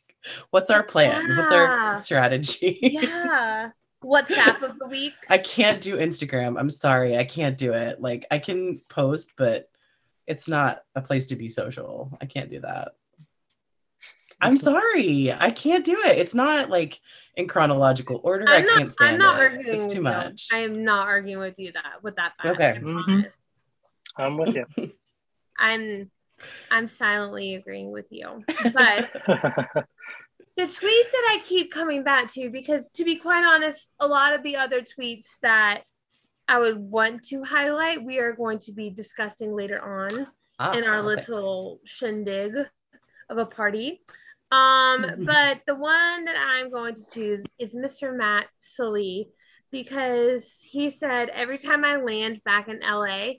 what's 0.50 0.70
our 0.70 0.84
plan? 0.84 1.36
What's 1.36 1.52
our 1.52 1.96
strategy? 1.96 2.78
Yeah. 2.80 3.70
WhatsApp 4.04 4.62
of 4.62 4.78
the 4.78 4.86
week. 4.88 5.14
I 5.28 5.38
can't 5.38 5.80
do 5.80 5.96
Instagram. 5.96 6.58
I'm 6.58 6.70
sorry, 6.70 7.16
I 7.16 7.24
can't 7.24 7.58
do 7.58 7.72
it. 7.72 8.00
Like, 8.00 8.26
I 8.30 8.38
can 8.38 8.80
post, 8.88 9.32
but 9.36 9.70
it's 10.26 10.48
not 10.48 10.82
a 10.94 11.00
place 11.00 11.26
to 11.28 11.36
be 11.36 11.48
social. 11.48 12.16
I 12.20 12.26
can't 12.26 12.50
do 12.50 12.60
that. 12.60 12.92
I'm 14.40 14.56
sorry, 14.56 15.32
I 15.32 15.50
can't 15.50 15.84
do 15.84 15.98
it. 16.04 16.16
It's 16.18 16.34
not 16.34 16.70
like 16.70 17.00
in 17.34 17.48
chronological 17.48 18.20
order. 18.22 18.44
I 18.48 18.58
I'm 18.58 18.66
not. 18.66 18.76
can't 18.76 18.92
stand 18.92 19.12
I'm 19.14 19.18
not 19.18 19.40
it. 19.40 19.42
arguing 19.42 19.66
It's 19.74 19.86
with 19.86 19.92
too 19.94 19.98
you. 19.98 20.02
much. 20.04 20.46
I 20.52 20.58
am 20.58 20.84
not 20.84 21.08
arguing 21.08 21.40
with 21.40 21.54
you 21.58 21.72
that 21.72 22.02
with 22.04 22.14
that. 22.16 22.34
Fact, 22.40 22.54
Okay. 22.54 22.70
I 22.70 22.78
Mhm. 22.78 23.04
promise. 23.04 23.34
I'm 24.16 24.36
with 24.36 24.54
you. 24.54 24.92
I'm. 25.58 26.10
I'm 26.70 26.86
silently 26.86 27.56
agreeing 27.56 27.90
with 27.90 28.06
you, 28.10 28.44
but 28.72 29.10
the 30.58 30.66
tweet 30.66 31.06
that 31.12 31.28
I 31.30 31.40
keep 31.46 31.72
coming 31.72 32.02
back 32.02 32.30
to, 32.34 32.50
because 32.50 32.90
to 32.90 33.04
be 33.04 33.16
quite 33.16 33.44
honest, 33.44 33.88
a 34.00 34.06
lot 34.06 34.34
of 34.34 34.42
the 34.42 34.56
other 34.56 34.82
tweets 34.82 35.38
that 35.40 35.84
I 36.46 36.58
would 36.58 36.78
want 36.78 37.24
to 37.28 37.44
highlight, 37.44 38.04
we 38.04 38.18
are 38.18 38.32
going 38.32 38.58
to 38.60 38.72
be 38.72 38.90
discussing 38.90 39.54
later 39.54 39.80
on 39.80 40.26
Ah, 40.58 40.72
in 40.72 40.84
our 40.84 40.98
okay. 40.98 41.06
little 41.06 41.80
shindig 41.84 42.52
of 43.30 43.38
a 43.38 43.46
party. 43.46 44.00
Um, 44.50 45.06
but 45.24 45.60
the 45.66 45.76
one 45.76 46.24
that 46.24 46.36
I'm 46.36 46.70
going 46.70 46.94
to 46.96 47.10
choose 47.12 47.44
is 47.58 47.74
Mr. 47.74 48.16
Matt 48.16 48.46
Sallee 48.58 49.28
because 49.70 50.58
he 50.62 50.90
said 50.90 51.28
every 51.28 51.58
time 51.58 51.84
I 51.84 51.96
land 51.96 52.40
back 52.44 52.68
in 52.68 52.80
LA, 52.80 53.34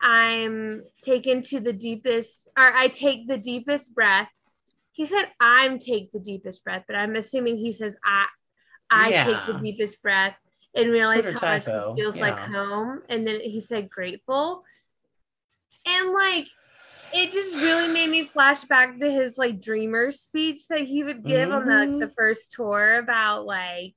I'm 0.00 0.82
taken 1.02 1.42
to 1.42 1.60
the 1.60 1.72
deepest, 1.72 2.48
or 2.58 2.72
I 2.72 2.88
take 2.88 3.28
the 3.28 3.38
deepest 3.38 3.94
breath. 3.94 4.28
He 4.96 5.04
said 5.04 5.26
I'm 5.38 5.78
take 5.78 6.10
the 6.10 6.18
deepest 6.18 6.64
breath, 6.64 6.84
but 6.86 6.96
I'm 6.96 7.16
assuming 7.16 7.58
he 7.58 7.70
says 7.72 7.96
I 8.02 8.26
I 8.90 9.12
take 9.12 9.46
the 9.46 9.58
deepest 9.60 10.00
breath 10.02 10.34
and 10.74 10.90
realize 10.90 11.24
Twitter 11.24 11.38
how 11.38 11.52
much 11.52 11.64
typo, 11.66 11.94
this 11.96 12.02
feels 12.02 12.16
like 12.16 12.38
home. 12.38 13.02
And 13.10 13.26
then 13.26 13.40
he 13.40 13.60
said 13.60 13.90
grateful. 13.90 14.64
And 15.86 16.12
like 16.12 16.48
it 17.12 17.30
just 17.30 17.54
really 17.56 17.88
made 17.92 18.08
me 18.08 18.30
flash 18.32 18.64
back 18.64 18.98
to 19.00 19.10
his 19.10 19.36
like 19.36 19.60
dreamer 19.60 20.10
speech 20.12 20.66
that 20.68 20.80
he 20.80 21.04
would 21.04 21.24
give 21.24 21.50
on 21.50 21.66
Mhm. 21.66 22.00
the, 22.00 22.06
the 22.06 22.12
first 22.14 22.52
tour 22.52 22.96
about 22.98 23.44
like 23.44 23.94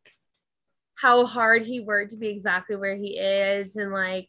how 0.96 1.26
hard 1.26 1.66
he 1.66 1.80
worked 1.80 2.12
to 2.12 2.18
be 2.18 2.28
exactly 2.28 2.76
where 2.76 2.98
he 2.98 3.18
is 3.18 3.78
and 3.78 3.94
like 3.94 4.28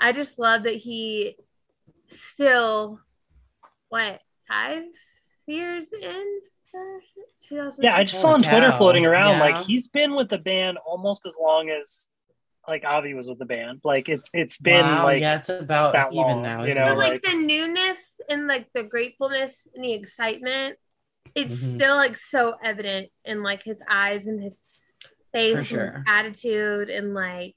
I 0.00 0.12
just 0.12 0.38
love 0.38 0.62
that 0.62 0.76
he 0.76 1.36
still 2.08 3.00
what 3.90 4.20
five 4.48 4.82
years 5.46 5.92
in 5.92 6.40
yeah, 7.80 7.96
I 7.96 8.04
just 8.04 8.20
saw 8.20 8.32
on 8.34 8.42
Twitter 8.42 8.70
cow. 8.70 8.76
floating 8.76 9.06
around 9.06 9.36
Yeah. 9.38 9.40
like 9.40 9.64
he's 9.64 9.88
been 9.88 10.14
with 10.14 10.28
the 10.28 10.36
band 10.38 10.76
almost 10.84 11.24
as 11.24 11.34
long 11.40 11.70
as 11.70 12.10
like 12.68 12.84
Avi 12.84 13.14
was 13.14 13.28
with 13.28 13.38
the 13.38 13.46
band. 13.46 13.80
Like 13.82 14.08
it's 14.10 14.28
it's 14.34 14.58
been 14.58 14.84
wow, 14.84 15.04
like 15.04 15.20
yeah, 15.22 15.36
it's 15.36 15.48
about 15.48 15.94
that 15.94 16.08
even 16.12 16.16
long, 16.26 16.42
now. 16.42 16.64
you 16.64 16.74
know, 16.74 16.84
but 16.86 16.98
like, 16.98 17.12
like- 17.12 17.22
the 17.22 17.34
newness 17.34 18.20
and 18.28 18.46
like 18.46 18.66
the 18.74 18.82
gratefulness 18.82 19.66
and 19.74 19.82
the 19.84 19.92
excitement 19.92 20.76
it's 21.34 21.54
Mhm. 21.62 21.74
still 21.76 21.96
like 21.96 22.16
so 22.16 22.56
evident 22.62 23.10
in 23.24 23.42
like 23.42 23.62
his 23.62 23.80
eyes 23.88 24.26
and 24.26 24.42
his 24.42 24.58
face 25.32 25.68
For 25.70 25.80
and 25.80 25.96
his 25.96 26.04
attitude 26.08 26.88
and 26.90 27.14
like 27.14 27.56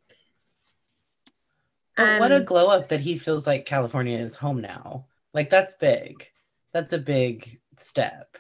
But 1.98 2.20
what 2.20 2.32
a 2.32 2.38
um, 2.38 2.46
glow 2.46 2.68
up 2.70 2.90
that 2.90 3.02
he 3.02 3.18
feels 3.18 3.46
like 3.46 3.66
California 3.66 4.18
is 4.18 4.36
home 4.36 4.62
now. 4.62 5.08
Like 5.34 5.50
that's 5.50 5.74
big. 5.76 6.26
That's 6.74 6.94
a 6.94 6.98
big 6.98 7.60
step. 7.82 8.38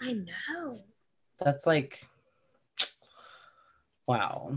i 0.00 0.12
know 0.12 0.78
That's 1.38 1.66
like 1.66 2.04
wow. 4.06 4.56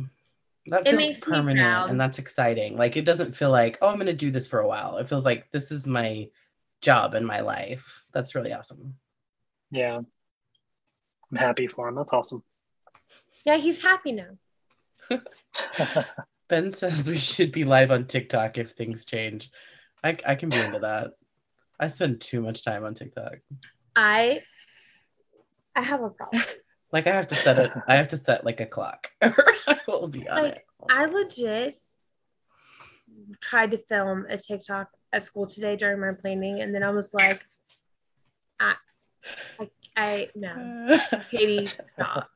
That 0.68 0.82
It 0.82 0.90
feels 0.92 0.98
makes 0.98 1.26
me 1.26 1.34
permanent 1.34 1.60
proud. 1.66 1.90
and 1.90 2.00
that's 2.00 2.20
exciting. 2.20 2.76
Like 2.76 2.98
it 2.98 3.06
doesn't 3.06 3.36
feel 3.38 3.50
like, 3.52 3.78
oh, 3.82 3.88
I'm 3.90 3.98
gonna 3.98 4.12
do 4.14 4.32
this 4.32 4.48
for 4.48 4.60
a 4.60 4.68
while. 4.68 4.98
It 4.98 5.08
feels 5.08 5.24
like 5.24 5.50
this 5.52 5.72
is 5.72 5.88
my 5.88 6.28
job 6.82 7.14
in 7.16 7.24
my 7.26 7.40
life. 7.40 8.04
That's 8.12 8.36
really 8.36 8.52
awesome. 8.54 8.96
yeah. 9.72 10.02
I'm 11.32 11.38
happy 11.38 11.68
for 11.68 11.88
him. 11.90 11.96
That's 11.96 12.14
awesome. 12.14 12.44
yeah 13.46 13.58
he's 13.58 13.82
happy 13.82 14.12
now 14.12 14.38
Ben 16.50 16.72
says 16.72 17.10
we 17.10 17.18
should 17.18 17.52
be 17.52 17.64
live 17.66 17.92
on 17.92 18.06
TikTok 18.06 18.58
if 18.58 18.72
things 18.72 19.06
change. 19.06 19.50
I, 20.04 20.18
I 20.26 20.36
can 20.36 20.50
be 20.50 20.58
into 20.60 20.80
that. 20.80 21.12
I 21.80 21.88
spend 21.88 22.22
too 22.22 22.42
much 22.42 22.64
time 22.64 22.84
on 22.86 22.94
TikTok. 22.94 23.36
I 23.98 24.40
i 25.76 25.82
have 25.82 26.02
a 26.02 26.10
problem 26.10 26.44
Like 26.94 27.06
I 27.06 27.12
have 27.14 27.28
to 27.28 27.36
set 27.36 27.60
it. 27.60 27.70
I 27.86 27.98
have 27.98 28.08
to 28.10 28.18
set 28.18 28.46
like 28.46 28.62
a 28.62 28.66
clock. 28.66 29.12
I 29.22 29.78
will 29.90 30.08
be 30.08 30.26
on 30.30 30.42
Like, 30.42 30.56
it. 30.56 30.64
i 30.90 31.04
legit 31.06 31.82
tried 33.42 33.72
to 33.72 33.78
film 33.90 34.26
a 34.30 34.38
tiktok 34.38 34.88
at 35.12 35.22
school 35.24 35.48
today 35.48 35.76
during 35.76 36.00
my 36.00 36.14
planning 36.14 36.62
and 36.62 36.74
then 36.74 36.84
i 36.84 36.90
was 36.90 37.14
like 37.14 37.44
i 38.62 38.76
i, 39.60 39.70
I 39.98 40.28
no 40.36 40.98
katie 41.32 41.66
stop 41.68 42.30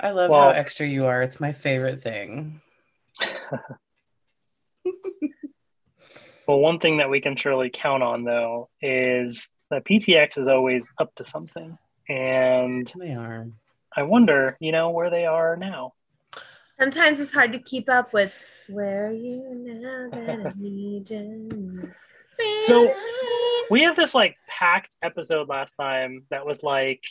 I 0.00 0.10
love 0.12 0.30
Well- 0.30 0.40
how 0.42 0.50
extra 0.50 0.86
you 0.86 1.06
are. 1.06 1.20
It's 1.22 1.40
my 1.40 1.52
favorite 1.52 2.00
thing. 2.02 2.60
Well, 6.50 6.58
one 6.58 6.80
thing 6.80 6.96
that 6.96 7.08
we 7.08 7.20
can 7.20 7.36
surely 7.36 7.70
count 7.72 8.02
on, 8.02 8.24
though, 8.24 8.68
is 8.82 9.52
that 9.70 9.84
PTX 9.84 10.36
is 10.36 10.48
always 10.48 10.90
up 10.98 11.14
to 11.14 11.24
something. 11.24 11.78
And 12.08 12.92
They 12.98 13.12
are. 13.14 13.46
I 13.96 14.02
wonder, 14.02 14.56
you 14.58 14.72
know, 14.72 14.90
where 14.90 15.10
they 15.10 15.26
are 15.26 15.54
now. 15.54 15.92
Sometimes 16.76 17.20
it's 17.20 17.32
hard 17.32 17.52
to 17.52 17.60
keep 17.60 17.88
up 17.88 18.12
with 18.12 18.32
where 18.68 19.06
are 19.06 19.12
you 19.12 19.44
now 19.64 20.08
that 20.10 20.46
I 20.46 20.52
need 20.58 21.08
you. 21.08 21.92
So, 22.64 22.92
We 23.70 23.82
have 23.84 23.94
this 23.94 24.12
like 24.12 24.36
packed 24.48 24.96
episode 25.02 25.48
last 25.48 25.74
time 25.74 26.24
that 26.30 26.44
was 26.44 26.64
like 26.64 27.04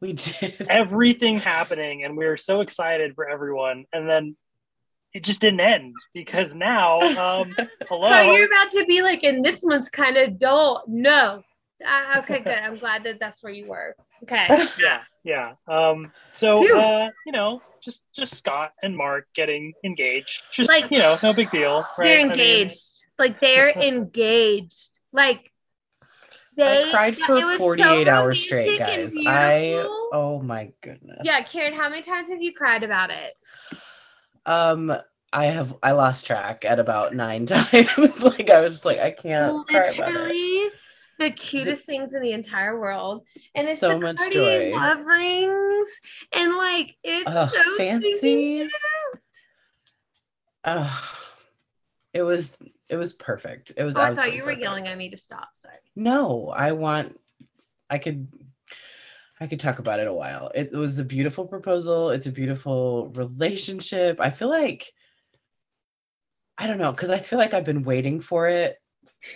We 0.00 0.14
did. 0.14 0.54
everything 0.70 1.38
happening, 1.38 2.02
and 2.04 2.16
we 2.16 2.24
were 2.24 2.38
so 2.38 2.62
excited 2.62 3.14
for 3.14 3.28
everyone. 3.28 3.84
And 3.92 4.08
then 4.08 4.36
it 5.14 5.22
just 5.22 5.40
didn't 5.40 5.60
end 5.60 5.94
because 6.12 6.54
now, 6.54 6.98
um, 7.00 7.54
hello. 7.88 8.08
So 8.10 8.32
you're 8.32 8.46
about 8.46 8.72
to 8.72 8.84
be 8.84 9.00
like, 9.02 9.22
and 9.22 9.44
this 9.44 9.62
one's 9.62 9.88
kind 9.88 10.16
of 10.16 10.38
dull. 10.38 10.82
No. 10.86 11.42
Uh, 11.86 12.18
okay, 12.18 12.38
good. 12.44 12.58
I'm 12.58 12.78
glad 12.78 13.04
that 13.04 13.18
that's 13.20 13.42
where 13.42 13.52
you 13.52 13.68
were. 13.68 13.94
Okay. 14.24 14.46
yeah 14.80 15.00
yeah 15.22 15.52
um 15.68 16.10
so 16.32 16.60
Phew. 16.62 16.78
uh 16.78 17.08
you 17.26 17.32
know 17.32 17.60
just 17.82 18.04
just 18.14 18.34
scott 18.36 18.72
and 18.82 18.96
mark 18.96 19.26
getting 19.34 19.72
engaged 19.84 20.42
just 20.50 20.68
Like, 20.68 20.90
you 20.90 20.98
know 20.98 21.18
no 21.22 21.32
big 21.32 21.50
deal 21.50 21.86
right 21.98 22.04
They're 22.04 22.18
I 22.20 22.22
mean, 22.22 22.30
engaged. 22.30 23.04
like 23.18 23.40
they're 23.40 23.70
engaged. 23.70 24.98
Like 25.12 25.50
they 26.56 26.88
I 26.88 26.90
cried 26.90 27.16
for 27.16 27.36
it 27.36 27.44
was 27.44 27.52
so 27.52 27.58
48 27.58 28.08
hours 28.08 28.42
straight, 28.42 28.78
guys. 28.78 29.14
I 29.26 29.86
oh 30.12 30.40
my 30.42 30.72
goodness. 30.80 31.20
Yeah, 31.24 31.42
Karen, 31.42 31.74
how 31.74 31.88
many 31.88 32.02
times 32.02 32.30
have 32.30 32.40
you 32.40 32.54
cried 32.54 32.82
about 32.82 33.10
it? 33.10 33.34
Um, 34.46 34.96
I 35.32 35.46
have 35.46 35.74
I 35.82 35.92
lost 35.92 36.26
track 36.26 36.64
at 36.64 36.78
about 36.78 37.14
nine 37.14 37.46
times. 37.46 38.22
like 38.22 38.50
I 38.50 38.60
was 38.60 38.74
just 38.74 38.84
like 38.84 38.98
I 39.00 39.10
can't 39.10 39.66
cry 39.66 39.80
about 39.80 40.08
it. 40.10 40.14
Literally 40.14 40.68
the 41.18 41.30
cutest 41.30 41.84
things 41.84 42.14
in 42.14 42.22
the 42.22 42.32
entire 42.32 42.78
world. 42.78 43.24
And 43.54 43.68
it's 43.68 43.80
So 43.80 43.90
the 43.90 43.98
much 43.98 44.20
joy. 44.32 44.72
love 44.74 45.04
rings 45.04 45.88
and 46.32 46.56
like 46.56 46.96
it's 47.02 47.30
so 47.32 47.76
fancy. 47.76 48.68
Ugh. 50.64 51.04
it 52.12 52.22
was 52.22 52.56
it 52.88 52.96
was 52.96 53.12
perfect. 53.12 53.72
It 53.76 53.84
was. 53.84 53.96
Oh, 53.96 54.00
I 54.02 54.14
thought 54.14 54.34
you 54.34 54.42
were 54.42 54.48
perfect. 54.48 54.62
yelling 54.62 54.86
at 54.86 54.96
me 54.98 55.10
to 55.10 55.18
stop. 55.18 55.48
Sorry. 55.54 55.74
No, 55.96 56.48
I 56.48 56.72
want. 56.72 57.18
I 57.90 57.98
could. 57.98 58.28
I 59.40 59.46
could 59.46 59.60
talk 59.60 59.78
about 59.78 60.00
it 60.00 60.06
a 60.06 60.12
while. 60.12 60.50
It 60.54 60.72
was 60.72 60.98
a 60.98 61.04
beautiful 61.04 61.46
proposal. 61.46 62.10
It's 62.10 62.26
a 62.26 62.32
beautiful 62.32 63.08
relationship. 63.08 64.20
I 64.20 64.30
feel 64.30 64.48
like. 64.48 64.92
I 66.56 66.68
don't 66.68 66.78
know, 66.78 66.92
because 66.92 67.10
I 67.10 67.18
feel 67.18 67.38
like 67.38 67.52
I've 67.52 67.64
been 67.64 67.82
waiting 67.82 68.20
for 68.20 68.46
it 68.46 68.76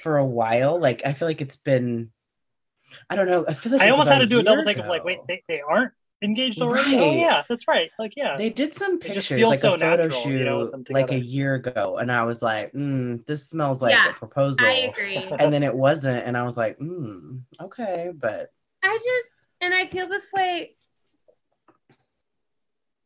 for 0.03 0.19
a 0.19 0.25
while. 0.25 0.81
Like 0.81 1.03
I 1.05 1.15
feel 1.15 1.27
like 1.27 1.41
it's 1.41 1.57
been. 1.57 2.11
I 3.11 3.17
don't 3.17 3.27
know. 3.27 3.45
I 3.47 3.55
feel 3.55 3.73
like 3.73 3.83
i 3.83 3.91
almost 3.91 4.11
had 4.11 4.19
to 4.19 4.27
do 4.27 4.39
a 4.39 4.43
double 4.43 4.63
take 4.63 4.79
of 4.79 4.87
like 4.87 5.05
wait 5.05 5.19
they, 5.29 5.43
they 5.49 5.61
aren't 5.61 5.93
engaged 6.23 6.61
already 6.61 6.97
oh 6.97 7.13
yeah 7.13 7.43
that's 7.49 7.69
right 7.69 7.91
like 7.99 8.15
yeah 8.17 8.37
They 8.37 8.51
did 8.51 8.75
some 8.75 8.99
just 8.99 9.29
pictures, 9.29 9.43
like 9.43 9.59
so 9.59 9.75
a 9.75 9.79
photo 9.79 9.97
natural, 10.09 10.33
you 10.33 10.45
know, 10.45 10.71
shoot, 10.73 10.91
like 10.91 11.13
a 11.13 11.19
year 11.19 11.55
ago, 11.55 11.99
and 12.01 12.11
I 12.11 12.25
was 12.25 12.43
like, 12.43 12.73
mm, 12.73 13.25
"This 13.27 13.49
smells 13.49 13.83
like 13.83 13.93
Yeah, 13.93 14.11
a 14.11 14.15
proposal." 14.15 14.65
I 14.67 14.93
agree. 14.93 15.29
and 15.39 15.53
then 15.53 15.63
it 15.63 15.75
wasn't, 15.75 16.25
and 16.27 16.37
I 16.37 16.43
was 16.43 16.57
like, 16.57 16.79
mm, 16.79 17.41
"Okay," 17.61 18.11
but 18.15 18.51
I 18.83 18.97
just 18.97 19.29
and 19.61 19.75
I 19.75 19.87
feel 19.89 20.09
this 20.09 20.33
way 20.33 20.77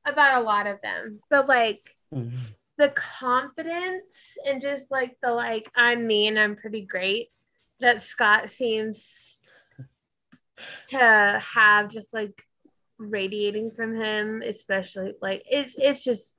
about 0.04 0.42
a 0.42 0.44
lot 0.44 0.66
of 0.66 0.80
them. 0.82 1.20
But 1.30 1.48
like 1.48 1.94
mm, 2.14 2.32
the 2.78 2.90
confidence 2.90 4.36
and 4.46 4.60
just 4.62 4.90
like 4.90 5.16
the 5.22 5.30
like 5.32 5.70
I'm 5.74 6.06
me 6.06 6.28
and 6.28 6.38
I'm 6.38 6.56
pretty 6.56 6.82
great 6.82 7.28
that 7.80 8.02
Scott 8.02 8.50
seems 8.50 9.40
to 10.88 11.42
have 11.54 11.90
just 11.90 12.12
like 12.14 12.44
radiating 12.98 13.70
from 13.72 13.94
him, 14.00 14.42
especially 14.44 15.14
like 15.20 15.42
it's 15.46 15.74
it's 15.76 16.04
just 16.04 16.36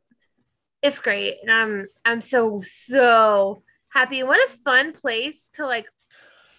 it's 0.82 1.00
great. 1.00 1.36
And 1.42 1.52
I'm 1.52 1.88
I'm 2.06 2.22
so 2.22 2.62
so 2.62 3.64
happy. 3.90 4.24
What 4.24 4.50
a 4.50 4.58
fun 4.58 4.94
place 4.94 5.50
to 5.54 5.66
like 5.66 5.86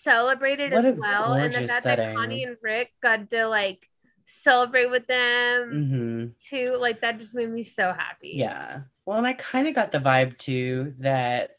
celebrate 0.04 0.60
it 0.60 0.72
What 0.72 0.84
as 0.84 0.96
well. 0.96 1.32
And 1.32 1.52
the 1.52 1.66
fact 1.66 1.82
setting. 1.82 2.06
that 2.08 2.16
Connie 2.16 2.44
and 2.44 2.56
Rick 2.62 2.92
got 3.02 3.30
to 3.30 3.46
like 3.48 3.88
celebrate 4.26 4.90
with 4.90 5.06
them 5.06 5.70
mhm. 5.72 6.32
too, 6.48 6.76
like 6.78 7.00
that 7.00 7.18
just 7.18 7.34
made 7.34 7.50
me 7.50 7.62
so 7.64 7.92
happy. 7.92 8.32
yeah. 8.34 8.82
Well, 9.06 9.18
and 9.18 9.26
I 9.26 9.34
kind 9.34 9.68
of 9.68 9.74
got 9.74 9.92
the 9.92 9.98
vibe 9.98 10.38
too 10.38 10.94
that 11.00 11.56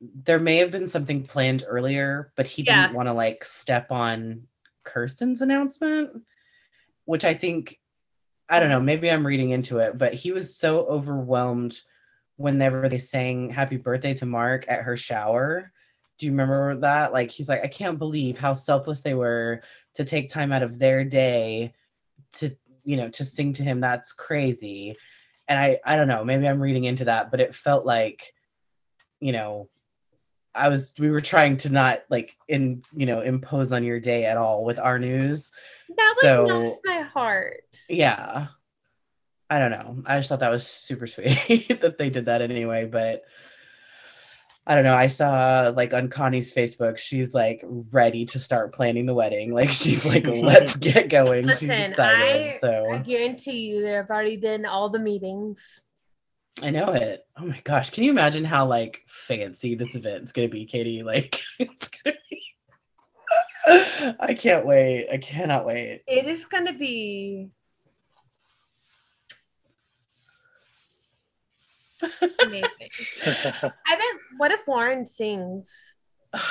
there 0.00 0.38
may 0.38 0.58
have 0.58 0.70
been 0.70 0.86
something 0.88 1.24
planned 1.24 1.64
earlier, 1.66 2.32
but 2.36 2.46
he 2.46 2.62
Yeah. 2.62 2.82
didn't 2.82 2.94
want 2.94 3.08
to 3.08 3.12
like 3.12 3.44
step 3.44 3.90
on 3.90 4.46
Kirstin's 4.84 5.40
announcement, 5.42 6.22
which 7.04 7.24
I 7.24 7.34
think 7.34 7.78
I 8.48 8.60
don't 8.60 8.68
know, 8.68 8.80
maybe 8.80 9.10
I'm 9.10 9.26
reading 9.26 9.50
into 9.50 9.78
it, 9.78 9.96
but 9.96 10.12
he 10.12 10.30
was 10.30 10.54
so 10.56 10.80
overwhelmed 10.86 11.80
whenever 12.36 12.88
they 12.90 12.98
sang 12.98 13.48
happy 13.48 13.78
birthday 13.78 14.12
to 14.14 14.26
Mark 14.26 14.66
at 14.68 14.82
her 14.82 14.96
shower. 14.98 15.72
Do 16.18 16.26
you 16.26 16.32
remember 16.32 16.76
that? 16.76 17.12
Like 17.12 17.30
he's 17.30 17.48
like, 17.48 17.62
I 17.64 17.68
can't 17.68 17.98
believe 17.98 18.38
how 18.38 18.54
selfless 18.54 19.00
they 19.00 19.14
were 19.14 19.62
to 19.94 20.04
take 20.04 20.28
time 20.28 20.52
out 20.52 20.62
of 20.62 20.78
their 20.78 21.04
day 21.04 21.72
to, 22.34 22.56
you 22.84 22.96
know, 22.96 23.08
to 23.10 23.24
sing 23.24 23.52
to 23.54 23.64
him. 23.64 23.80
That's 23.80 24.12
crazy. 24.12 24.96
And 25.48 25.58
I 25.58 25.78
I 25.84 25.96
don't 25.96 26.08
know, 26.08 26.24
maybe 26.24 26.46
I'm 26.48 26.60
reading 26.62 26.84
into 26.84 27.06
that, 27.06 27.30
but 27.30 27.40
it 27.40 27.54
felt 27.54 27.84
like, 27.84 28.32
you 29.20 29.32
know, 29.32 29.68
I 30.54 30.68
was 30.68 30.92
we 30.98 31.10
were 31.10 31.20
trying 31.20 31.56
to 31.58 31.68
not 31.70 32.02
like 32.08 32.36
in, 32.46 32.82
you 32.92 33.06
know, 33.06 33.20
impose 33.20 33.72
on 33.72 33.82
your 33.82 33.98
day 33.98 34.24
at 34.24 34.36
all 34.36 34.64
with 34.64 34.78
our 34.78 34.98
news 35.00 35.50
That 35.96 36.14
like 36.16 36.22
So- 36.22 36.46
melts 36.46 36.78
my 36.84 37.00
heart. 37.00 37.64
yeah 37.88 38.46
i 39.50 39.58
don't 39.58 39.70
know 39.72 40.02
i 40.06 40.16
just 40.18 40.30
thought 40.30 40.40
that 40.40 40.50
was 40.50 40.66
super 40.66 41.06
sweet 41.08 41.80
that 41.82 41.98
they 41.98 42.08
did 42.08 42.24
that 42.24 42.40
anyway 42.40 42.86
but 42.86 43.22
i 44.66 44.74
don't 44.74 44.84
know 44.84 44.94
i 44.94 45.06
saw 45.06 45.72
like 45.76 45.92
on 45.92 46.08
connie's 46.08 46.54
facebook 46.54 46.96
she's 46.98 47.34
like 47.34 47.62
ready 47.90 48.24
to 48.24 48.38
start 48.38 48.74
planning 48.74 49.06
the 49.06 49.14
wedding. 49.14 49.52
Like 49.52 49.70
she's 49.70 50.04
like 50.06 50.26
let's 50.26 50.76
get 50.76 51.08
going. 51.08 51.42
She's 51.48 51.62
Listen, 51.62 51.70
excited 51.82 52.54
I 52.54 52.58
so. 52.60 53.02
Guarantee 53.04 53.60
you 53.68 53.82
there 53.82 54.00
have 54.02 54.10
already 54.10 54.36
been 54.36 54.64
all 54.64 54.88
the 54.88 54.98
meetings. 54.98 55.80
i 56.62 56.70
know 56.70 56.92
it. 56.92 57.26
Oh 57.36 57.46
my 57.46 57.60
gosh 57.64 57.90
can 57.90 58.04
you 58.04 58.10
imagine 58.10 58.44
how 58.44 58.66
like 58.66 59.02
fancy 59.06 59.74
this 59.74 59.94
event's 59.94 60.32
gonna 60.32 60.48
be 60.48 60.66
katie? 60.66 61.02
Like 61.14 61.40
it's 61.58 61.88
gonna 61.88 62.16
be 62.30 62.40
i 64.20 64.34
can't 64.34 64.66
wait. 64.66 65.08
I 65.12 65.18
cannot 65.18 65.66
wait. 65.66 66.02
It 66.06 66.26
is 66.26 66.44
gonna 66.44 66.72
be 66.74 67.50
amazing. 72.40 72.90
I 73.26 73.96
bet 73.96 74.04
what 74.36 74.50
if 74.50 74.66
Lauren 74.66 75.06
sings? 75.06 75.72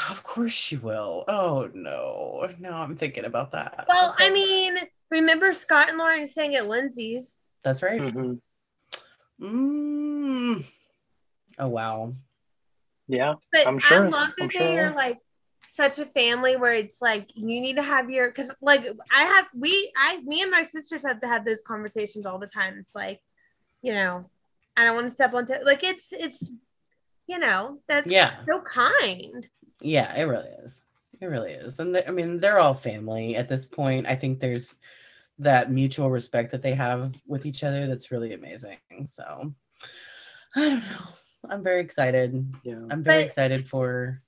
of 0.10 0.24
course 0.24 0.54
she 0.54 0.78
will 0.78 1.26
oh 1.28 1.70
no 1.74 2.48
No, 2.58 2.72
i'm 2.72 2.96
thinking 2.96 3.26
about 3.26 3.52
that 3.52 3.84
Well, 3.90 4.16
I 4.18 4.30
mean, 4.32 4.78
remember 5.12 5.54
Scott 5.54 5.90
and 5.90 5.98
Lauren 5.98 6.26
sang 6.28 6.56
at 6.56 6.70
Lindsay's. 6.70 7.44
That's 7.66 7.84
right. 7.84 8.00
Mhm. 8.00 8.40
Mm. 9.42 10.64
Oh 11.60 11.68
wow. 11.68 12.14
yeah 13.08 13.34
But 13.52 13.68
I'm 13.68 13.80
sure. 13.80 14.06
I 14.06 14.10
love 14.10 14.30
that 14.38 14.44
I'm 14.44 14.50
they 14.54 14.78
sure. 14.78 14.86
are 14.88 14.96
like 14.96 15.20
such 15.68 16.00
a 16.00 16.06
family 16.06 16.56
where 16.56 16.74
it's 16.74 17.02
like 17.02 17.30
you 17.36 17.60
need 17.60 17.76
to 17.76 17.84
have 17.84 18.10
your 18.10 18.30
because 18.30 18.52
like 18.62 18.86
I 19.14 19.24
have 19.24 19.48
we 19.54 19.92
I 19.98 20.22
me 20.22 20.42
and 20.42 20.52
my 20.52 20.64
sisters 20.64 21.04
have 21.06 21.20
to 21.22 21.28
have 21.28 21.44
those 21.46 21.64
conversations 21.64 22.26
all 22.26 22.40
the 22.40 22.48
time. 22.48 22.78
It's 22.80 22.96
like, 22.96 23.20
you 23.82 23.94
know, 23.94 24.30
I 24.76 24.86
don't 24.86 24.96
want 24.96 25.10
to 25.10 25.16
step 25.16 25.34
on 25.34 25.46
to 25.48 25.60
like 25.64 25.84
it's 25.84 26.12
it's 26.12 26.52
you 27.28 27.40
know, 27.40 27.80
that's 27.88 28.08
Yeah. 28.08 28.34
so 28.46 28.62
kind. 28.62 29.48
Yeah, 29.82 30.14
it 30.16 30.24
really 30.24 30.50
is. 30.64 30.84
It 31.22 31.26
really 31.28 31.54
is. 31.54 31.80
And 31.80 31.96
they, 31.96 32.06
I 32.06 32.12
mean, 32.12 32.40
they're 32.40 32.60
all 32.60 32.74
family 32.74 33.36
at 33.38 33.48
this 33.48 33.66
point. 33.66 34.08
I 34.08 34.16
think 34.16 34.40
there's 34.40 34.80
that 35.40 35.72
mutual 35.72 36.10
respect 36.12 36.52
that 36.52 36.62
they 36.62 36.74
have 36.74 37.16
with 37.26 37.46
each 37.46 37.64
other 37.64 37.88
that's 37.88 38.12
really 38.12 38.34
amazing. 38.34 38.78
So 39.06 39.54
I 40.56 40.60
don't 40.60 40.80
know. 40.82 41.08
I'm 41.50 41.64
very 41.64 41.82
excited. 41.82 42.54
yeah 42.64 42.76
I'm 42.92 43.04
very 43.04 43.20
But- 43.22 43.26
excited 43.26 43.68
for 43.68 44.22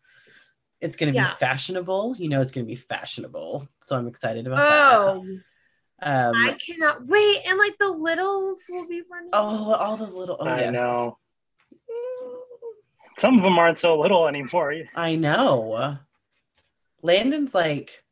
it's 0.82 0.96
going 0.96 1.12
to 1.12 1.16
Yeah. 1.18 1.30
be 1.30 1.36
fashionable. 1.36 2.16
You 2.18 2.30
know, 2.30 2.42
it's 2.42 2.52
going 2.52 2.66
to 2.66 2.70
be 2.72 2.76
fashionable. 2.76 3.68
So 3.82 3.98
I'm 3.98 4.08
excited 4.08 4.46
about 4.48 4.60
Oh, 4.60 5.24
that. 5.26 5.42
Um, 6.02 6.36
I 6.36 6.58
cannot 6.66 7.06
wait. 7.08 7.40
And 7.48 7.58
like 7.58 7.78
the 7.80 7.90
littles 7.90 8.66
will 8.70 8.88
be 8.88 9.02
running. 9.10 9.30
oh, 9.34 9.74
all 9.74 9.98
the 9.98 10.06
little, 10.06 10.38
oh, 10.40 10.46
i 10.46 10.60
yes. 10.62 10.74
know 10.74 11.18
some 13.18 13.36
of 13.36 13.42
them 13.42 13.58
aren't 13.58 13.80
so 13.80 13.98
little 14.00 14.28
anymore 14.28 14.74
I 14.94 15.16
know. 15.16 15.98
Landon's 17.02 17.54
like 17.56 18.04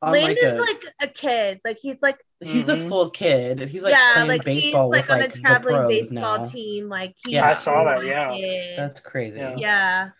on 0.00 0.12
Landon's 0.12 0.58
like 0.60 0.60
a 0.60 0.60
like 0.60 0.84
a 1.00 1.08
kid. 1.08 1.60
Like 1.64 1.78
he's 1.82 2.00
like 2.00 2.22
he's 2.40 2.68
a 2.68 2.76
Mhm. 2.76 2.88
full 2.88 3.10
kid. 3.10 3.60
He's 3.68 3.82
like 3.82 3.92
yeah, 3.92 4.12
playing 4.14 4.28
like 4.28 4.44
baseball 4.44 4.92
he's 4.92 5.00
with 5.02 5.08
like 5.08 5.16
on 5.16 5.20
like 5.20 5.34
a 5.36 5.40
traveling 5.40 5.88
baseball 5.88 6.38
now. 6.38 6.46
team. 6.46 6.88
Like 6.88 7.16
he's 7.24 7.34
Yeah, 7.34 7.48
I 7.50 7.54
saw 7.54 7.84
that, 7.84 8.04
yeah. 8.04 8.30
kid. 8.36 8.78
That's 8.78 9.00
crazy. 9.00 9.38
Yeah. 9.38 9.56
yeah. 9.56 10.10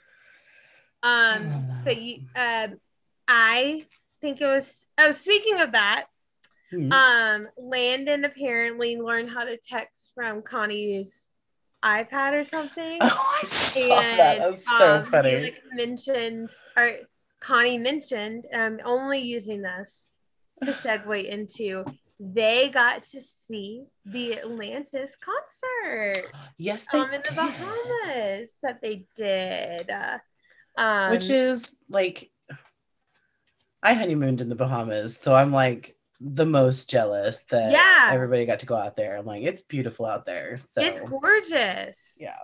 Um, 1.03 1.69
but 1.85 2.01
you, 2.01 2.23
um, 2.35 2.81
I 3.29 3.85
think 4.21 4.41
it 4.41 4.47
was. 4.47 4.87
Oh, 4.97 5.13
speaking 5.13 5.61
of 5.61 5.73
that, 5.73 6.07
Mhm. 6.73 6.93
um, 6.93 7.49
Landon 7.57 8.25
apparently 8.25 8.97
learned 8.97 9.31
how 9.31 9.45
to 9.45 9.57
text 9.57 10.13
from 10.15 10.43
Connie's 10.43 11.29
iPad 11.85 12.33
or 12.33 12.45
something. 12.45 12.99
oh, 13.03 13.39
I 13.43 13.45
saw 13.47 13.89
that. 13.89 14.21
and 14.21 14.43
That's 14.43 14.67
so 14.67 14.95
um, 14.97 15.11
funny. 15.11 15.31
he 15.31 15.43
like 15.43 15.63
mentioned 15.73 16.53
or 16.77 16.91
Connie 17.41 17.79
mentioned 17.79 18.45
um 18.53 18.79
only 18.85 19.21
using 19.21 19.63
this 19.63 20.11
to 20.63 20.73
segue 20.73 21.25
into 21.25 21.85
they 22.21 22.69
got 22.69 23.05
to 23.05 23.21
see 23.21 23.85
the 24.05 24.39
Atlantis 24.39 25.17
concert 25.21 26.33
yes, 26.59 26.87
they 26.93 26.99
um 26.99 27.13
in 27.13 27.23
the 27.23 27.29
did. 27.29 27.37
Bahamas 27.37 28.49
that 28.63 28.81
they 28.83 29.07
did. 29.17 29.89
Uh, 29.91 30.19
um, 30.77 31.11
which 31.13 31.31
is 31.31 31.77
like 31.89 32.31
I 33.83 33.95
honeymooned 33.95 34.41
in 34.41 34.49
the 34.49 34.57
Bahamas, 34.57 35.17
so 35.17 35.35
I'm 35.35 35.53
like 35.53 35.95
the 36.21 36.47
most 36.47 36.91
jealous 36.91 37.45
that 37.51 37.71
Yeah. 37.71 38.09
everybody 38.13 38.45
got 38.47 38.61
to 38.61 38.67
go 38.67 38.77
out 38.77 38.97
there. 38.97 39.17
I'm 39.17 39.27
like, 39.27 39.43
it's 39.45 39.63
beautiful 39.63 40.05
out 40.07 40.27
there. 40.27 40.57
So 40.57 40.81
it's 40.83 41.01
gorgeous. 41.01 42.15
yeah. 42.19 42.37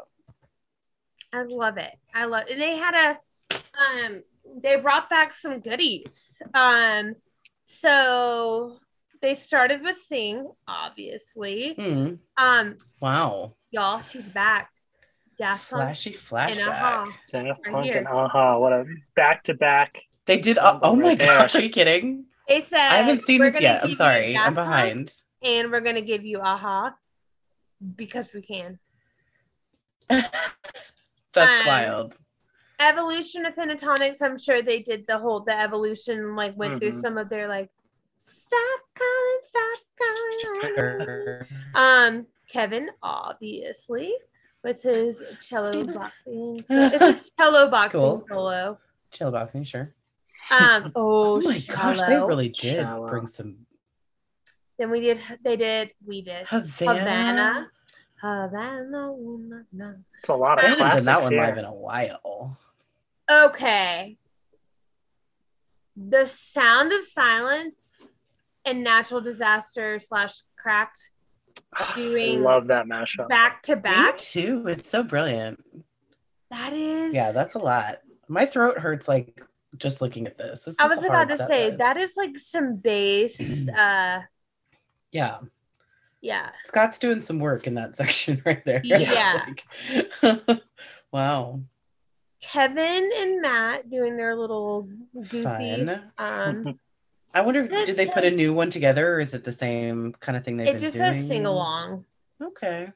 I 1.33 1.43
love 1.43 1.77
it. 1.79 1.93
I 2.15 2.27
love 2.27 2.45
and 2.51 2.61
they 2.61 2.77
had 2.77 2.95
a 2.95 3.57
um 4.07 4.23
they 4.63 4.77
brought 4.77 5.11
back 5.11 5.35
some 5.35 5.59
goodies. 5.61 6.41
Um 6.55 7.15
so 7.67 8.79
they 9.21 9.35
started 9.35 9.83
with 9.83 9.97
Sing, 9.97 10.47
obviously. 10.69 11.75
Hmm. 11.75 12.15
Um 12.37 12.79
Wow. 13.01 13.55
y'all, 13.71 14.01
she's 14.01 14.29
back. 14.29 14.71
Daft 15.37 15.69
Punk. 15.71 15.83
Flashy 15.83 16.11
and 16.11 16.19
flashback. 16.21 16.69
Aha. 16.69 17.19
Daft 17.33 17.65
Punk 17.65 17.85
here. 17.87 17.99
and 17.99 18.07
Aha, 18.07 18.59
what 18.59 18.73
a 18.73 18.85
back 19.17 19.43
to 19.45 19.55
back. 19.55 19.97
They 20.27 20.39
did. 20.39 20.59
Oh, 20.59 20.79
oh 20.83 20.95
my 20.97 21.09
Right 21.09 21.19
there. 21.19 21.39
gosh, 21.39 21.57
are 21.57 21.61
you 21.61 21.71
kidding? 21.71 22.27
They 22.49 22.61
said 22.61 22.79
I 22.79 22.97
haven't 22.99 23.23
seen 23.23 23.41
"We're 23.41 23.47
this 23.47 23.55
gonna 23.55 23.63
yet. 23.63 23.75
give 23.77 23.85
I'm 23.85 23.91
you 23.91 23.97
sorry. 23.97 24.37
I'm 24.37 24.55
behind. 24.55 25.13
And 25.43 25.71
we're 25.71 25.81
gonna 25.81 26.03
give 26.03 26.25
you 26.25 26.41
Aha 26.41 26.95
because 27.97 28.29
we 28.35 28.43
can. 28.43 28.79
That's 30.09 31.61
Um, 31.61 31.67
wild. 31.67 32.19
Evolution 32.81 33.47
of 33.47 33.55
Pentatonix, 33.55 34.21
I'm 34.21 34.39
sure 34.39 34.61
they 34.63 34.81
did 34.83 35.07
the 35.07 35.19
whole 35.19 35.41
the 35.41 35.59
evolution, 35.59 36.37
like 36.37 36.57
went 36.57 36.81
through 36.81 36.93
Mhm. 36.93 37.01
some 37.01 37.19
of 37.19 37.29
their 37.29 37.49
like 37.49 37.71
stop 38.19 38.81
calling, 38.95 39.41
stop 39.43 39.79
calling. 39.99 40.75
Sure. 40.77 41.49
Um, 41.75 42.27
Kevin, 42.49 42.91
obviously, 43.03 44.15
with 44.63 44.83
his 44.83 45.23
cello 45.41 45.85
boxing. 45.95 46.63
So, 46.67 46.75
it's 46.93 47.23
his 47.23 47.31
cello 47.39 47.71
boxing 47.71 48.01
Cool. 48.01 48.25
solo. 48.29 48.79
Chill 49.11 49.31
boxing, 49.31 49.65
sure. 49.65 49.95
Um, 50.51 50.93
oh, 50.97 51.37
Oh 51.37 51.41
my 51.43 51.59
gosh, 51.69 52.01
they 52.03 52.17
really 52.17 52.49
did 52.51 52.83
Shallow. 52.83 53.09
bring 53.09 53.27
some 53.27 53.57
Then 54.79 54.91
we 54.91 55.01
did. 55.01 55.21
They 55.43 55.57
did. 55.57 55.91
We 56.07 56.23
did. 56.23 56.47
Havana. 56.47 57.01
Havana. 57.01 57.71
Havana. 58.21 59.13
ooh, 59.13 59.39
na, 59.49 59.57
na. 59.73 59.93
It's 60.21 60.29
a 60.29 60.35
lot 60.35 60.59
I 60.59 60.63
of 60.63 60.69
haven't 60.71 60.79
done 60.79 60.91
classics 60.91 61.07
that 61.07 61.23
one 61.23 61.33
here. 61.33 61.43
live 61.45 61.59
in 61.59 61.65
a 61.65 61.73
while. 61.75 62.57
Okay. 63.31 64.17
The 65.97 66.27
sound 66.27 66.93
of 66.93 67.05
silence 67.05 68.03
and 68.65 68.83
natural 68.83 69.21
disaster 69.21 70.01
slash 70.01 70.35
cracked 70.57 71.11
I 71.73 71.93
doing 71.95 72.43
love 72.43 72.67
that 72.69 72.87
mashup. 72.87 73.29
back 73.29 73.63
to 73.65 73.77
Me 73.77 73.83
back. 73.83 74.19
too. 74.19 74.67
It's 74.69 74.89
so 74.89 75.03
brilliant. 75.03 75.63
That 76.51 76.73
is. 76.73 77.15
Yeah, 77.15 77.31
that's 77.33 77.55
a 77.55 77.59
lot. 77.59 77.99
My 78.29 78.47
throat 78.47 78.79
hurts 78.79 79.07
like 79.07 79.43
just 79.77 80.01
looking 80.01 80.27
at 80.27 80.37
this. 80.37 80.63
this 80.63 80.79
I 80.81 80.87
was 80.87 81.05
about 81.05 81.29
to 81.31 81.37
say 81.37 81.67
list. 81.67 81.79
that 81.79 81.97
is 81.97 82.13
like 82.17 82.39
some 82.39 82.77
bass. 82.77 83.39
uh, 83.69 84.21
Yeah, 85.13 85.39
yeah. 86.21 86.51
Scott's 86.65 86.99
doing 86.99 87.21
some 87.21 87.39
work 87.39 87.67
in 87.67 87.75
that 87.75 87.95
section 88.01 88.41
right 88.45 88.65
there. 88.65 88.81
Yeah. 88.85 89.47
Like- 90.23 90.61
wow. 91.13 91.61
Kevin 92.43 93.11
and 93.17 93.41
Matt 93.41 93.89
doing 93.91 94.17
their 94.17 94.37
little 94.37 94.89
goofy. 95.15 95.43
Fun. 95.43 96.03
Um, 96.19 96.79
I 97.33 97.41
wonder, 97.41 97.67
did 97.67 97.97
they 97.97 98.07
put 98.07 98.25
a 98.25 98.31
new 98.31 98.53
one 98.53 98.69
together, 98.71 99.15
or 99.15 99.21
is 99.21 99.33
it 99.35 99.45
the 99.45 99.53
same 99.53 100.13
kind 100.21 100.37
of 100.37 100.45
thing 100.45 100.57
they've 100.59 100.69
it 100.69 100.73
been 100.75 100.81
just 100.81 100.95
doing? 100.95 101.13
says 101.15 101.27
sing 101.27 101.47
along. 101.47 102.05
Okay. 102.43 102.93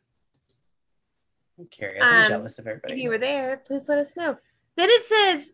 I'm 1.58 1.66
curious. 1.70 2.04
I'm 2.06 2.24
Um, 2.24 2.28
jealous 2.28 2.58
of 2.58 2.66
everybody. 2.66 2.92
If 2.94 3.00
you 3.00 3.08
were 3.08 3.18
there, 3.18 3.56
please 3.66 3.88
let 3.88 3.98
us 3.98 4.14
know. 4.16 4.36
Then 4.76 4.90
it 4.90 5.02
says 5.04 5.52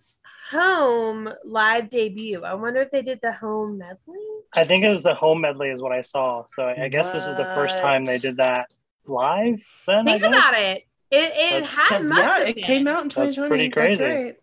home 0.51 1.29
live 1.45 1.91
debut. 1.91 2.43
I 2.45 2.55
wonder 2.55 2.81
if 2.83 2.91
they 2.91 3.03
did 3.03 3.21
the 3.23 3.33
home 3.33 3.79
medley. 3.79 4.19
I 4.53 4.65
think 4.65 4.85
it 4.85 4.91
was 4.91 5.03
the 5.03 5.15
home 5.15 5.41
medley 5.41 5.69
is 5.71 5.81
what 5.83 5.93
I 5.93 6.01
saw. 6.03 6.45
So 6.51 6.63
I 6.65 6.85
I 6.85 6.89
guess 6.89 7.13
this 7.13 7.27
is 7.27 7.35
the 7.37 7.45
first 7.47 7.79
time 7.79 8.05
they 8.05 8.19
did 8.19 8.37
that 8.39 8.71
live. 9.07 9.63
Then 9.87 10.05
Think 10.05 10.23
I 10.23 10.29
guess. 10.31 10.45
about 10.49 10.61
it. 10.61 10.83
It, 11.11 11.17
it 11.17 11.51
That's- 11.61 11.77
had 11.79 11.89
Because 11.89 12.05
yeah, 12.11 12.39
have 12.39 12.49
it 12.49 12.57
came 12.63 12.89
out 12.89 13.03
in 13.03 13.09
That's 13.09 13.35
2020. 13.37 13.49
pretty 13.49 13.71
crazy. 13.71 14.05
right. 14.05 14.37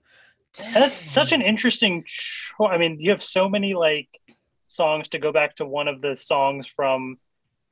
And 0.75 0.83
it's 0.83 0.97
such 0.97 1.31
an 1.31 1.41
interesting. 1.41 2.03
Cho- 2.05 2.67
I 2.67 2.77
mean, 2.77 2.97
you 2.99 3.11
have 3.11 3.23
so 3.23 3.47
many 3.47 3.73
like 3.73 4.09
songs 4.67 5.09
to 5.09 5.19
go 5.19 5.31
back 5.31 5.55
to 5.57 5.65
one 5.65 5.87
of 5.87 6.01
the 6.01 6.15
songs 6.15 6.67
from 6.67 7.17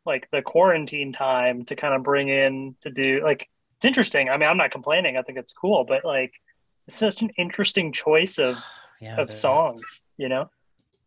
like 0.06 0.30
the 0.32 0.42
quarantine 0.42 1.12
time 1.14 1.66
to 1.66 1.76
kind 1.76 1.94
of 1.94 2.04
bring 2.04 2.30
in 2.30 2.76
to 2.82 2.90
do 2.90 3.22
like 3.24 3.50
it's 3.78 3.86
interesting. 3.86 4.30
I 4.30 4.38
mean, 4.38 4.48
I'm 4.50 4.58
not 4.58 4.72
complaining. 4.72 5.18
I 5.18 5.22
think 5.24 5.38
it's 5.38 5.54
cool, 5.54 5.84
but 5.86 6.04
like 6.06 6.32
it's 6.34 6.49
such 6.96 7.22
an 7.22 7.30
interesting 7.38 7.92
choice 7.92 8.38
of 8.40 8.58
Yeah, 9.02 9.14
it 9.14 9.20
of 9.20 9.30
is. 9.30 9.40
songs. 9.40 10.04
You 10.18 10.30
know. 10.30 10.50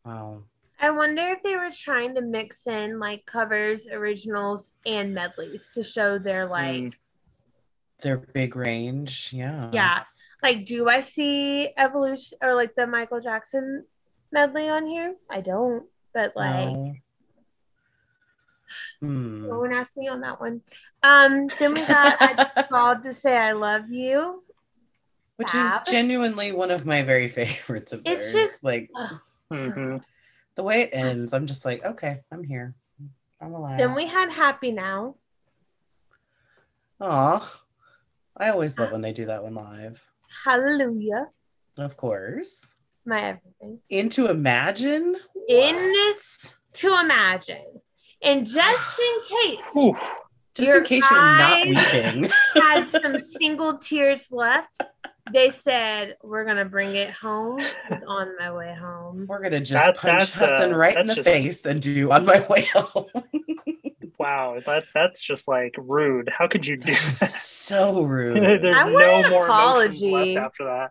Wow. 0.05 0.45
I 0.81 0.91
wonder 0.91 1.23
if 1.29 1.43
they 1.45 1.55
were 1.55 1.71
trying 1.73 2.15
to 2.17 2.23
mix 2.23 2.67
in 2.67 2.99
like 2.99 3.25
covers, 3.27 3.87
originals, 3.87 4.75
and 4.87 5.15
medleys 5.15 5.71
to 5.75 5.83
show 5.85 6.19
their 6.19 6.47
like, 6.47 6.75
Mm. 6.83 6.93
Their 8.03 8.17
big 8.17 8.57
range. 8.57 9.31
Yeah. 9.33 9.71
yeah. 9.73 10.03
Like, 10.43 10.67
do 10.67 10.89
I 10.89 11.03
see 11.03 11.71
evolution 11.77 12.39
or 12.43 12.55
like 12.55 12.75
the 12.75 12.85
Michael 12.87 13.21
Jackson 13.21 13.85
medley 14.33 14.69
on 14.69 14.87
here? 14.87 15.15
I 15.31 15.41
don't, 15.41 15.85
but 16.13 16.33
like, 16.35 16.67
No. 16.73 16.95
Hmm. 19.01 19.49
no 19.49 19.59
one 19.61 19.73
asked 19.73 19.97
me 19.97 20.09
on 20.09 20.21
that 20.23 20.41
one. 20.41 20.63
Um, 21.03 21.49
then 21.59 21.75
we 21.75 21.85
got 21.87 22.17
I 22.21 22.33
just 22.35 22.69
called 22.71 23.03
to 23.05 23.13
say 23.15 23.37
I 23.37 23.53
love 23.53 23.91
you. 23.91 24.43
Which 25.43 25.51
Fab. 25.53 25.83
is 25.87 25.93
genuinely 25.93 26.53
one 26.53 26.71
of 26.71 26.87
my 26.87 27.03
very 27.03 27.29
favorites 27.39 27.93
of 27.93 28.03
It's 28.05 28.33
theirs. 28.33 28.51
just- 28.51 28.65
like 28.65 28.91
Ugh. 28.95 29.21
Mhm. 29.53 30.03
the 30.55 30.63
way 30.63 30.83
it 30.83 30.91
ends, 30.93 31.33
I'm 31.35 31.47
just 31.47 31.65
like, 31.65 31.85
okay, 31.85 32.21
I'm 32.31 32.43
here. 32.45 32.75
I'm 33.41 33.55
alive. 33.55 33.79
Then 33.79 33.95
we 33.95 34.07
had 34.07 34.31
Happy 34.31 34.71
Now. 34.71 35.17
Aw. 37.01 37.63
I 38.37 38.49
always 38.51 38.79
Uh, 38.79 38.83
love 38.83 38.93
when 38.93 39.01
they 39.01 39.13
do 39.13 39.27
that 39.27 39.43
one 39.43 39.55
live. 39.55 40.05
Hallelujah. 40.45 41.27
Of 41.77 41.97
course. 41.97 42.67
My 43.05 43.21
everything. 43.23 43.81
Into 43.91 44.29
Imagine? 44.29 45.17
In- 45.49 45.75
What? 45.93 46.55
To 46.75 46.99
imagine. 47.01 47.81
And 48.23 48.47
just 48.47 48.99
in 49.01 49.37
case 49.59 49.77
Oof. 49.77 50.17
Just 50.55 50.69
Your 50.69 50.79
in 50.79 50.85
case 50.85 51.11
you're 51.11 51.21
not 51.21 51.53
eyes- 51.53 51.67
weeping. 51.67 52.31
had 52.55 52.85
some 52.89 53.25
single 53.25 53.79
tears 53.79 54.31
left, 54.31 54.83
they 55.33 55.51
said, 55.51 56.17
We're 56.23 56.45
gonna 56.45 56.65
bring 56.65 56.95
it 56.95 57.11
home 57.11 57.61
on 58.09 58.37
my 58.39 58.53
way 58.53 58.75
home. 58.75 59.27
We're 59.29 59.43
gonna 59.43 59.61
just 59.61 59.73
That- 59.85 59.97
punch 59.97 60.21
that's, 60.33 60.39
Hassan 60.39 60.73
uh, 60.73 60.77
right 60.77 60.97
in 60.97 61.07
the 61.07 61.15
just- 61.15 61.29
face 61.29 61.65
and 61.67 61.81
do 61.81 62.11
on 62.11 62.25
my 62.25 62.41
way 62.49 62.65
home. 62.75 63.07
Wow, 64.19 64.61
that 64.67 64.85
that's 64.95 65.21
just 65.21 65.49
like 65.49 65.75
rude. 65.77 66.29
How 66.33 66.47
could 66.47 66.65
you 66.65 66.77
do 66.77 66.93
that? 66.95 67.27
so 67.29 68.03
rude. 68.05 68.41
There's 68.63 68.81
I 68.81 68.85
want 68.85 69.05
no 69.05 69.15
an 69.25 69.31
more 69.31 69.47
emotions 69.47 69.97
apology. 69.97 70.11
left 70.35 70.47
after 70.47 70.65
that. 70.65 70.91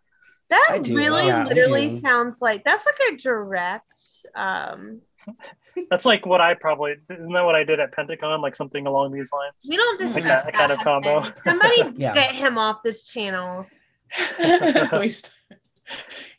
That 0.50 0.88
really 0.90 1.28
yeah, 1.28 1.46
literally 1.46 1.98
sounds 2.02 2.42
like 2.42 2.66
that's 2.66 2.86
like 2.86 2.98
a 3.14 3.16
direct 3.16 3.94
um 4.36 5.00
That's 5.90 6.06
like 6.06 6.26
what 6.26 6.42
I 6.42 6.56
probably 6.56 6.96
isn't 7.10 7.32
that 7.34 7.46
what 7.46 7.56
I 7.56 7.64
did 7.64 7.80
at 7.80 7.94
Pentagon, 7.94 8.42
like 8.42 8.56
something 8.56 8.86
along 8.86 9.14
these 9.14 9.32
lines. 9.32 9.54
we 9.70 9.78
don't 9.78 10.02
Like 10.02 10.14
discuss 10.14 10.24
that 10.26 10.46
that, 10.46 10.54
kind 10.54 10.72
of 10.74 10.80
combo. 10.80 11.24
Somebody 11.46 11.84
Yeah. 11.96 12.14
get 12.14 12.36
him 12.36 12.58
off 12.58 12.84
this 12.84 13.06
channel. 13.06 13.66
We 15.00 15.10
st- 15.10 15.34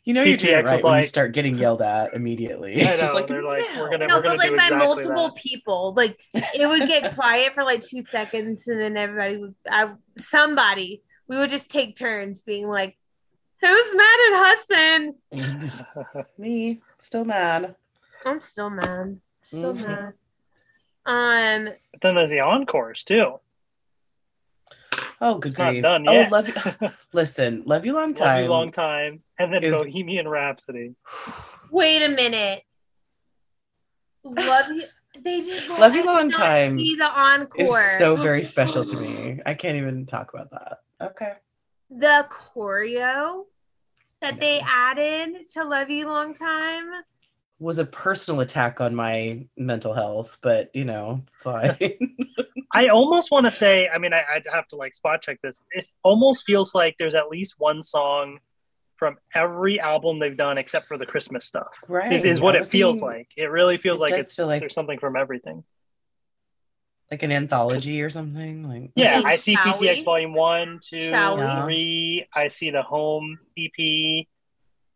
you 0.03 0.13
know 0.13 0.23
you're 0.23 0.35
doing 0.37 0.53
PTX 0.55 0.63
right 0.65 0.71
was 0.73 0.83
when 0.83 0.97
you 0.99 1.03
start 1.05 1.31
getting 1.33 1.57
yelled 1.57 1.81
at 1.81 2.13
immediately. 2.13 2.81
I 2.81 2.95
Just 2.97 3.13
know, 3.13 3.25
they're 3.27 3.43
like, 3.43 3.63
"No." 3.75 3.79
we're 3.81 3.89
gonna- 3.91 4.07
No, 4.07 4.17
we're 4.17 4.23
but 4.23 4.37
like 4.37 4.49
do 4.49 4.57
by 4.57 4.63
exactly 4.65 4.87
multiple 4.87 5.27
that. 5.29 5.35
people. 5.35 5.93
Like 5.95 6.19
it 6.33 6.67
would 6.67 6.87
get 6.87 7.13
quiet 7.15 7.53
for 7.53 7.63
like 7.63 7.81
two 7.81 8.01
seconds 8.01 8.67
and 8.67 8.79
then 8.79 8.97
everybody 8.97 9.37
would 9.37 9.55
I 9.69 9.93
somebody 10.17 11.01
we 11.27 11.37
would 11.37 11.51
just 11.51 11.69
take 11.71 11.95
turns 11.95 12.41
being 12.41 12.67
like, 12.67 12.97
Who's 13.61 13.95
mad 13.95 14.19
at 14.31 14.43
Hudson? 14.43 15.15
Me, 16.37 16.81
still 16.99 17.23
mad. 17.25 17.75
I'm 18.25 18.41
still 18.41 18.69
mad. 18.69 19.19
Still 19.43 19.73
Mhm. 19.73 19.87
mad. 19.87 20.13
Um, 21.05 21.73
But 21.93 22.01
then 22.01 22.15
there's 22.15 22.29
the 22.29 22.39
encores 22.41 23.03
too. 23.03 23.39
Oh, 25.25 25.37
good 25.37 25.51
It's 25.53 25.57
not 25.57 25.69
grief. 25.71 25.83
done 25.83 26.05
oh, 26.09 26.11
yet. 26.11 26.31
love 26.33 26.47
you. 26.49 26.89
Listen, 27.13 27.63
love 27.65 27.85
you 27.85 27.93
long 27.93 28.13
Time, 28.13 28.27
Love 28.35 28.43
you 28.43 28.49
long 28.49 28.69
time, 28.69 29.23
and 29.39 29.53
then 29.53 29.63
is- 29.63 29.73
Bohemian 29.73 30.27
Rhapsody. 30.27 30.95
wait 31.71 32.03
a 32.03 32.09
minute. 32.09 32.63
Love 34.25 34.69
you. 34.71 34.83
They 35.23 35.41
did. 35.41 35.69
Love 35.79 35.95
You 35.95 36.05
Long 36.05 36.29
Time 36.31 36.77
See 36.77 36.95
the 36.95 37.05
is 37.05 37.11
encore. 37.69 37.97
so 37.99 38.15
very 38.17 38.43
special 38.53 38.83
to 38.83 38.97
me. 38.99 39.39
I 39.45 39.53
can't 39.53 39.77
even 39.77 40.05
talk 40.05 40.33
about 40.33 40.49
that. 40.51 40.79
Okay. 41.01 41.33
the 41.89 42.25
choreo 42.29 43.43
that 44.21 44.39
they 44.39 44.59
added 44.65 45.35
to 45.53 45.63
Love 45.63 45.89
You 45.89 46.07
Long 46.07 46.33
Time. 46.33 46.85
Was 47.59 47.77
a 47.77 47.85
personal 47.85 48.41
attack 48.41 48.81
on 48.81 48.93
my 48.95 49.45
mental 49.55 49.93
health, 49.93 50.37
but 50.41 50.69
you 50.73 50.83
know, 50.83 51.21
it's 51.23 51.35
fine. 51.43 51.77
I 52.73 52.87
almost 52.87 53.29
want 53.31 53.45
to 53.45 53.51
say, 53.51 53.87
I 53.87 53.99
mean, 53.99 54.13
I, 54.13 54.23
I'd 54.35 54.47
have 54.51 54.67
to 54.69 54.75
like 54.75 54.93
spot 54.95 55.21
check 55.21 55.39
this. 55.43 55.61
It 55.71 55.85
almost 56.03 56.43
feels 56.43 56.73
like 56.73 56.95
there's 56.97 57.15
at 57.15 57.29
least 57.29 57.55
one 57.57 57.83
song 57.83 58.39
from 58.95 59.17
every 59.35 59.79
album 59.79 60.19
they've 60.19 60.35
done 60.37 60.57
except 60.57 60.87
for 60.87 60.97
the 60.97 61.05
Christmas 61.05 61.45
stuff. 61.45 61.67
right. 61.87 62.11
Is, 62.13 62.25
is 62.25 62.41
what 62.41 62.55
it 62.55 62.65
feels 62.65 62.97
thinking 62.99 63.17
like. 63.17 63.27
It 63.37 63.51
really 63.51 63.77
feels 63.77 63.99
it 63.99 64.03
like 64.03 64.13
it's 64.13 64.39
like- 64.39 64.61
there's 64.61 64.73
something 64.73 64.97
from 64.99 65.15
everything. 65.15 65.63
Like 67.11 67.21
an 67.21 67.31
anthology 67.31 68.01
or 68.01 68.09
something. 68.09 68.67
Like 68.67 68.91
Yeah, 68.95 69.21
I 69.23 69.35
see 69.35 69.51
we? 69.51 69.57
PTX 69.71 70.03
Volume 70.03 70.33
One, 70.33 70.79
Two, 70.81 71.11
Three. 71.63 72.25
I 72.33 72.47
see 72.47 72.71
the 72.71 72.81
Home 72.81 73.37
EP. 73.55 74.25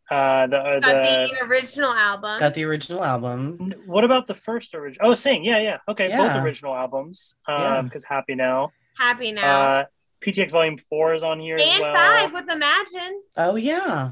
Uh, 0.09 0.47
the 0.47 0.57
uh, 0.57 0.79
Got 0.79 1.03
the. 1.03 1.29
the 1.33 1.45
original 1.45 1.91
album. 1.93 2.39
got 2.39 2.53
the 2.53 2.63
original 2.63 3.03
album. 3.03 3.73
What 3.85 4.03
about 4.05 4.25
the 4.27 4.33
first 4.35 4.73
original? 4.73 5.09
Oh, 5.09 5.13
Sing. 5.13 5.43
Yeah, 5.43 5.59
yeah. 5.59 5.77
Okay, 5.89 6.07
both 6.15 6.35
original 6.37 6.73
albums. 6.73 7.35
Yeah. 7.47 7.77
Um, 7.79 7.85
because 7.85 8.05
Happy 8.05 8.35
Now. 8.35 8.71
Happy 8.97 9.31
now. 9.31 9.61
Uh, 9.79 9.85
PTX 10.21 10.49
Volume 10.51 10.77
Four 10.77 11.13
is 11.13 11.23
on 11.23 11.39
here 11.39 11.57
as 11.57 11.61
and 11.63 11.81
well. 11.81 11.93
five 11.93 12.33
with 12.33 12.49
Imagine. 12.49 13.21
Oh 13.35 13.55
yeah. 13.55 14.11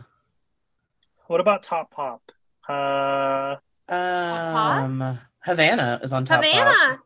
What 1.27 1.39
about 1.39 1.63
Top 1.63 1.89
Pop? 1.91 2.21
Uh, 2.69 3.55
Um 3.91 5.17
Havana 5.43 5.99
is 6.03 6.13
on 6.13 6.25
top. 6.25 6.43
Pop. 6.43 6.53
Havana. 6.53 6.99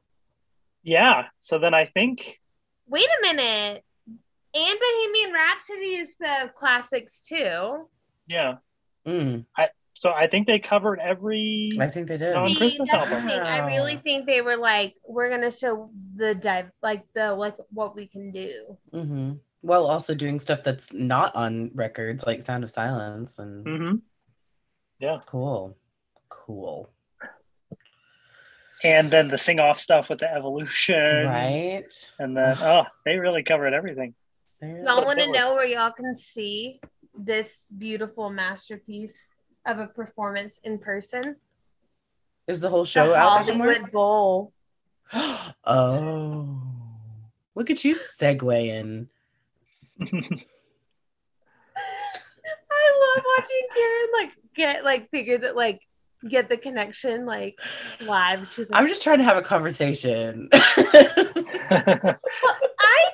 yeah. 0.84 1.26
So 1.40 1.60
then 1.60 1.74
I 1.74 1.86
think 1.86 2.42
Wait 2.88 3.06
a 3.06 3.22
minute. 3.22 3.84
And 4.56 4.80
Bohemian 4.80 5.32
Rhapsody 5.34 5.96
is 5.96 6.16
the 6.20 6.50
classics 6.56 7.22
too. 7.22 7.88
yeah. 8.28 8.56
Mm, 9.10 9.46
So 9.96 10.12
I 10.12 10.28
think 10.28 10.48
they 10.48 10.60
covered 10.60 11.00
every. 11.00 11.78
I 11.80 11.88
think 11.88 12.08
they 12.08 12.18
did. 12.18 12.36
On 12.36 12.48
See, 12.50 12.56
Christmas 12.56 12.90
album. 12.94 13.26
the 13.26 13.32
thing. 13.32 13.40
I 13.40 13.66
really 13.68 13.98
think 13.98 14.26
they 14.26 14.42
were 14.42 14.56
like, 14.58 14.94
we're 15.08 15.30
gonna 15.30 15.52
show 15.52 15.90
the 16.16 16.36
dive, 16.36 16.72
like 16.82 17.04
the 17.14 17.34
like 17.34 17.56
what 17.72 17.96
we 17.96 18.08
can 18.08 18.32
do. 18.32 18.78
hmm 18.94 19.34
While 19.62 19.88
also 19.88 20.14
doing 20.16 20.40
stuff 20.40 20.64
that's 20.64 20.94
not 20.94 21.36
on 21.36 21.72
records, 21.74 22.26
like 22.26 22.42
Sound 22.44 22.64
of 22.64 22.72
Silence, 22.72 23.40
and 23.40 23.66
hmm 23.66 23.96
cool, 25.26 25.76
cool, 26.30 26.90
And 28.84 29.10
then 29.12 29.28
the 29.28 29.38
sing 29.38 29.60
off 29.60 29.80
stuff 29.80 30.10
with 30.10 30.20
the 30.20 30.32
evolution. 30.32 31.26
right? 31.26 32.12
And 32.20 32.38
then 32.38 32.58
oh, 32.62 32.86
they 33.06 33.18
really 33.18 33.44
covered 33.44 33.74
everything. 33.74 34.14
Y'all 34.62 35.04
want 35.06 35.20
to 35.20 35.32
know 35.32 35.56
where 35.56 35.66
y'all 35.66 35.92
can 35.92 36.16
see 36.16 36.80
this 37.26 37.64
beautiful 37.78 38.30
masterpiece 38.30 39.18
of 39.66 39.80
a 39.80 39.88
performance 39.88 40.60
in 40.64 40.80
person? 40.80 41.36
Is 42.48 42.62
the 42.62 42.70
whole 42.70 42.86
show 42.86 43.08
the 43.08 43.16
out 43.16 43.36
there 43.36 43.44
somewhere? 43.54 43.86
Bowl. 43.92 44.54
oh, 45.14 46.62
look 47.56 47.70
at 47.70 47.84
you 47.86 47.96
segueing. 47.96 49.08
I 52.72 53.14
love 53.16 53.24
watching 53.38 53.68
Karen 53.76 54.08
like 54.14 54.32
get 54.56 54.84
like 54.84 55.10
figure 55.12 55.38
that 55.40 55.56
like 55.56 55.82
get 56.28 56.50
the 56.50 56.58
connection 56.58 57.26
like 57.26 57.60
live. 58.02 58.48
She's 58.48 58.70
like, 58.70 58.80
I'm 58.80 58.88
just 58.88 59.04
trying 59.04 59.20
to 59.20 59.24
have 59.24 59.38
a 59.38 59.42
conversation. 59.42 60.50
I 60.54 62.16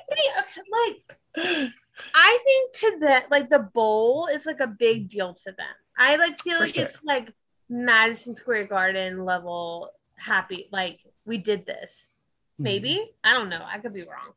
think 0.08 0.32
like 0.70 1.70
I 2.18 2.38
think 2.44 2.72
to 2.72 2.98
that 3.06 3.30
like 3.30 3.50
the 3.50 3.58
bowl 3.58 4.26
is 4.26 4.46
like 4.46 4.60
a 4.60 4.66
big 4.66 5.08
deal 5.10 5.34
to 5.34 5.52
them. 5.52 5.74
I 5.98 6.16
like 6.16 6.40
feel 6.40 6.56
For 6.58 6.64
like 6.64 6.74
sure. 6.74 6.84
it's 6.86 6.98
like 7.04 7.32
Madison 7.68 8.34
Square 8.34 8.66
Garden 8.68 9.24
level 9.26 9.90
happy. 10.16 10.68
Like 10.72 11.00
we 11.26 11.36
did 11.38 11.66
this. 11.66 12.20
Maybe 12.58 13.12
I 13.22 13.34
don't 13.34 13.50
know. 13.50 13.62
I 13.66 13.78
could 13.78 13.92
be 13.92 14.02
wrong, 14.04 14.32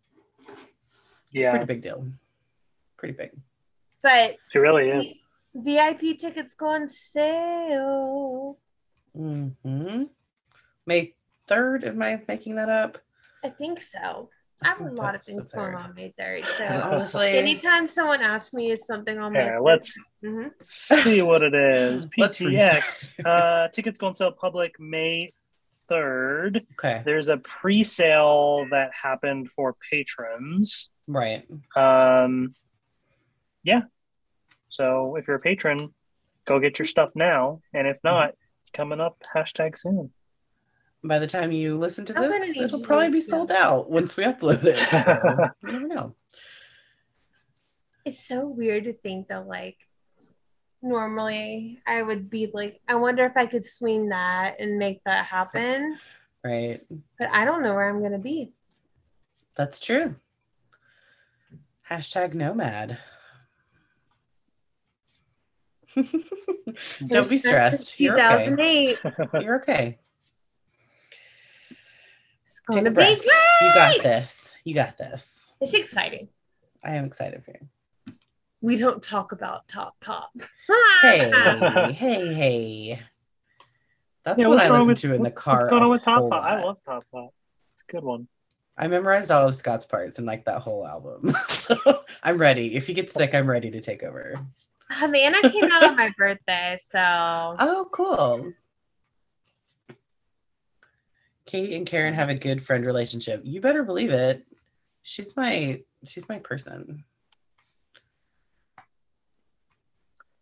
It's 0.50 0.60
yeah, 1.32 1.52
pretty 1.52 1.66
big 1.66 1.82
deal. 1.82 2.06
Pretty 2.98 3.14
big. 3.14 3.32
but 4.04 4.36
it 4.54 4.60
really 4.60 4.90
is. 4.90 5.18
VIP 5.56 6.20
tickets 6.20 6.54
go 6.54 6.68
on 6.68 6.90
sale. 6.90 8.58
hmm 9.16 10.04
May 10.86 11.14
3rd, 11.48 11.88
am 11.88 12.02
I 12.02 12.22
making 12.28 12.56
that 12.56 12.70
up? 12.70 12.98
I 13.44 13.50
think 13.50 13.82
so. 13.82 14.30
I 14.62 14.68
have 14.70 14.82
a 14.82 14.84
think 14.86 14.98
lot 14.98 15.16
of 15.16 15.24
things 15.24 15.52
going 15.54 15.76
on 15.76 15.94
May 15.96 16.14
third. 16.18 16.46
So 16.48 16.66
Honestly, 16.84 17.38
anytime 17.38 17.88
someone 17.88 18.22
asks 18.22 18.54
me 18.54 18.72
is 18.72 18.86
something 18.86 19.18
on 19.18 19.34
May 19.34 19.46
Yeah, 19.46 19.60
let's 19.60 19.98
Mhm. 20.24 20.52
see 20.62 21.22
what 21.22 21.44
it 21.44 21.54
is. 21.56 22.06
PTX. 22.18 23.14
uh, 23.26 23.70
tickets 23.70 23.98
go 23.98 24.08
on 24.08 24.16
sale 24.16 24.32
public 24.34 24.78
May 24.80 25.32
3rd. 25.90 26.66
okay, 26.74 27.02
There's 27.06 27.30
a 27.30 27.38
pre 27.38 27.84
sale 27.84 28.68
that 28.72 28.92
happened 28.94 29.50
for 29.52 29.76
patrons. 29.90 30.90
right. 31.08 31.48
Um, 31.76 32.54
yeah. 33.64 33.82
So 34.68 35.16
if 35.16 35.28
you're 35.28 35.38
a 35.38 35.42
patron, 35.42 35.94
go 36.46 36.60
get 36.60 36.78
your 36.80 36.86
stuff 36.86 37.12
now. 37.16 37.62
And 37.74 37.88
if 37.88 37.98
not, 38.04 38.34
it's 38.62 38.70
coming 38.72 39.00
up 39.00 39.18
hashtag 39.36 39.78
soon. 39.78 40.12
By 41.04 41.20
the 41.20 41.28
time 41.28 41.52
you 41.52 41.78
listen 41.78 42.06
to 42.06 42.18
I'm 42.18 42.30
this, 42.30 42.58
it'll 42.58 42.82
probably 42.82 43.10
be 43.10 43.22
sold 43.22 43.52
out 43.52 43.90
once 43.90 44.18
we 44.18 44.26
upload 44.26 44.64
it. 44.66 44.78
So, 44.78 45.50
you 45.64 45.72
never 45.72 45.88
know. 45.88 46.16
It's 48.06 48.28
so 48.28 48.48
weird 48.48 48.84
to 48.86 48.94
think 48.94 49.30
that 49.30 49.48
like 49.48 49.78
normally 50.82 51.82
I 51.88 52.02
would 52.02 52.30
be 52.30 52.50
like, 52.54 52.82
I 52.88 52.96
wonder 52.96 53.26
if 53.26 53.38
I 53.38 53.46
could 53.46 53.66
swing 53.66 54.10
that 54.10 54.56
and 54.60 54.78
make 54.78 55.02
that 55.06 55.26
happen. 55.26 55.98
Right. 56.44 56.82
But 57.18 57.30
I 57.32 57.46
don't 57.46 57.64
know 57.64 57.76
where 57.76 57.90
I'm 57.90 58.02
gonna 58.02 58.20
be. 58.20 58.52
That's 59.56 59.80
true. 59.80 60.16
Hashtag 61.90 62.34
nomad. 62.34 62.98
Don't 67.06 67.30
be 67.30 67.38
stressed. 67.38 68.00
You're 68.00 68.20
okay. 68.20 68.46
2008. 68.46 69.44
You're 69.44 69.56
okay. 69.58 69.98
It's 72.68 72.76
Take 72.76 72.84
gonna 72.84 72.90
a 72.90 72.92
be 72.92 72.96
breath. 72.96 73.22
great. 73.22 73.68
You 73.68 73.74
got 73.74 74.04
this. 74.04 74.54
You 74.64 74.74
got 74.76 74.98
this. 74.98 75.54
It's 75.62 75.74
exciting. 75.74 76.30
I 76.84 76.96
am 76.96 77.06
excited 77.06 77.44
for 77.44 77.52
you. 77.52 78.14
We 78.62 78.76
don't 78.78 79.02
talk 79.02 79.32
about 79.32 79.68
top 79.68 79.96
top. 80.02 80.32
Hey, 81.02 81.32
hey, 81.94 82.34
hey. 82.34 83.00
That's 84.24 84.40
Yeah, 84.40 84.48
what 84.48 84.60
I 84.60 84.68
wrong 84.70 84.88
listen 84.88 84.88
with- 84.90 85.00
to 85.02 85.14
in 85.16 85.24
the 85.24 85.32
car. 85.32 85.56
What's 85.56 85.70
going 85.70 85.84
on 85.84 85.90
with 85.90 86.04
Top 86.04 86.20
whole 86.20 86.30
Pop? 86.30 86.44
I 86.44 86.64
love 86.64 86.78
Top 86.86 87.04
Pop. 87.12 87.34
It's 87.74 87.84
a 87.88 87.92
good 87.92 88.04
one. 88.04 88.28
I 88.78 88.88
memorized 88.88 89.32
all 89.32 89.48
of 89.48 89.56
Scott's 89.56 89.86
parts 89.86 90.18
and 90.20 90.28
like 90.28 90.46
that 90.46 90.62
whole 90.62 90.86
album. 90.88 91.34
so 91.44 91.78
I'm 92.24 92.38
ready. 92.38 92.76
If 92.76 92.88
he 92.88 92.94
gets 92.94 93.14
sick, 93.14 93.34
I'm 93.34 93.50
ready 93.50 93.72
to 93.72 93.82
take 93.82 94.04
over. 94.04 94.36
Havana 94.90 95.50
came 95.50 95.66
out 95.72 95.84
on 95.84 95.96
my 95.96 96.12
birthday, 96.18 96.78
so 96.82 97.00
Oh, 97.60 97.88
cool. 97.92 98.54
Katie 101.50 101.76
and 101.76 101.88
Karen 101.88 102.14
have 102.14 102.30
a 102.30 102.36
good 102.36 102.64
friend 102.64 102.86
relationship. 102.86 103.42
You 103.44 103.60
better 103.60 103.82
believe 103.84 104.12
it. 104.12 104.46
She's 105.02 105.36
my 105.36 105.82
she's 106.06 106.30
my 106.30 106.38
person. 106.38 107.04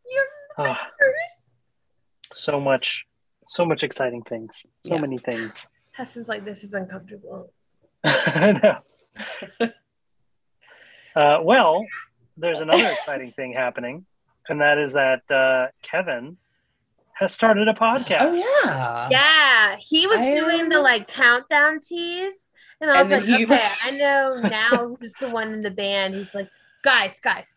you're 0.06 0.76
first. 1.00 1.48
so 2.34 2.60
much, 2.60 3.06
so 3.46 3.66
much 3.66 3.84
exciting 3.86 4.22
things. 4.24 4.66
So 4.86 4.96
Yeah. 4.96 5.00
many 5.02 5.18
things. 5.18 5.70
Tessa's 5.96 6.28
like, 6.28 6.44
this 6.44 6.66
is 6.66 6.74
uncomfortable. 6.74 7.54
no. 8.06 8.80
Uh, 11.16 11.40
well, 11.42 11.84
there's 12.38 12.60
another 12.62 12.86
exciting 12.92 13.32
thing 13.32 13.52
happening, 13.52 14.06
and 14.50 14.62
that 14.62 14.78
is 14.78 14.94
that 14.94 15.22
uh, 15.32 15.66
Kevin 15.82 16.38
has 17.20 17.34
started 17.34 17.68
a 17.68 17.74
podcast. 17.74 18.18
Oh 18.22 18.34
yeah. 18.34 19.08
Yeah, 19.12 19.76
he 19.78 20.08
was 20.08 20.20
I 20.20 20.36
doing 20.36 20.70
the 20.70 20.80
like 20.80 21.08
countdown 21.08 21.80
tease, 21.80 22.50
and 22.82 22.92
I 22.92 23.02
And 23.02 23.10
was 23.10 23.22
then 23.22 23.30
like, 23.32 23.40
he- 23.40 23.46
okay, 23.46 23.68
I 23.84 23.92
know 23.92 24.36
now 24.44 24.96
who's 25.00 25.14
the 25.20 25.30
one 25.30 25.52
in 25.54 25.62
the 25.62 25.72
band 25.72 26.14
who's 26.14 26.34
like, 26.36 26.50
guys, 26.84 27.20
guys, 27.20 27.54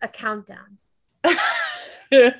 a 0.00 0.08
countdown. 0.08 0.78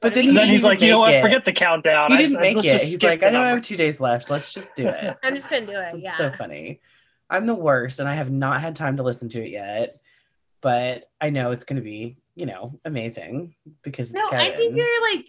But 0.00 0.14
then, 0.14 0.32
then 0.32 0.46
he's 0.46 0.64
like, 0.64 0.80
you 0.80 0.88
know 0.88 1.00
what? 1.00 1.12
it. 1.12 1.20
Forget 1.20 1.44
the 1.44 1.52
countdown. 1.52 2.10
He 2.10 2.14
I- 2.14 2.18
didn't 2.18 2.36
I- 2.38 2.40
make 2.40 2.56
let's 2.56 2.66
it. 2.68 2.72
just 2.72 2.84
He's 2.86 3.02
like, 3.02 3.22
I 3.22 3.28
know 3.30 3.40
I 3.40 3.44
number." 3.48 3.56
have 3.56 3.64
two 3.64 3.76
days 3.76 4.00
left. 4.00 4.30
Let's 4.30 4.54
just 4.54 4.74
do 4.74 4.86
it. 4.88 5.16
I'm 5.22 5.34
just 5.34 5.50
gonna 5.50 5.66
do 5.66 5.72
it. 5.72 5.94
It's 5.96 6.04
Yeah. 6.04 6.16
so 6.16 6.30
funny. 6.32 6.80
I'm 7.28 7.44
the 7.44 7.54
worst, 7.54 8.00
and 8.00 8.08
I 8.08 8.14
have 8.14 8.30
not 8.30 8.62
had 8.62 8.76
time 8.76 8.96
to 8.96 9.02
listen 9.02 9.28
to 9.30 9.44
it 9.44 9.50
yet. 9.50 10.00
But 10.62 11.10
I 11.20 11.28
know 11.30 11.50
it's 11.50 11.64
going 11.64 11.76
to 11.76 11.82
be, 11.82 12.16
you 12.38 12.46
know, 12.46 12.78
amazing 12.84 13.54
because 13.82 14.10
it's 14.10 14.14
No, 14.14 14.30
Kevin. 14.30 14.52
I 14.52 14.56
think 14.56 14.76
you're 14.76 15.02
like. 15.02 15.26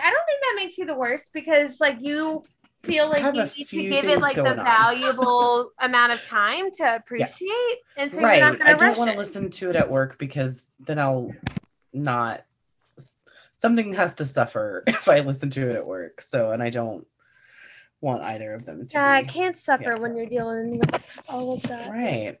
I 0.00 0.10
don't 0.10 0.26
think 0.26 0.40
that 0.40 0.52
makes 0.56 0.78
you 0.78 0.86
the 0.86 0.94
worst 0.94 1.30
because 1.34 1.78
like 1.80 2.00
you 2.00 2.42
feel 2.84 3.10
like 3.10 3.22
you 3.34 3.42
need 3.42 3.66
to 3.66 3.82
give 3.82 4.04
it 4.06 4.20
like 4.20 4.36
the 4.36 4.48
on. 4.48 4.56
valuable 4.56 5.72
amount 5.80 6.12
of 6.12 6.22
time 6.22 6.70
to 6.70 6.96
appreciate, 6.96 7.78
and 7.96 8.10
so 8.10 8.22
right. 8.22 8.38
you're 8.38 8.46
not 8.46 8.62
I 8.62 8.74
gonna 8.74 8.78
don't 8.78 8.98
want 8.98 9.10
to 9.10 9.18
listen 9.18 9.50
to 9.50 9.70
it 9.70 9.76
at 9.76 9.90
work 9.90 10.16
because 10.18 10.68
then 10.80 10.98
I'll 10.98 11.32
not. 11.92 12.44
Something 13.56 13.92
has 13.94 14.14
to 14.16 14.24
suffer 14.24 14.84
if 14.86 15.08
I 15.08 15.20
listen 15.20 15.50
to 15.50 15.68
it 15.68 15.76
at 15.76 15.86
work. 15.86 16.22
So, 16.22 16.52
and 16.52 16.62
I 16.62 16.70
don't 16.70 17.06
want 18.00 18.22
either 18.22 18.54
of 18.54 18.64
them 18.64 18.86
to. 18.86 18.94
Yeah, 18.94 19.12
I 19.12 19.24
can't 19.24 19.56
suffer 19.56 19.94
yeah. 19.94 19.98
when 19.98 20.16
you're 20.16 20.26
dealing 20.26 20.78
with 20.78 21.04
all 21.28 21.54
of 21.54 21.62
that. 21.62 21.90
Right. 21.90 22.38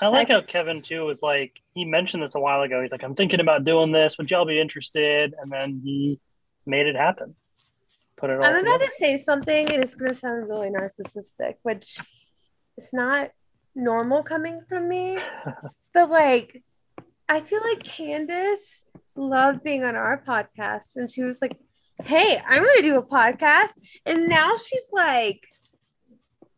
I 0.00 0.08
like 0.08 0.28
how 0.28 0.42
Kevin 0.42 0.82
too 0.82 1.04
was 1.04 1.22
like 1.22 1.60
he 1.72 1.84
mentioned 1.84 2.22
this 2.22 2.34
a 2.34 2.40
while 2.40 2.62
ago. 2.62 2.82
He's 2.82 2.92
like, 2.92 3.02
I'm 3.02 3.14
thinking 3.14 3.40
about 3.40 3.64
doing 3.64 3.92
this. 3.92 4.18
Would 4.18 4.30
y'all 4.30 4.44
be 4.44 4.60
interested? 4.60 5.34
And 5.40 5.50
then 5.50 5.80
he 5.82 6.20
made 6.66 6.86
it 6.86 6.96
happen. 6.96 7.34
Put 8.16 8.30
it 8.30 8.38
all 8.38 8.44
I'm 8.44 8.56
about 8.56 8.80
to 8.80 8.90
say 8.98 9.18
something, 9.18 9.72
and 9.72 9.82
it's 9.82 9.94
going 9.94 10.10
to 10.10 10.14
sound 10.14 10.48
really 10.48 10.70
narcissistic, 10.70 11.54
which 11.62 11.98
it's 12.76 12.92
not 12.92 13.30
normal 13.74 14.22
coming 14.22 14.60
from 14.68 14.88
me. 14.88 15.18
but 15.94 16.10
like, 16.10 16.62
I 17.28 17.40
feel 17.40 17.60
like 17.62 17.82
Candace 17.82 18.84
loved 19.14 19.62
being 19.62 19.84
on 19.84 19.96
our 19.96 20.22
podcast, 20.26 20.96
and 20.96 21.10
she 21.10 21.22
was 21.22 21.40
like, 21.40 21.58
"Hey, 22.02 22.40
I'm 22.46 22.62
going 22.62 22.76
to 22.76 22.82
do 22.82 22.96
a 22.96 23.02
podcast," 23.02 23.72
and 24.04 24.28
now 24.28 24.56
she's 24.56 24.86
like, 24.92 25.46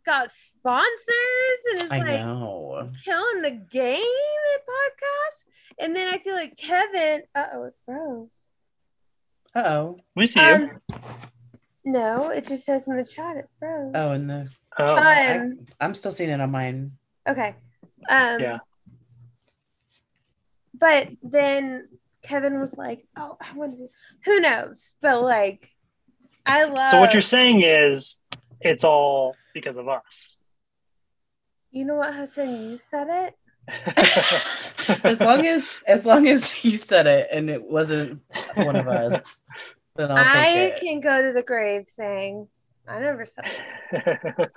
got 0.09 0.31
sponsors 0.33 1.59
and 1.73 1.83
is 1.83 1.91
I 1.91 1.99
like 1.99 2.21
know. 2.21 2.91
killing 3.05 3.43
the 3.43 3.51
game 3.51 4.01
at 4.55 4.61
podcast. 4.63 5.45
And 5.79 5.95
then 5.95 6.09
I 6.13 6.19
feel 6.19 6.35
like 6.35 6.57
Kevin. 6.57 7.23
Uh 7.35 7.45
oh, 7.53 7.65
it 7.65 7.75
froze. 7.85 8.31
Uh 9.55 9.63
oh. 9.69 9.99
We 10.17 10.25
see 10.27 10.41
you. 10.41 10.47
Um, 10.47 10.71
no, 11.85 12.31
it 12.31 12.47
just 12.47 12.65
says 12.65 12.89
in 12.89 12.97
the 12.97 13.05
chat 13.05 13.37
it 13.37 13.49
froze. 13.59 13.93
Oh, 13.95 14.13
and 14.13 14.29
the 14.31 14.49
oh, 14.79 14.97
Um, 14.97 15.67
I'm 15.81 15.95
still 15.95 16.13
seeing 16.13 16.31
it 16.31 16.41
on 16.41 16.51
mine. 16.51 16.93
okay. 17.29 17.55
Um, 18.09 18.41
Yeah. 18.41 18.59
But 20.75 21.09
then 21.23 21.89
Kevin 22.23 22.61
was 22.61 22.77
like, 22.77 23.05
"Oh, 23.17 23.37
I 23.41 23.57
want 23.57 23.77
to." 23.79 23.89
Who 24.25 24.41
knows? 24.41 24.95
But 25.03 25.23
like, 25.23 25.69
I 26.47 26.65
love. 26.65 26.91
so 26.91 27.01
what 27.01 27.13
you're 27.15 27.21
saying 27.21 27.63
is 27.63 28.21
it's 28.61 28.85
all 28.85 29.35
because 29.59 29.77
of 29.77 29.89
us. 29.89 30.39
You 31.71 31.85
know 31.85 31.97
what, 31.97 32.15
Hassan? 32.15 32.71
You 32.71 32.79
said 32.79 33.09
it. 33.11 33.35
as 35.05 35.21
long 35.21 35.45
as 35.45 35.83
as 35.87 36.07
long 36.07 36.27
as 36.27 36.65
you 36.65 36.77
said 36.79 37.07
it 37.07 37.29
and 37.31 37.51
it 37.51 37.63
wasn't 37.63 38.23
one 38.55 38.77
of 38.77 38.89
us, 38.89 39.23
then 39.97 40.11
I'll 40.11 40.17
I 40.19 40.53
take 40.53 40.73
it. 40.73 40.81
can 40.81 41.01
go 41.01 41.21
to 41.21 41.33
the 41.35 41.43
grave 41.43 41.87
saying, 41.95 42.49
"I 42.89 43.01
never 43.01 43.27
said 43.27 43.45
it." 43.93 44.51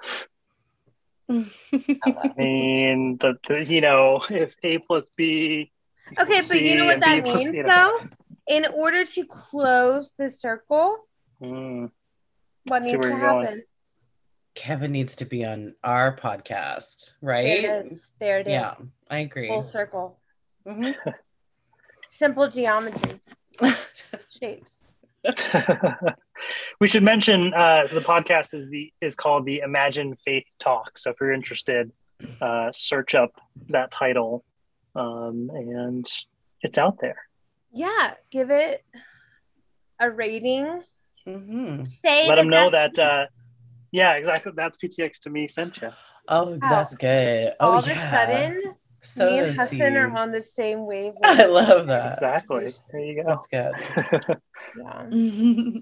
I 2.04 2.34
mean, 2.38 3.18
the, 3.18 3.36
the 3.48 3.66
you 3.66 3.82
know, 3.82 4.22
if 4.30 4.56
A 4.64 4.78
plus 4.80 5.10
B. 5.16 5.72
Okay, 6.20 6.32
equals 6.34 6.48
but 6.50 6.62
you 6.62 6.76
know 6.78 6.86
what 6.86 7.00
that 7.02 7.24
B 7.24 7.34
means, 7.34 7.52
you 7.54 7.64
know. 7.64 8.00
though. 8.00 8.08
In 8.48 8.66
order 8.74 9.06
to 9.06 9.26
close 9.26 10.12
the 10.18 10.30
circle, 10.30 10.98
Mm. 11.42 11.90
what 12.66 12.84
See 12.86 12.92
needs 12.94 13.06
to 13.08 13.10
you're 13.12 13.20
going. 13.20 13.62
Happen? 14.56 14.70
Kevin 14.70 14.92
needs 14.92 15.16
to 15.16 15.26
be 15.26 15.46
on 15.46 15.76
our 15.84 16.16
podcast, 16.16 17.14
There 17.22 17.30
right? 17.30 17.46
it 17.46 17.92
is. 17.92 18.08
There 18.20 18.40
it 18.40 18.48
is. 18.48 18.52
Yeah, 18.52 18.76
I 19.10 19.20
agree. 19.20 19.48
Full 19.48 19.64
circle. 19.64 20.20
Mhm. 20.68 20.94
Simple 22.10 22.50
geometry. 22.50 23.20
Shapes. 24.30 24.86
we 26.80 26.88
should 26.88 27.04
mention 27.04 27.54
uh, 27.54 27.88
so 27.88 28.00
the 28.00 28.06
podcast 28.06 28.54
is 28.56 28.68
the 28.70 28.92
is 29.02 29.16
called 29.16 29.46
the 29.46 29.60
Imagine 29.60 30.16
Faith 30.16 30.46
Talk. 30.60 30.98
So 30.98 31.12
if 31.12 31.18
you're 31.22 31.32
interested, 31.34 31.92
uh, 32.42 32.72
search 32.72 33.16
up 33.16 33.32
that 33.70 33.92
title, 33.92 34.44
um, 34.96 35.50
and 35.54 36.06
it's 36.62 36.78
out 36.78 36.98
there. 37.00 37.18
Yeah, 37.72 38.14
give 38.32 38.50
it 38.52 38.84
a 40.00 40.10
rating. 40.10 40.84
Mhm. 41.28 41.88
Say 42.04 42.28
Let 42.28 42.36
them 42.36 42.50
know 42.50 42.70
that. 42.72 42.98
Uh, 42.98 43.26
yeah, 43.92 44.14
exactly. 44.14 44.54
That's 44.56 44.78
PTX 44.78 45.20
to 45.22 45.30
me 45.30 45.48
sent 45.48 45.82
you. 45.82 45.90
Oh, 46.28 46.58
that's 46.62 46.96
good. 46.96 47.54
Oh, 47.60 47.72
all 47.72 47.80
of 47.80 47.88
yeah. 47.88 48.08
a 48.08 48.12
sudden, 48.12 48.76
So 49.02 49.26
me 49.30 49.40
and 49.40 49.50
those 49.50 49.72
Hassan 49.72 49.98
are 49.98 50.18
on 50.18 50.32
the 50.32 50.42
same 50.42 50.86
wavelength. 50.86 51.18
I 51.24 51.46
love 51.46 51.88
that. 51.88 52.14
Exactly. 52.14 52.74
There 52.92 53.02
you 53.02 53.24
go. 53.24 53.30
That's 53.30 53.48
good. 53.48 54.38
Yeah. 54.78 55.74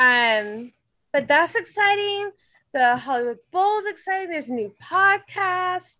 Um, 0.00 0.72
but 1.12 1.26
that's 1.26 1.56
exciting. 1.56 2.30
The 2.72 2.96
Hollywood 2.96 3.38
Bowl 3.50 3.78
is 3.78 3.86
exciting. 3.86 4.30
There's 4.30 4.48
a 4.48 4.52
new 4.52 4.72
podcast. 4.80 5.96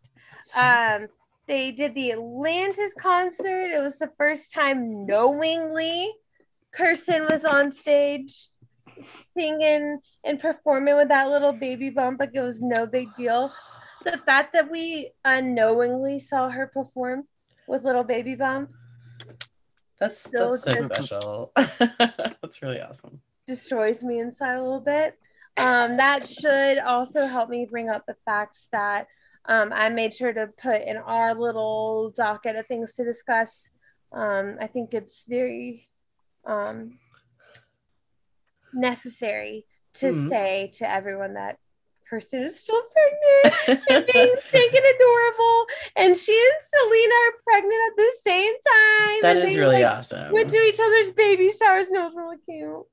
Um, 0.54 1.08
they 1.48 1.72
did 1.72 1.96
the 1.96 2.12
Atlantis 2.12 2.92
concert. 2.96 3.72
It 3.72 3.82
was 3.82 3.98
the 3.98 4.12
first 4.16 4.52
time 4.52 5.04
knowingly 5.04 6.12
Kirstin 6.76 7.28
was 7.28 7.44
on 7.44 7.72
stage 7.72 8.48
singing 9.34 10.00
and 10.24 10.40
performing 10.40 10.96
with 10.96 11.08
that 11.08 11.28
little 11.28 11.52
baby 11.52 11.90
bump 11.90 12.20
like 12.20 12.30
it 12.34 12.40
was 12.40 12.62
no 12.62 12.86
big 12.86 13.08
deal. 13.16 13.52
The 14.04 14.20
fact 14.24 14.52
that 14.52 14.70
we 14.70 15.12
unknowingly 15.24 16.20
saw 16.20 16.48
her 16.48 16.66
perform 16.66 17.24
with 17.66 17.84
little 17.84 18.04
baby 18.04 18.34
bump 18.34 18.70
that's 19.98 20.20
So 20.20 20.50
that's 20.50 20.62
so 20.62 20.88
special. 20.88 21.52
that's 21.56 22.62
really 22.62 22.80
awesome. 22.80 23.20
destroys 23.46 24.02
me 24.02 24.20
inside 24.20 24.54
a 24.54 24.62
little 24.62 24.80
bit. 24.80 25.18
Um, 25.56 25.96
that 25.96 26.28
should 26.28 26.78
also 26.78 27.26
help 27.26 27.50
me 27.50 27.66
bring 27.68 27.90
up 27.90 28.06
the 28.06 28.16
fact 28.24 28.58
that 28.70 29.08
um, 29.46 29.72
I 29.74 29.88
made 29.88 30.14
sure 30.14 30.32
to 30.32 30.50
put 30.62 30.82
in 30.82 30.96
our 30.96 31.34
little 31.34 32.12
docket 32.16 32.54
of 32.54 32.66
things 32.66 32.92
to 32.94 33.04
discuss. 33.04 33.70
Um, 34.12 34.56
I 34.60 34.68
think 34.68 34.94
it's 34.94 35.24
very 35.26 35.88
um, 36.46 36.98
necessary 38.72 39.66
to 39.94 40.06
Mhm. 40.06 40.28
say 40.28 40.70
to 40.78 40.88
everyone 40.90 41.34
that 41.34 41.58
person 42.08 42.42
is 42.42 42.58
still 42.58 42.82
pregnant 42.90 43.84
and 43.90 44.06
being 44.12 44.34
stinking 44.48 44.82
adorable. 44.94 45.66
And 45.96 46.16
she 46.16 46.32
and 46.32 46.62
Selena 46.62 47.14
are 47.14 47.32
pregnant 47.44 47.80
at 47.90 47.96
the 47.96 48.12
same 48.24 48.54
time. 48.54 49.20
That 49.22 49.36
is 49.38 49.56
really 49.56 49.82
like, 49.82 49.96
awesome. 49.98 50.32
Went 50.32 50.50
to 50.50 50.56
each 50.58 50.80
other's 50.80 51.10
baby 51.10 51.50
showers 51.50 51.88
and 51.88 51.96
it 51.96 52.00
was 52.00 52.14
really 52.16 52.38
cute 52.46 52.86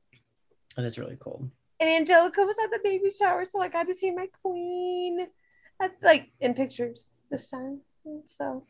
That 0.75 0.83
is 0.85 0.97
really 0.99 1.17
cool. 1.19 1.49
and 1.79 1.89
Angelica 1.89 2.41
was 2.43 2.57
at 2.63 2.71
the 2.71 2.79
baby 2.83 3.09
shower, 3.09 3.45
so 3.45 3.61
I 3.61 3.67
got 3.69 3.87
to 3.87 3.93
see 3.93 4.11
my 4.11 4.27
queen, 4.41 5.27
at, 5.81 5.91
like 6.01 6.31
in 6.41 6.53
pictures 6.53 7.11
this 7.29 7.49
time. 7.49 7.81
So, 8.25 8.65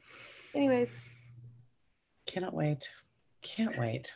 anyways, 0.53 1.08
Cannot 2.26 2.53
wait. 2.53 2.91
Can't 3.41 3.78
wait. 3.78 4.14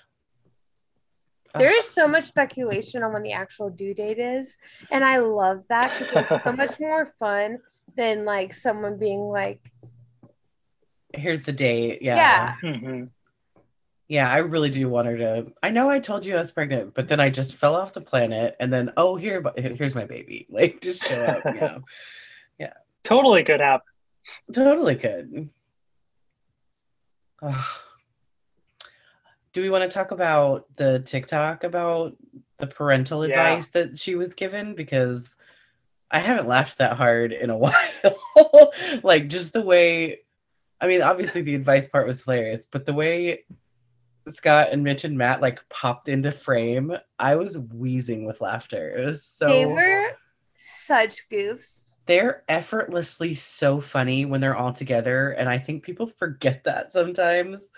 There 1.56 1.70
Ugh. 1.70 1.76
is 1.80 1.90
so 1.94 2.08
much 2.08 2.26
speculation 2.26 3.04
on 3.04 3.14
when 3.14 3.24
the 3.24 3.32
actual 3.34 3.70
due 3.70 3.94
date 3.94 4.20
is, 4.20 4.58
and 4.92 5.04
I 5.04 5.18
love 5.18 5.64
that 5.70 5.94
because 6.00 6.26
it's 6.30 6.44
so 6.44 6.52
much 6.54 6.80
more 6.80 7.14
fun 7.20 7.60
than 7.98 8.26
like 8.26 8.54
someone 8.54 8.98
being 8.98 9.22
like, 9.22 9.62
Here's 11.16 11.42
the 11.44 11.52
date. 11.52 12.04
Yeah. 12.04 12.56
Yeah. 12.62 12.74
hmm 12.78 13.04
Yeah, 14.08 14.32
I 14.32 14.38
really 14.38 14.70
do 14.70 14.88
want 14.90 15.08
her 15.08 15.18
to. 15.18 15.52
I 15.64 15.72
know 15.72 15.90
I 15.90 16.00
told 16.00 16.24
you 16.24 16.36
I 16.36 16.38
was 16.38 16.52
pregnant, 16.52 16.94
but 16.94 17.08
then 17.08 17.20
I 17.20 17.32
just 17.32 17.56
fell 17.56 17.76
off 17.76 17.94
the 17.94 18.02
planet, 18.02 18.56
and 18.60 18.72
then 18.72 18.92
oh, 18.96 19.16
here, 19.16 19.44
here's 19.58 19.96
my 19.96 20.06
baby. 20.06 20.46
Like, 20.52 20.82
just 20.82 21.04
show 21.08 21.24
up. 21.24 21.84
Yeah, 22.60 22.74
Totally 23.04 23.44
could 23.44 23.60
happen. 23.60 23.86
totally 24.54 24.96
could. 24.98 25.50
Ugh. 27.42 27.66
Do 29.60 29.64
we 29.64 29.70
want 29.70 29.84
to 29.92 29.94
talk 29.94 30.12
about 30.12 30.74
the 30.78 31.02
TikTok 31.02 31.66
about 31.66 32.16
the 32.60 32.68
parental 32.68 33.28
Yeah. 33.28 33.34
advice 33.34 33.68
that 33.72 33.98
she 33.98 34.16
was 34.16 34.34
given? 34.34 34.74
Because 34.74 35.36
I 36.10 36.20
haven't 36.20 36.48
laughed 36.48 36.78
that 36.78 36.96
hard 36.96 37.34
in 37.34 37.50
a 37.50 37.58
while. 37.58 38.72
like, 39.04 39.28
just 39.28 39.52
the 39.52 39.60
way, 39.60 40.20
I 40.80 40.88
mean, 40.88 41.02
obviously 41.02 41.42
the 41.42 41.56
advice 41.56 41.90
part 41.90 42.08
was 42.08 42.24
hilarious, 42.24 42.68
but 42.72 42.86
the 42.86 42.94
way 42.94 43.44
Scott 44.30 44.70
and 44.72 44.82
Mitch 44.82 45.04
and 45.04 45.18
Matt 45.18 45.42
like 45.42 45.68
popped 45.68 46.08
into 46.08 46.32
frame, 46.32 46.94
I 47.20 47.36
was 47.36 47.58
wheezing 47.58 48.26
with 48.26 48.40
laughter. 48.40 48.90
It 48.96 49.06
was 49.06 49.26
so 49.26 49.50
they 49.50 49.66
were 49.66 50.12
such 50.56 51.28
goofs. 51.30 51.98
they're 52.06 52.44
effortlessly 52.48 53.34
so 53.34 53.82
funny 53.82 54.24
when 54.24 54.40
they're 54.40 54.56
all 54.58 54.74
together 54.74 55.32
and 55.32 55.48
i 55.48 55.58
think 55.58 55.84
people 55.84 56.06
forget 56.08 56.64
that 56.66 56.92
sometimes 56.92 57.72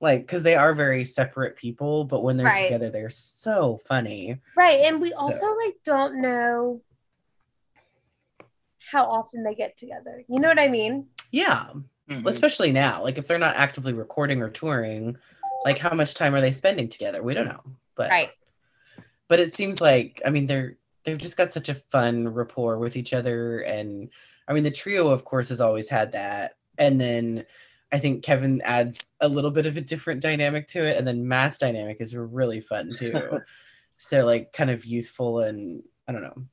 like 0.00 0.20
because 0.22 0.42
they 0.42 0.54
are 0.54 0.74
very 0.74 1.04
separate 1.04 1.56
people, 1.56 2.04
but 2.04 2.22
when 2.22 2.36
they're 2.36 2.46
Right. 2.46 2.64
together, 2.64 2.90
they're 2.90 3.10
so 3.10 3.80
funny. 3.86 4.38
Right. 4.56 4.80
And 4.80 5.00
we 5.00 5.10
So- 5.10 5.16
also 5.18 5.56
like 5.56 5.76
don't 5.84 6.20
know 6.20 6.80
how 8.90 9.04
often 9.04 9.42
they 9.42 9.54
get 9.54 9.76
together. 9.76 10.24
You 10.28 10.40
know 10.40 10.48
what 10.48 10.58
I 10.58 10.68
mean? 10.68 11.08
Yeah, 11.30 11.66
Mhm. 12.08 12.26
especially 12.26 12.72
now. 12.72 13.02
Like 13.02 13.18
if 13.18 13.26
they're 13.26 13.38
not 13.38 13.56
actively 13.56 13.92
recording 13.92 14.40
or 14.40 14.48
touring, 14.48 15.18
like 15.64 15.78
how 15.78 15.94
much 15.94 16.14
time 16.14 16.34
are 16.34 16.40
they 16.40 16.52
spending 16.52 16.88
together? 16.88 17.22
We 17.22 17.34
don't 17.34 17.48
know, 17.48 17.62
but 17.96 18.10
Right. 18.10 18.30
but 19.26 19.40
it 19.40 19.52
seems 19.52 19.80
like 19.80 20.22
I 20.24 20.30
mean 20.30 20.46
they're 20.46 20.76
they've 21.04 21.18
just 21.18 21.36
got 21.36 21.52
such 21.52 21.68
a 21.68 21.74
fun 21.74 22.28
rapport 22.28 22.78
with 22.78 22.96
each 22.96 23.12
other, 23.12 23.60
and 23.60 24.10
I 24.46 24.52
mean 24.52 24.62
the 24.64 24.70
trio, 24.70 25.08
of 25.08 25.24
course, 25.24 25.48
has 25.48 25.60
always 25.60 25.88
had 25.88 26.12
that, 26.12 26.56
and 26.78 27.00
then 27.00 27.44
I 27.90 27.98
think 27.98 28.22
Kevin 28.22 28.60
adds 28.62 29.00
a 29.20 29.28
little 29.28 29.50
bit 29.50 29.66
of 29.66 29.76
a 29.76 29.80
different 29.80 30.20
dynamic 30.20 30.66
to 30.68 30.82
it, 30.84 30.96
and 30.98 31.06
then 31.06 31.26
Matt's 31.26 31.58
dynamic 31.58 31.98
is 32.00 32.14
really 32.16 32.60
fun 32.60 32.92
too. 32.94 33.40
so 33.96 34.24
like 34.26 34.52
kind 34.52 34.70
of 34.70 34.84
youthful 34.84 35.40
and 35.40 35.82
I 36.06 36.12
don't 36.12 36.22
know. 36.22 36.44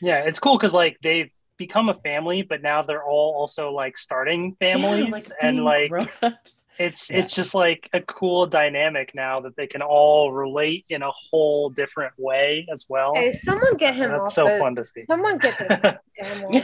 Yeah, 0.00 0.24
it's 0.24 0.38
cool 0.40 0.56
because 0.56 0.72
like 0.72 0.96
they've 1.02 1.30
become 1.58 1.90
a 1.90 1.94
family, 1.94 2.40
but 2.40 2.62
now 2.62 2.80
they're 2.80 3.04
all 3.04 3.34
also 3.38 3.70
like 3.72 3.98
starting 3.98 4.56
families, 4.58 5.30
Yeah, 5.42 5.46
and 5.48 5.62
like 5.62 5.90
grown-ups. 5.90 6.64
it's 6.78 7.10
Yeah. 7.10 7.18
it's 7.18 7.34
just 7.34 7.54
like 7.54 7.86
a 7.92 8.00
cool 8.00 8.46
dynamic 8.46 9.14
now 9.14 9.40
that 9.40 9.56
they 9.56 9.66
can 9.66 9.82
all 9.82 10.32
relate 10.32 10.86
in 10.88 11.02
a 11.02 11.10
whole 11.10 11.68
different 11.68 12.14
way 12.16 12.66
as 12.72 12.86
well. 12.88 13.12
Hey, 13.14 13.34
someone 13.44 13.76
get 13.76 13.94
him 13.94 14.10
off 14.10 14.20
That's 14.20 14.34
so 14.34 14.46
the- 14.46 14.58
fun 14.58 14.74
to 14.76 14.84
see. 14.86 15.04
Someone 15.06 15.36
get 15.36 15.58
this 15.58 15.96
animal. 16.22 16.62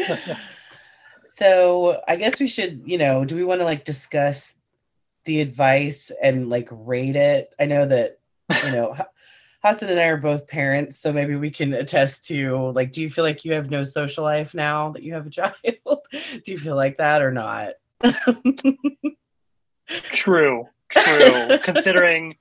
so 1.40 2.02
I 2.06 2.16
guess 2.16 2.38
we 2.38 2.46
should, 2.48 2.82
you 2.84 2.98
know, 2.98 3.24
do 3.24 3.34
we 3.34 3.44
want 3.44 3.62
to 3.62 3.64
like 3.64 3.84
discuss 3.84 4.54
the 5.24 5.40
advice 5.40 6.12
and 6.22 6.50
like 6.50 6.68
rate 6.70 7.16
it? 7.16 7.54
I 7.58 7.64
know 7.64 7.86
that, 7.86 8.18
you 8.64 8.72
know, 8.72 8.94
Hassan 9.62 9.88
and 9.88 9.98
I 9.98 10.06
are 10.06 10.18
both 10.18 10.46
parents, 10.46 10.98
so 10.98 11.14
maybe 11.14 11.36
we 11.36 11.50
can 11.50 11.72
attest 11.72 12.26
to 12.26 12.72
like, 12.72 12.92
do 12.92 13.00
you 13.00 13.08
feel 13.08 13.24
like 13.24 13.44
you 13.44 13.54
have 13.54 13.70
no 13.70 13.84
social 13.84 14.22
life 14.22 14.52
now 14.52 14.90
that 14.90 15.02
you 15.02 15.14
have 15.14 15.26
a 15.26 15.30
child? 15.30 15.54
do 15.64 16.52
you 16.52 16.58
feel 16.58 16.76
like 16.76 16.98
that 16.98 17.22
or 17.22 17.32
not? 17.32 17.72
True, 20.12 20.68
true. 20.88 21.58
Considering 21.62 22.36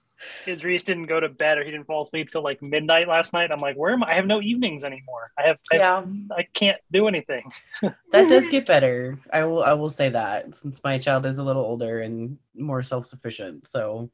Idris 0.48 0.84
didn't 0.84 1.06
go 1.06 1.20
to 1.20 1.30
bed 1.30 1.58
or 1.58 1.64
he 1.64 1.72
didn't 1.72 1.86
fall 1.86 2.02
asleep 2.02 2.30
till 2.32 2.44
like 2.44 2.62
midnight 2.62 3.08
last 3.08 3.34
night, 3.34 3.52
I'm 3.52 3.60
like, 3.60 3.76
where 3.76 3.94
am 3.94 4.04
I? 4.04 4.12
I 4.12 4.14
have 4.16 4.26
no 4.26 4.42
evenings 4.42 4.84
anymore. 4.84 5.32
I 5.38 5.44
have, 5.44 5.58
I, 5.72 5.76
yeah, 5.78 6.04
I 6.36 6.44
can't 6.54 6.78
do 6.92 7.08
anything. 7.08 7.52
that 8.12 8.30
does 8.30 8.48
get 8.50 8.66
better. 8.66 9.20
I 9.32 9.46
will 9.46 9.64
I 9.64 9.74
will 9.74 9.90
say 9.90 10.10
that 10.10 10.56
since 10.56 10.82
my 10.84 10.98
child 10.98 11.26
is 11.26 11.38
a 11.38 11.44
little 11.44 11.64
older 11.64 12.02
and 12.02 12.38
more 12.56 12.84
self-sufficient. 12.84 13.68
So 13.68 14.10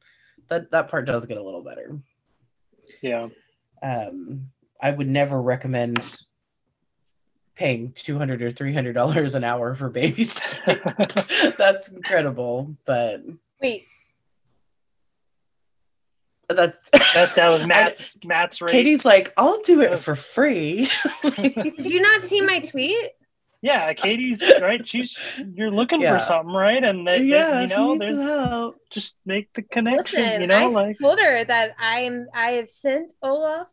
that 0.47 0.71
that 0.71 0.89
part 0.89 1.05
does 1.05 1.25
get 1.25 1.37
a 1.37 1.43
little 1.43 1.63
better. 1.63 1.99
Yeah, 3.01 3.29
um, 3.81 4.51
I 4.81 4.91
would 4.91 5.07
never 5.07 5.41
recommend 5.41 6.17
paying 7.55 7.91
two 7.93 8.17
hundred 8.17 8.41
or 8.41 8.51
three 8.51 8.73
hundred 8.73 8.93
dollars 8.93 9.35
an 9.35 9.43
hour 9.43 9.75
for 9.75 9.89
babysitting. 9.89 11.55
that's 11.57 11.89
incredible, 11.89 12.75
but 12.85 13.21
Wait, 13.61 13.87
that's 16.49 16.89
that 17.13 17.35
that 17.35 17.49
was 17.49 17.65
Matt's 17.67 18.17
Matt's 18.25 18.61
rate. 18.61 18.71
Katie's 18.71 19.05
like, 19.05 19.33
I'll 19.37 19.61
do 19.61 19.81
it 19.81 19.97
for 19.99 20.15
free. 20.15 20.89
did 21.23 21.85
you 21.85 22.01
not 22.01 22.21
see 22.21 22.41
my 22.41 22.59
tweet? 22.59 23.11
Yeah, 23.61 23.91
Katie's 23.93 24.43
right. 24.61 24.87
She's 24.87 25.17
you're 25.55 25.71
looking 25.71 26.01
Yeah. 26.01 26.19
for 26.19 26.23
something, 26.23 26.53
right? 26.53 26.83
And 26.83 27.07
they, 27.07 27.19
they- 27.19 27.25
yeah, 27.25 27.61
you 27.61 27.67
know, 27.67 27.97
there's 27.97 28.19
help. 28.21 28.75
just 28.91 29.15
make 29.25 29.51
the 29.53 29.63
connection. 29.63 30.21
Listen, 30.21 30.41
you 30.41 30.47
know, 30.47 30.57
I 30.57 30.65
like 30.67 30.99
told 30.99 31.19
her 31.19 31.43
that 31.45 31.71
I'm 31.79 32.27
I 32.33 32.51
have 32.51 32.69
sent 32.69 33.13
Olaf 33.23 33.69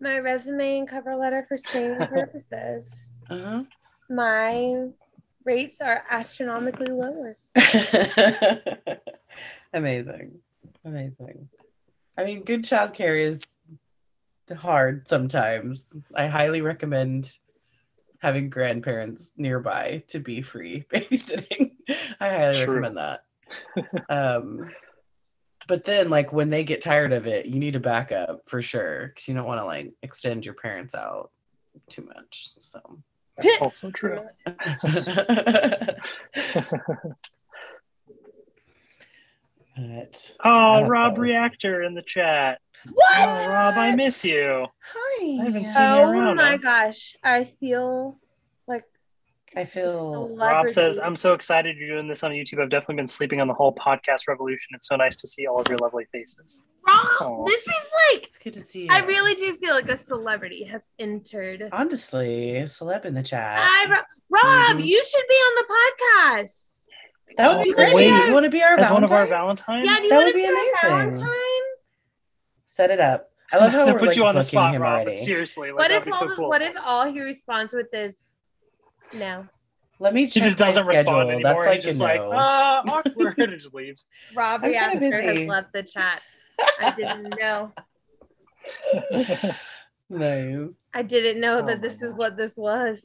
my 0.00 0.18
resume 0.18 0.78
and 0.78 0.88
cover 0.88 1.14
letter 1.14 1.44
for 1.46 1.56
screening 1.56 1.98
purposes. 2.08 2.90
Uh-huh. 3.28 3.64
My 4.08 4.86
rates 5.44 5.80
are 5.80 6.04
astronomically 6.10 6.86
lower. 6.86 7.36
Amazing. 9.74 10.32
Amazing. 10.84 11.48
I 12.16 12.24
mean, 12.24 12.44
good 12.44 12.64
childcare 12.64 13.18
is 13.18 13.42
hard 14.54 15.08
sometimes. 15.08 15.92
I 16.14 16.26
highly 16.26 16.60
recommend 16.60 17.30
having 18.18 18.50
grandparents 18.50 19.32
nearby 19.36 20.04
to 20.08 20.20
be 20.20 20.42
free 20.42 20.84
babysitting. 20.94 21.72
I 22.20 22.28
highly 22.28 22.54
True. 22.54 22.80
recommend 22.80 22.96
that. 22.96 23.24
um, 24.08 24.70
but 25.68 25.84
then, 25.84 26.10
like, 26.10 26.32
when 26.32 26.50
they 26.50 26.64
get 26.64 26.82
tired 26.82 27.12
of 27.12 27.26
it, 27.26 27.46
you 27.46 27.58
need 27.58 27.76
a 27.76 27.80
backup 27.80 28.42
for 28.46 28.60
sure 28.60 29.08
because 29.08 29.28
you 29.28 29.34
don't 29.34 29.46
want 29.46 29.60
to 29.60 29.64
like 29.64 29.92
extend 30.02 30.44
your 30.44 30.54
parents 30.54 30.94
out 30.94 31.30
too 31.88 32.04
much. 32.04 32.50
So. 32.58 32.80
that's 33.36 33.56
also 33.60 33.90
true. 33.90 34.20
but 39.76 40.32
Oh, 40.44 40.86
Rob 40.86 41.14
those. 41.16 41.22
Reactor 41.22 41.82
in 41.82 41.94
the 41.94 42.02
chat. 42.02 42.58
What? 42.92 43.12
Oh, 43.16 43.48
Rob, 43.48 43.74
I 43.76 43.94
miss 43.94 44.24
you. 44.24 44.66
Hi. 44.94 45.40
I 45.40 45.44
haven't 45.44 45.68
seen 45.68 45.82
Oh 45.82 46.10
around, 46.10 46.36
my 46.36 46.52
huh? 46.52 46.56
gosh. 46.58 47.14
I 47.22 47.44
feel 47.44 48.18
like 48.66 48.84
I 49.56 49.64
feel 49.64 50.34
Rob 50.36 50.68
says, 50.70 50.98
I'm 50.98 51.14
so 51.14 51.32
excited 51.34 51.76
you're 51.76 51.96
doing 51.96 52.08
this 52.08 52.24
on 52.24 52.32
YouTube. 52.32 52.60
I've 52.60 52.70
definitely 52.70 52.96
been 52.96 53.06
sleeping 53.08 53.40
on 53.40 53.46
the 53.48 53.54
whole 53.54 53.74
podcast 53.74 54.26
revolution. 54.26 54.68
It's 54.74 54.88
so 54.88 54.96
nice 54.96 55.14
to 55.16 55.28
see 55.28 55.46
all 55.46 55.60
of 55.60 55.68
your 55.68 55.78
lovely 55.78 56.06
faces. 56.10 56.62
Rob, 56.86 57.06
Aw. 57.20 57.44
this 57.46 57.60
is 57.60 57.68
like 58.12 58.24
it's 58.24 58.38
good 58.38 58.54
to 58.54 58.60
see 58.62 58.86
you. 58.86 58.88
I 58.90 58.98
really 59.00 59.34
do 59.36 59.56
feel 59.58 59.74
like 59.74 59.88
a 59.88 59.96
celebrity 59.96 60.64
has 60.64 60.88
entered. 60.98 61.68
honestly 61.70 62.54
celeb 62.64 63.04
in 63.04 63.14
the 63.14 63.22
chat. 63.22 63.58
I, 63.60 63.86
Ro- 63.88 63.96
Rob, 64.30 64.78
Mhm. 64.78 64.86
you 64.86 65.04
should 65.04 65.24
be 65.28 65.34
on 65.34 65.54
the 65.54 65.74
podcast. 66.42 66.71
That 67.36 67.56
would 67.56 67.64
be 67.64 67.72
great. 67.74 67.94
wait. 67.94 68.26
You 68.26 68.32
want 68.32 68.44
to 68.44 68.50
be 68.50 68.62
our 68.62 68.78
As 68.78 68.90
one 68.90 69.04
of 69.04 69.10
our 69.12 69.26
Valentine? 69.26 69.86
Valentines? 69.86 69.86
Yeah, 69.86 69.96
do 69.96 70.02
you 70.04 70.08
That 70.10 70.16
want 70.16 70.26
would 70.26 70.32
to 70.32 70.36
be 70.36 70.42
be, 70.42 70.48
amazing. 70.48 71.10
Valentine? 71.20 71.62
Set 72.66 72.90
it 72.90 73.00
up. 73.00 73.30
I 73.52 73.58
love 73.58 73.72
how 73.72 73.84
to 73.84 73.92
we're 73.92 73.98
put 73.98 74.08
like 74.08 74.16
you 74.16 74.24
on 74.24 74.34
the 74.34 74.42
spot, 74.42 74.74
him 74.74 74.80
Rob. 74.82 74.92
already. 75.02 75.18
Seriously, 75.18 75.70
like, 75.72 75.78
What 75.78 75.90
if 75.90 76.06
all 76.12 76.28
so 76.28 76.34
cool. 76.36 76.48
what 76.48 76.62
if 76.62 76.74
all 76.82 77.04
he 77.12 77.20
responds 77.20 77.74
with 77.74 77.92
is 77.92 78.16
no? 79.12 79.46
Let 79.98 80.14
me 80.14 80.26
She 80.26 80.40
just 80.40 80.56
doesn't 80.58 80.86
respond 80.86 81.06
schedule. 81.06 81.20
anymore. 81.30 81.42
That's 81.42 81.64
and 81.64 81.66
like 81.70 81.76
he's 81.76 81.84
a 81.84 81.88
just 81.88 82.00
like, 82.00 82.20
no. 82.22 82.30
ah, 82.32 82.82
awkward, 82.88 83.38
and 83.38 83.60
just 83.60 83.74
leaves. 83.74 84.06
Rob 84.34 84.64
I'm 84.64 84.72
kinda 84.72 84.98
Reactor 84.98 85.22
has 85.22 85.48
left 85.48 85.72
the 85.74 85.82
chat. 85.82 86.22
I 86.80 86.90
didn't 86.96 87.34
know. 87.38 87.72
nice. 90.08 90.68
I 90.94 91.02
didn't 91.02 91.40
know 91.40 91.58
Oh 91.58 91.66
that 91.66 91.80
my 91.82 91.88
this 91.88 92.00
is 92.02 92.14
what 92.14 92.36
this 92.36 92.56
was. 92.56 93.04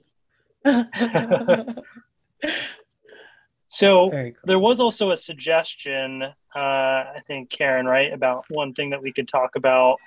So 3.69 4.09
cool. 4.09 4.31
there 4.45 4.59
was 4.59 4.79
also 4.79 5.11
a 5.11 5.17
suggestion, 5.17 6.23
uh, 6.23 6.59
I 6.59 7.21
think, 7.27 7.49
Karen, 7.49 7.85
right, 7.85 8.11
about 8.13 8.45
one 8.49 8.73
thing 8.73 8.91
that 8.91 9.01
we 9.01 9.11
could 9.11 9.27
talk 9.27 9.55
about 9.55 9.97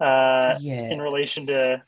uh, 0.00 0.56
yes. 0.60 0.92
in 0.92 1.00
relation 1.00 1.46
to 1.46 1.82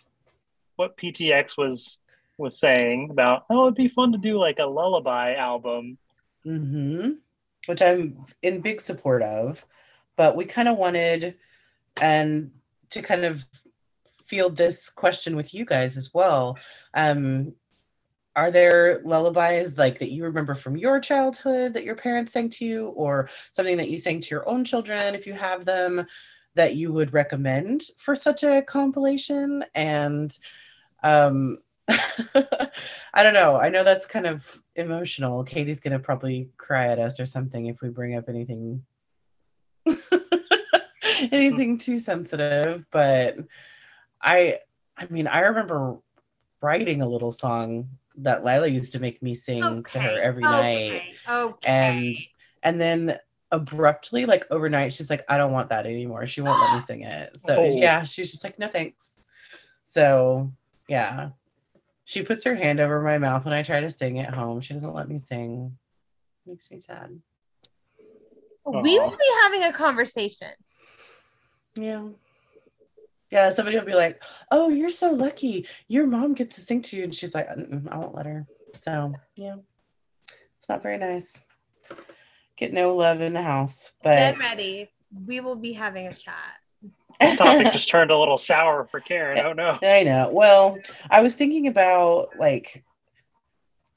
what 0.77 0.97
PTX 0.97 1.57
was 1.57 2.01
was 2.39 2.59
saying 2.59 3.11
about, 3.11 3.45
oh, 3.51 3.67
it'd 3.67 3.75
be 3.75 3.89
fun 3.89 4.13
to 4.13 4.19
do 4.19 4.39
like 4.39 4.59
a 4.59 4.65
lullaby 4.65 5.35
album. 5.35 5.99
hmm 6.43 7.11
Which 7.67 7.83
I'm 7.83 8.25
in 8.43 8.63
big 8.63 8.81
support 8.81 9.23
of, 9.23 9.65
but 10.17 10.37
we 10.37 10.47
kind 10.47 10.69
of 10.69 10.79
wanted 10.79 11.37
and 12.01 12.51
to 12.91 13.03
kind 13.03 13.25
of 13.25 13.45
field 14.25 14.57
this 14.57 14.89
question 14.89 15.37
with 15.37 15.53
you 15.53 15.65
guys 15.65 15.97
as 15.97 16.15
well. 16.15 16.59
Um, 16.95 17.53
are 18.37 18.51
there 18.51 19.01
lullabies 19.05 19.77
like 19.77 19.99
that 19.99 20.13
you 20.13 20.25
remember 20.25 20.55
from 20.55 20.77
your 20.77 21.01
childhood 21.01 21.75
that 21.75 21.85
your 21.85 21.97
parents 21.97 22.33
sang 22.33 22.49
to 22.51 22.65
you, 22.65 22.89
or 22.89 23.29
something 23.53 23.77
that 23.77 23.91
you 23.91 23.99
sang 23.99 24.21
to 24.21 24.31
your 24.31 24.49
own 24.49 24.65
children 24.65 25.15
if 25.15 25.27
you 25.27 25.33
have 25.33 25.65
them 25.65 26.07
that 26.55 26.77
you 26.77 26.93
would 26.93 27.13
recommend 27.13 27.83
for 27.97 28.15
such 28.15 28.43
a 28.43 28.63
compilation? 28.63 29.65
And 29.75 30.37
um, 31.03 31.59
I 31.89 33.23
don't 33.23 33.35
know. 33.35 33.57
I 33.57 33.69
know 33.69 33.85
that's 33.85 34.07
kind 34.07 34.27
of 34.27 34.61
emotional. 34.77 35.45
Katie's 35.45 35.81
gonna 35.81 35.99
probably 35.99 36.51
cry 36.57 36.89
at 36.89 36.99
us 36.99 37.19
or 37.19 37.27
something 37.27 37.67
if 37.67 37.83
we 37.83 37.89
bring 37.89 38.15
up 38.15 38.29
anything 38.29 38.85
anything 41.33 41.79
too 41.79 41.99
sensitive. 41.99 42.85
But 42.91 43.37
I 44.23 44.59
I 44.97 45.07
mean 45.09 45.27
I 45.27 45.41
remember 45.41 45.99
writing 46.63 47.03
a 47.03 47.09
little 47.09 47.33
song 47.33 47.89
that 48.23 48.45
Lila 48.45 48.67
used 48.67 48.93
to 48.93 48.99
make 49.01 49.23
me 49.23 49.35
sing 49.35 49.85
to 49.85 49.99
her 50.01 50.19
every 50.21 50.43
night. 50.43 51.03
Okay. 51.03 51.15
Okay. 51.29 51.69
And 51.69 52.17
and 52.63 52.81
then 52.81 53.19
abruptly, 53.53 54.27
like 54.27 54.45
overnight, 54.51 54.93
she's 54.93 55.11
like, 55.11 55.25
I 55.29 55.37
don't 55.39 55.53
want 55.53 55.71
that 55.71 55.87
anymore. 55.87 56.27
She 56.27 56.41
won't 56.41 56.61
let 56.61 56.75
me 56.75 56.81
sing 56.91 57.03
it. 57.03 57.41
So 57.41 57.57
Oh. 57.57 57.71
yeah, 57.71 58.05
she's 58.05 58.31
just 58.31 58.45
like, 58.45 58.59
no 58.59 58.69
thanks. 58.69 59.31
So 59.85 60.53
yeah. 60.89 61.31
She 62.05 62.23
puts 62.23 62.43
her 62.45 62.57
hand 62.57 62.81
over 62.81 63.01
my 63.03 63.19
mouth 63.19 63.45
when 63.45 63.55
I 63.55 63.63
try 63.63 63.81
to 63.81 63.89
sing 63.91 64.19
at 64.19 64.35
home. 64.35 64.61
She 64.61 64.75
doesn't 64.75 64.95
let 64.95 65.09
me 65.09 65.19
sing. 65.19 65.79
Makes 66.45 66.71
me 66.73 66.81
sad. 66.81 67.21
we 68.65 68.99
will 68.99 69.11
be 69.11 69.31
having 69.43 69.63
a 69.65 69.73
conversation. 69.73 70.51
Yeah. 71.77 72.09
Yeah, 73.31 73.51
somebody 73.51 73.79
will 73.79 73.85
be 73.85 73.95
like, 73.95 74.23
"Oh, 74.51 74.69
you're 74.69 74.91
so 74.91 75.13
lucky. 75.13 75.67
Your 75.89 76.07
mom 76.07 76.35
gets 76.35 76.57
to 76.57 76.61
sing 76.61 76.83
to 76.83 76.97
you," 76.97 77.05
and 77.05 77.15
she's 77.15 77.35
like, 77.35 77.49
"I 77.49 77.97
won't 77.97 78.15
let 78.15 78.27
her." 78.27 78.47
So, 78.75 79.13
yeah, 79.37 79.57
it's 80.59 80.69
not 80.69 80.83
very 80.83 80.99
nice. 80.99 81.41
Get 82.57 82.73
no 82.73 82.95
love 82.95 83.21
in 83.21 83.33
the 83.33 83.43
house, 83.43 83.93
but 84.03 84.17
Get 84.17 84.39
ready. 84.39 84.91
We 85.27 85.41
will 85.41 85.57
be 85.57 85.73
having 85.73 86.07
a 86.07 86.15
chat. 86.15 86.59
This 87.21 87.37
topic 87.37 87.73
just 87.73 87.89
turned 87.91 88.11
a 88.11 88.19
little 88.19 88.39
sour 88.39 88.85
for 88.85 89.01
Karen. 89.01 89.39
Oh 89.39 89.53
no. 89.53 89.79
I 89.83 90.03
know. 90.03 90.31
Well, 90.33 90.79
I 91.11 91.23
was 91.23 91.35
thinking 91.35 91.69
about 91.69 92.31
like 92.39 92.85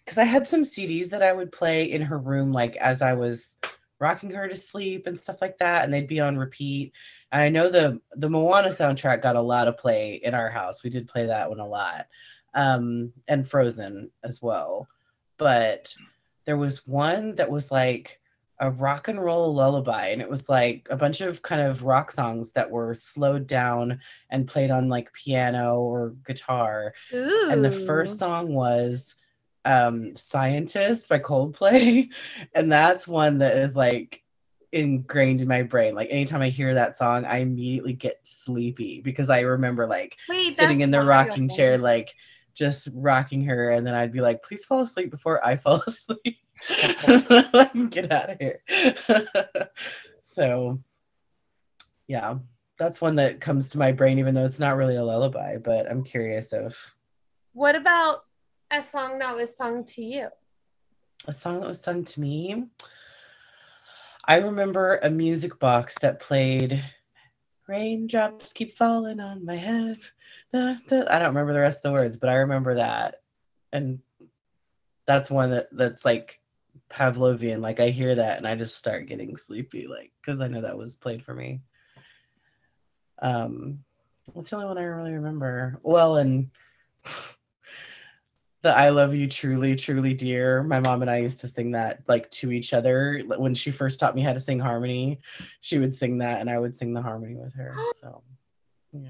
because 0.04 0.18
I 0.18 0.26
had 0.26 0.48
some 0.48 0.64
CDs 0.64 1.10
that 1.10 1.24
I 1.24 1.34
would 1.34 1.52
play 1.52 1.86
in 1.86 2.02
her 2.02 2.18
room, 2.18 2.52
like 2.52 2.76
as 2.76 3.02
I 3.02 3.14
was 3.14 3.58
rocking 4.00 4.32
her 4.32 4.48
to 4.48 4.56
sleep 4.56 5.08
and 5.08 5.20
stuff 5.20 5.42
like 5.42 5.58
that, 5.60 5.84
and 5.84 5.94
they'd 5.94 6.08
be 6.08 6.20
on 6.20 6.38
repeat. 6.38 6.94
I 7.34 7.50
know 7.50 7.70
the 7.70 8.00
the 8.16 8.30
Moana 8.30 8.70
soundtrack 8.70 9.22
got 9.22 9.36
a 9.36 9.42
lot 9.42 9.68
of 9.68 9.78
play 9.78 10.22
in 10.24 10.36
our 10.36 10.50
house. 10.50 10.84
We 10.84 10.92
did 10.92 11.08
play 11.08 11.26
that 11.26 11.50
one 11.50 11.60
a 11.60 11.68
lot, 11.68 12.08
um, 12.54 13.12
and 13.28 13.48
Frozen 13.48 14.12
as 14.24 14.42
well. 14.42 14.88
But 15.38 15.94
there 16.46 16.58
was 16.58 16.86
one 16.86 17.36
that 17.36 17.50
was 17.50 17.72
like 17.72 18.20
a 18.60 18.70
rock 18.70 19.08
and 19.08 19.22
roll 19.22 19.54
lullaby, 19.54 20.08
and 20.08 20.22
it 20.22 20.30
was 20.30 20.48
like 20.48 20.88
a 20.92 20.96
bunch 20.96 21.22
of 21.22 21.42
kind 21.42 21.62
of 21.62 21.84
rock 21.84 22.12
songs 22.12 22.52
that 22.52 22.70
were 22.70 22.94
slowed 22.94 23.48
down 23.48 24.00
and 24.30 24.48
played 24.48 24.70
on 24.70 24.88
like 24.88 25.12
piano 25.12 25.80
or 25.80 26.16
guitar. 26.28 26.94
Ooh. 27.12 27.50
And 27.50 27.66
the 27.66 27.72
first 27.72 28.20
song 28.20 28.54
was 28.54 29.16
um 29.66 30.14
Scientist 30.16 31.10
by 31.10 31.18
Coldplay. 31.18 32.10
And 32.54 32.72
that's 32.72 33.08
one 33.08 33.40
that 33.40 33.58
is 33.58 33.76
like 33.76 34.23
ingrained 34.74 35.42
in 35.42 35.48
my 35.48 35.64
brain. 35.64 35.96
Like 35.96 36.10
anytime 36.12 36.42
I 36.42 36.50
hear 36.50 36.74
that 36.74 36.98
song, 36.98 37.26
I 37.26 37.38
immediately 37.38 37.94
get 37.94 38.20
sleepy 38.24 39.02
because 39.02 39.30
I 39.30 39.42
remember 39.42 39.88
like 39.88 40.18
Wait, 40.28 40.56
sitting 40.56 40.82
in 40.82 40.92
the 40.92 41.04
rocking 41.04 41.48
chair, 41.48 41.78
like 41.78 42.14
just 42.54 42.90
rocking 42.94 43.44
her, 43.46 43.72
and 43.72 43.86
then 43.86 43.94
I'd 43.94 44.12
be 44.12 44.22
like, 44.22 44.44
please 44.44 44.66
fall 44.66 44.82
asleep 44.82 45.10
before 45.12 45.46
I 45.46 45.56
fall 45.58 45.82
asleep. 45.88 46.38
so 46.62 47.44
I 47.54 47.70
can 47.72 47.88
get 47.90 48.12
out 48.12 48.30
of 48.32 48.38
here. 48.40 48.60
so 50.24 50.80
yeah, 52.08 52.36
that's 52.78 53.02
one 53.02 53.16
that 53.16 53.40
comes 53.40 53.70
to 53.70 53.78
my 53.80 53.92
brain, 53.92 54.20
even 54.20 54.34
though 54.36 54.46
it's 54.46 54.60
not 54.60 54.76
really 54.78 54.96
a 54.96 55.04
lullaby, 55.04 55.58
but 55.58 55.90
I'm 55.90 56.04
curious 56.04 56.54
of 56.54 56.78
What 57.54 57.76
about 57.76 58.26
a 58.72 58.84
song 58.84 59.20
that 59.20 59.36
was 59.36 59.56
sung 59.56 59.84
to 59.86 60.04
you? 60.04 60.28
a 61.28 61.32
song 61.34 61.62
that 61.62 61.68
was 61.68 61.80
sung 61.82 62.04
to 62.04 62.20
me. 62.20 62.66
I 64.26 64.38
remember 64.38 64.98
a 64.98 65.10
music 65.10 65.60
box 65.60 65.98
that 66.02 66.22
played 66.22 66.84
Raindrops 67.68 68.54
Keep 68.54 68.76
Falling 68.76 69.20
on 69.20 69.46
My 69.46 69.56
Head. 69.56 69.98
I 70.54 70.78
don't 70.88 71.10
remember 71.10 71.54
the 71.54 71.60
rest 71.60 71.80
of 71.80 71.84
the 71.84 71.92
words, 71.92 72.16
but 72.16 72.30
I 72.30 72.36
remember 72.36 72.76
that. 72.76 73.16
And 73.74 74.00
that's 75.06 75.30
one 75.30 75.52
that, 75.52 75.68
that's 75.72 76.06
like 76.06 76.40
Pavlovian. 76.90 77.60
Like 77.60 77.82
I 77.82 77.90
hear 77.90 78.16
that 78.16 78.38
and 78.38 78.48
I 78.48 78.56
just 78.56 78.78
start 78.78 79.08
getting 79.08 79.36
sleepy, 79.36 79.88
like 79.88 80.12
because 80.22 80.40
I 80.40 80.48
know 80.48 80.62
that 80.62 80.78
was 80.78 80.96
played 80.96 81.24
for 81.24 81.34
me. 81.34 81.62
Um, 83.22 83.80
that's 84.34 84.52
the 84.52 84.56
only 84.56 84.68
one 84.68 84.78
I 84.78 84.84
really 84.84 85.14
remember. 85.14 85.80
Well, 85.84 86.16
and 86.16 86.50
the 88.64 88.76
I 88.76 88.90
love 88.90 89.14
you 89.14 89.28
truly, 89.28 89.76
truly 89.76 90.14
dear. 90.14 90.64
My 90.64 90.80
mom 90.80 91.02
and 91.02 91.12
I 91.12 91.18
used 91.18 91.42
to 91.42 91.48
sing 91.48 91.72
that 91.72 92.02
like 92.08 92.30
to 92.32 92.52
each 92.52 92.74
other. 92.74 93.22
When 93.28 93.54
she 93.54 93.72
first 93.72 94.00
taught 94.00 94.16
me 94.16 94.22
how 94.24 94.34
to 94.34 94.40
sing 94.40 94.60
harmony, 94.60 95.20
she 95.62 95.78
would 95.78 95.94
sing 95.94 96.20
that 96.20 96.40
and 96.42 96.50
I 96.50 96.58
would 96.58 96.76
sing 96.76 96.94
the 96.94 97.02
harmony 97.02 97.36
with 97.36 97.54
her. 97.56 97.76
So 98.02 98.24
yeah. 98.94 99.10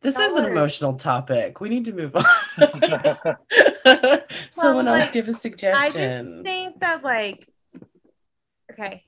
This 0.00 0.14
That 0.14 0.30
is 0.30 0.36
an 0.36 0.46
emotional 0.46 0.94
topic. 0.94 1.60
We 1.60 1.68
need 1.68 1.84
to 1.84 1.92
move 1.92 2.16
on. 2.16 2.24
Someone 4.50 4.86
Well, 4.86 4.94
else 4.94 5.04
like, 5.04 5.12
give 5.12 5.26
a 5.28 5.30
I 5.30 5.32
just 5.32 5.42
suggestion. 5.42 6.42
think 6.42 6.80
that 6.80 7.04
like 7.04 7.48
okay. 8.72 9.04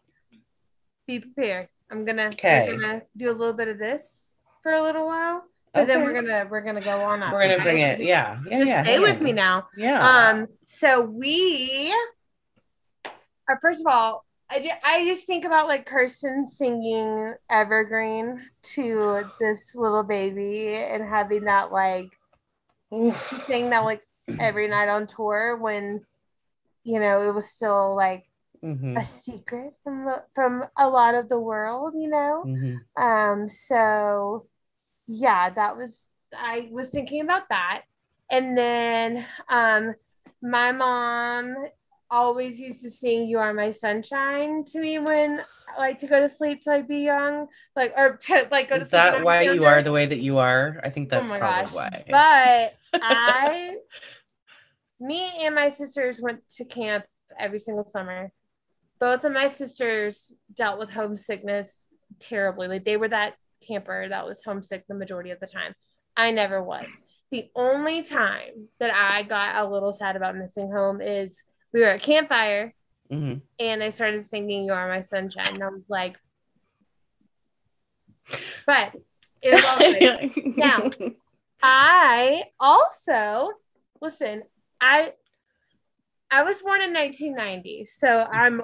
Be 1.06 1.20
prepared. 1.20 1.68
I'm 1.90 2.04
gonna 2.04 2.26
Okay. 2.28 2.68
we're 2.68 2.80
gonna 2.80 3.02
do 3.16 3.28
a 3.30 3.32
little 3.32 3.54
bit 3.54 3.68
of 3.68 3.78
this 3.78 4.28
for 4.62 4.72
a 4.72 4.82
little 4.82 5.06
while. 5.06 5.42
But 5.74 5.86
then 5.88 6.02
we're 6.04 6.14
gonna 6.14 6.46
we're 6.50 6.60
gonna 6.60 6.80
go 6.80 7.00
on 7.02 7.22
up. 7.22 7.32
We're 7.32 7.48
gonna 7.48 7.62
bring 7.62 7.78
it. 7.80 8.00
Yeah. 8.00 8.38
Yeah. 8.48 8.58
Just 8.58 8.68
yeah. 8.68 8.82
stay 8.84 8.98
with 9.00 9.16
on. 9.18 9.22
me 9.24 9.32
now. 9.32 9.66
Yeah. 9.76 10.06
Um, 10.30 10.46
so 10.66 11.02
we 11.02 11.92
are 13.48 13.58
first 13.60 13.80
of 13.80 13.86
all, 13.88 14.24
I, 14.48 14.60
ju- 14.60 14.68
I 14.84 15.04
just 15.06 15.26
think 15.26 15.44
about 15.44 15.66
like 15.68 15.88
Kirstin 15.88 16.46
singing 16.48 17.34
Evergreen 17.50 18.40
to 18.74 19.24
this 19.40 19.74
little 19.74 20.04
baby 20.04 20.74
and 20.74 21.02
having 21.02 21.44
that 21.44 21.72
like 21.72 22.08
saying 23.46 23.70
that 23.70 23.80
like 23.84 24.02
every 24.38 24.68
night 24.68 24.88
on 24.88 25.06
tour 25.06 25.56
when 25.56 26.02
you 26.84 27.00
know 27.00 27.28
it 27.28 27.34
was 27.34 27.50
still 27.50 27.96
like 27.96 28.24
Mhm. 28.62 28.98
a 28.98 29.04
secret 29.04 29.74
from 29.82 30.08
from 30.34 30.64
a 30.78 30.88
lot 30.88 31.14
of 31.14 31.28
the 31.28 31.38
world, 31.38 31.92
you 31.96 32.08
know. 32.08 32.44
Mhm. 32.46 32.78
Um, 32.96 33.48
so 33.50 34.46
yeah, 35.06 35.50
that 35.50 35.76
was 35.76 36.02
I 36.36 36.68
was 36.70 36.88
thinking 36.88 37.20
about 37.22 37.48
that. 37.50 37.82
And 38.30 38.56
then 38.56 39.24
um 39.48 39.94
my 40.42 40.72
mom 40.72 41.54
always 42.10 42.60
used 42.60 42.82
to 42.82 42.90
sing 42.90 43.26
You 43.26 43.38
Are 43.38 43.52
My 43.52 43.72
Sunshine 43.72 44.64
to 44.66 44.78
me 44.78 44.98
when 44.98 45.40
I 45.76 45.78
like 45.80 45.98
to 46.00 46.06
go 46.06 46.20
to 46.20 46.28
sleep 46.28 46.62
so 46.62 46.72
I'd 46.72 46.88
be 46.88 46.98
young. 46.98 47.46
Like 47.76 47.92
or 47.96 48.16
to 48.16 48.48
like 48.50 48.68
go 48.68 48.76
to 48.76 48.82
Is 48.82 48.90
sleep 48.90 49.02
when 49.02 49.12
that 49.12 49.24
why 49.24 49.42
you 49.42 49.64
are 49.64 49.82
the 49.82 49.92
way 49.92 50.06
that 50.06 50.20
you 50.20 50.38
are? 50.38 50.80
I 50.82 50.90
think 50.90 51.08
that's 51.08 51.28
oh 51.28 51.38
probably 51.38 51.62
gosh. 51.64 51.72
why. 51.74 52.04
But 52.08 52.74
I 53.02 53.76
me 55.00 55.30
and 55.44 55.54
my 55.54 55.68
sisters 55.68 56.20
went 56.20 56.40
to 56.56 56.64
camp 56.64 57.04
every 57.38 57.58
single 57.58 57.84
summer. 57.84 58.32
Both 59.00 59.24
of 59.24 59.32
my 59.32 59.48
sisters 59.48 60.32
dealt 60.54 60.78
with 60.78 60.90
homesickness 60.90 61.84
terribly. 62.20 62.68
Like 62.68 62.84
they 62.84 62.96
were 62.96 63.08
that 63.08 63.34
camper 63.66 64.08
that 64.08 64.26
was 64.26 64.42
homesick 64.44 64.86
the 64.86 64.94
majority 64.94 65.30
of 65.30 65.40
the 65.40 65.46
time. 65.46 65.74
I 66.16 66.30
never 66.30 66.62
was. 66.62 66.88
The 67.30 67.50
only 67.56 68.02
time 68.02 68.68
that 68.78 68.90
I 68.94 69.22
got 69.24 69.56
a 69.56 69.68
little 69.68 69.92
sad 69.92 70.14
about 70.16 70.36
missing 70.36 70.70
home 70.70 71.00
is 71.00 71.42
we 71.72 71.80
were 71.80 71.88
at 71.88 72.02
campfire 72.02 72.74
Mhm. 73.10 73.42
and 73.58 73.82
I 73.82 73.90
started 73.90 74.24
singing 74.26 74.64
You 74.64 74.72
Are 74.72 74.88
My 74.88 75.02
Sunshine. 75.02 75.54
And 75.54 75.62
I 75.64 75.68
was 75.68 75.88
like, 75.90 76.16
but 78.66 78.94
it 79.42 79.52
was 79.54 79.64
all 79.64 79.78
good. 79.78 80.56
Now, 80.56 80.90
I 81.62 82.44
also 82.58 83.50
listen. 84.00 84.42
I 84.80 85.12
I 86.30 86.42
was 86.42 86.60
born 86.62 86.80
in 86.82 86.92
1990, 86.92 87.84
so 87.84 88.08
I'm 88.08 88.62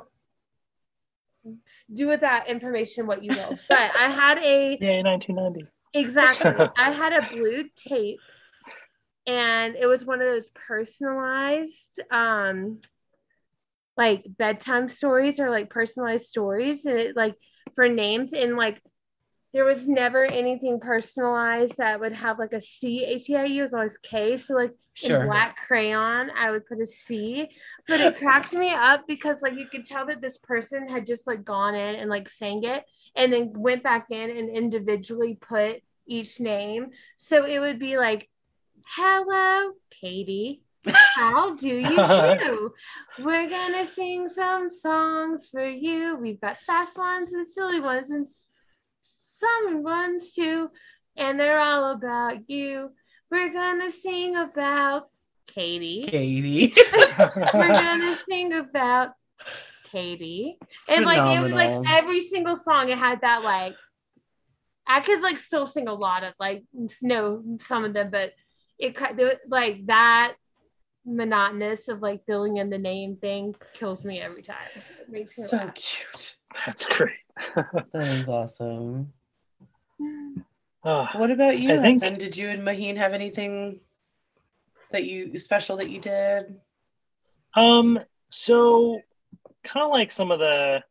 do 1.92 2.06
with 2.06 2.20
that 2.20 2.48
information 2.48 3.06
what 3.06 3.24
you 3.24 3.34
will. 3.34 3.58
But 3.68 3.96
I 3.96 4.10
had 4.10 4.38
a 4.38 4.78
yeah, 4.80 5.02
1990. 5.02 5.66
exactly. 5.94 6.66
I 6.78 6.90
had 6.92 7.12
a 7.12 7.28
blue 7.28 7.64
tape, 7.76 8.20
and 9.26 9.76
it 9.76 9.86
was 9.86 10.04
one 10.04 10.20
of 10.20 10.26
those 10.26 10.50
personalized, 10.50 12.00
um, 12.10 12.80
like 13.96 14.24
bedtime 14.26 14.88
stories 14.88 15.40
or 15.40 15.50
like 15.50 15.70
personalized 15.70 16.26
stories, 16.26 16.86
and 16.86 16.98
it 16.98 17.16
like 17.16 17.36
for 17.74 17.88
names 17.88 18.32
and 18.32 18.56
like 18.56 18.82
there 19.52 19.64
was 19.64 19.88
never 19.88 20.24
anything 20.24 20.78
personalized 20.78 21.76
that 21.78 21.98
would 21.98 22.12
have 22.12 22.38
like 22.38 22.52
a 22.52 22.60
C 22.60 23.04
H 23.04 23.28
E 23.30 23.36
I 23.36 23.44
U. 23.44 23.60
It 23.60 23.62
was 23.62 23.74
always 23.74 23.98
K. 23.98 24.36
So 24.36 24.54
like 24.54 24.72
in 25.02 25.26
black 25.26 25.56
crayon, 25.56 26.30
I 26.36 26.50
would 26.50 26.66
put 26.66 26.80
a 26.80 26.86
C. 26.86 27.48
But 27.88 28.00
it 28.00 28.16
cracked 28.16 28.54
me 28.54 28.72
up 28.72 29.06
because 29.08 29.42
like 29.42 29.54
you 29.54 29.66
could 29.66 29.86
tell 29.86 30.06
that 30.06 30.20
this 30.20 30.38
person 30.38 30.88
had 30.88 31.06
just 31.06 31.26
like 31.26 31.44
gone 31.44 31.74
in 31.74 31.96
and 31.96 32.08
like 32.08 32.28
sang 32.28 32.62
it 32.64 32.84
and 33.16 33.32
then 33.32 33.52
went 33.54 33.82
back 33.82 34.06
in 34.10 34.30
and 34.30 34.48
individually 34.48 35.36
put 35.40 35.82
each 36.06 36.38
name. 36.38 36.90
So 37.16 37.44
it 37.44 37.58
would 37.58 37.78
be 37.78 37.96
like, 37.98 38.28
Hello, 38.86 39.72
Katie. 39.90 40.62
How 40.86 41.54
do 41.56 41.68
you 41.68 41.86
uh-huh. 41.98 42.36
do? 42.36 42.72
We're 43.18 43.48
gonna 43.48 43.88
sing 43.88 44.28
some 44.28 44.70
songs 44.70 45.48
for 45.50 45.68
you. 45.68 46.16
We've 46.16 46.40
got 46.40 46.56
fast 46.66 46.96
ones 46.96 47.32
and 47.32 47.46
silly 47.46 47.80
ones 47.80 48.10
and 48.10 48.26
s- 49.42 49.48
some 49.64 49.82
ones 49.82 50.32
too, 50.32 50.70
and 51.16 51.38
they're 51.38 51.60
all 51.60 51.92
about 51.92 52.48
you. 52.48 52.90
We're 53.30 53.52
gonna 53.52 53.90
sing 53.90 54.36
about 54.36 55.08
Katie. 55.46 56.02
Katie. 56.02 56.74
We're 57.54 57.68
gonna 57.74 58.16
sing 58.28 58.52
about 58.52 59.10
Katie. 59.90 60.58
And 60.88 61.04
like 61.04 61.36
it 61.36 61.42
was 61.42 61.52
like 61.52 61.72
every 61.88 62.20
single 62.20 62.56
song 62.56 62.88
it 62.88 62.98
had 62.98 63.20
that 63.22 63.42
like 63.42 63.74
I 64.86 65.00
could 65.00 65.20
like 65.20 65.38
still 65.38 65.66
sing 65.66 65.88
a 65.88 65.94
lot 65.94 66.24
of 66.24 66.34
like 66.40 66.64
no 67.02 67.42
some 67.60 67.84
of 67.84 67.92
them, 67.92 68.10
but 68.10 68.32
it 68.78 68.96
like 69.48 69.86
that 69.86 70.34
monotonous 71.06 71.88
of 71.88 72.00
like 72.02 72.24
filling 72.26 72.56
in 72.56 72.70
the 72.70 72.78
name 72.78 73.16
thing 73.16 73.54
kills 73.74 74.04
me 74.04 74.20
every 74.20 74.42
time. 74.42 74.56
It 74.74 75.08
makes 75.08 75.38
me 75.38 75.44
So 75.44 75.56
laugh. 75.58 75.74
cute. 75.74 76.36
That's 76.66 76.86
great. 76.86 77.12
That 77.92 78.08
is 78.08 78.28
awesome. 78.28 79.12
Oh, 80.82 81.06
What 81.14 81.30
about 81.30 81.58
you, 81.58 81.74
I 81.74 81.78
think- 81.78 82.02
Hassan? 82.02 82.18
Did 82.18 82.36
you 82.36 82.48
and 82.48 82.62
Maheen 82.62 82.96
have 82.96 83.12
anything 83.12 83.80
that 84.92 85.04
you 85.04 85.36
special 85.38 85.76
that 85.76 85.90
you 85.90 86.00
did? 86.00 86.58
Um, 87.54 87.98
so 88.30 89.00
kind 89.64 89.84
of 89.84 89.90
like 89.90 90.10
some 90.10 90.30
of 90.30 90.38
the 90.38 90.82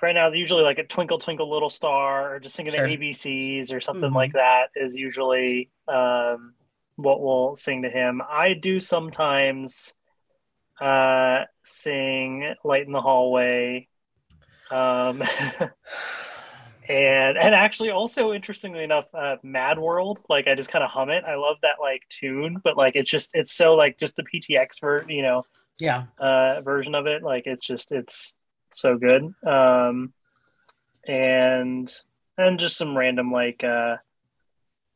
right 0.00 0.14
now, 0.14 0.28
usually 0.32 0.62
like 0.62 0.78
a 0.78 0.84
Twinkle 0.84 1.18
Twinkle 1.18 1.48
Little 1.50 1.68
Star 1.68 2.34
or 2.34 2.40
just 2.40 2.56
singing 2.56 2.72
Sure. 2.72 2.86
the 2.86 2.96
ABCs 2.96 3.72
or 3.72 3.80
something 3.80 4.10
Mhm. 4.10 4.14
like 4.14 4.32
that 4.32 4.70
is 4.74 4.94
usually 4.94 5.70
um 5.88 6.54
what 6.96 7.20
we'll 7.20 7.54
sing 7.54 7.82
to 7.82 7.90
him. 7.90 8.22
I 8.28 8.54
do 8.54 8.80
sometimes 8.80 9.94
uh 10.80 11.44
sing 11.62 12.54
Light 12.64 12.86
in 12.86 12.92
the 12.92 13.00
Hallway. 13.02 13.88
Um 14.70 15.22
and 16.88 17.38
and 17.38 17.54
actually 17.54 17.90
also 17.90 18.32
interestingly 18.32 18.82
enough 18.82 19.06
uh 19.14 19.36
mad 19.42 19.78
world 19.78 20.20
like 20.28 20.48
i 20.48 20.54
just 20.54 20.70
kind 20.70 20.82
of 20.84 20.90
hum 20.90 21.10
it. 21.10 21.22
I 21.24 21.36
love 21.36 21.56
that 21.62 21.76
like 21.80 22.02
tune 22.08 22.60
but 22.64 22.76
like 22.76 22.96
it's 22.96 23.10
just 23.10 23.30
it's 23.34 23.52
so 23.52 23.74
like 23.74 23.98
just 23.98 24.16
the 24.16 24.24
ptx 24.24 24.78
for 24.80 25.04
you 25.08 25.22
know 25.22 25.44
Yeah. 25.78 26.04
uh 26.18 26.60
version 26.62 26.94
of 26.94 27.06
it 27.06 27.22
like 27.22 27.46
it's 27.46 27.64
just 27.66 27.92
it's 27.92 28.34
so 28.72 28.96
good. 28.96 29.32
Um 29.46 30.12
and 31.06 31.92
and 32.38 32.58
just 32.58 32.76
some 32.76 32.96
random 32.96 33.30
like 33.30 33.62
uh 33.64 33.96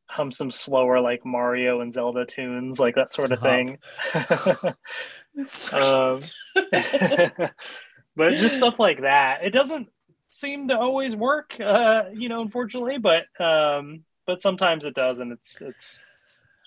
hum 0.09 0.31
some 0.33 0.51
slower 0.51 1.01
like 1.01 1.25
mario 1.27 1.81
and 1.81 1.93
zelda 1.93 2.25
tunes 2.25 2.79
like 2.81 2.95
that 2.95 3.13
sort 3.13 3.33
of 3.33 3.41
thing. 3.41 3.79
Um 5.73 6.21
but 8.17 8.31
just 8.37 8.57
stuff 8.57 8.79
like 8.79 9.03
that. 9.03 9.41
It 9.45 9.51
doesn't 9.51 9.89
seem 10.31 10.69
to 10.69 10.79
always 10.79 11.15
work 11.17 11.59
uh 11.61 12.05
you 12.13 12.29
know 12.29 12.43
unfortunately 12.43 12.99
but 12.99 13.25
um 13.41 14.05
but 14.27 14.43
sometimes 14.43 14.85
it 14.85 14.95
does 14.95 15.21
and 15.21 15.33
it's 15.33 15.61
it's 15.61 16.05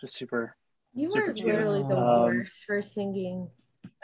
just 0.02 0.16
super 0.16 0.56
You 0.94 1.10
Super 1.10 1.32
are 1.32 1.34
cute. 1.34 1.48
literally 1.48 1.84
the 1.84 1.98
Um, 1.98 2.22
worst 2.24 2.64
for 2.66 2.82
singing. 2.82 3.50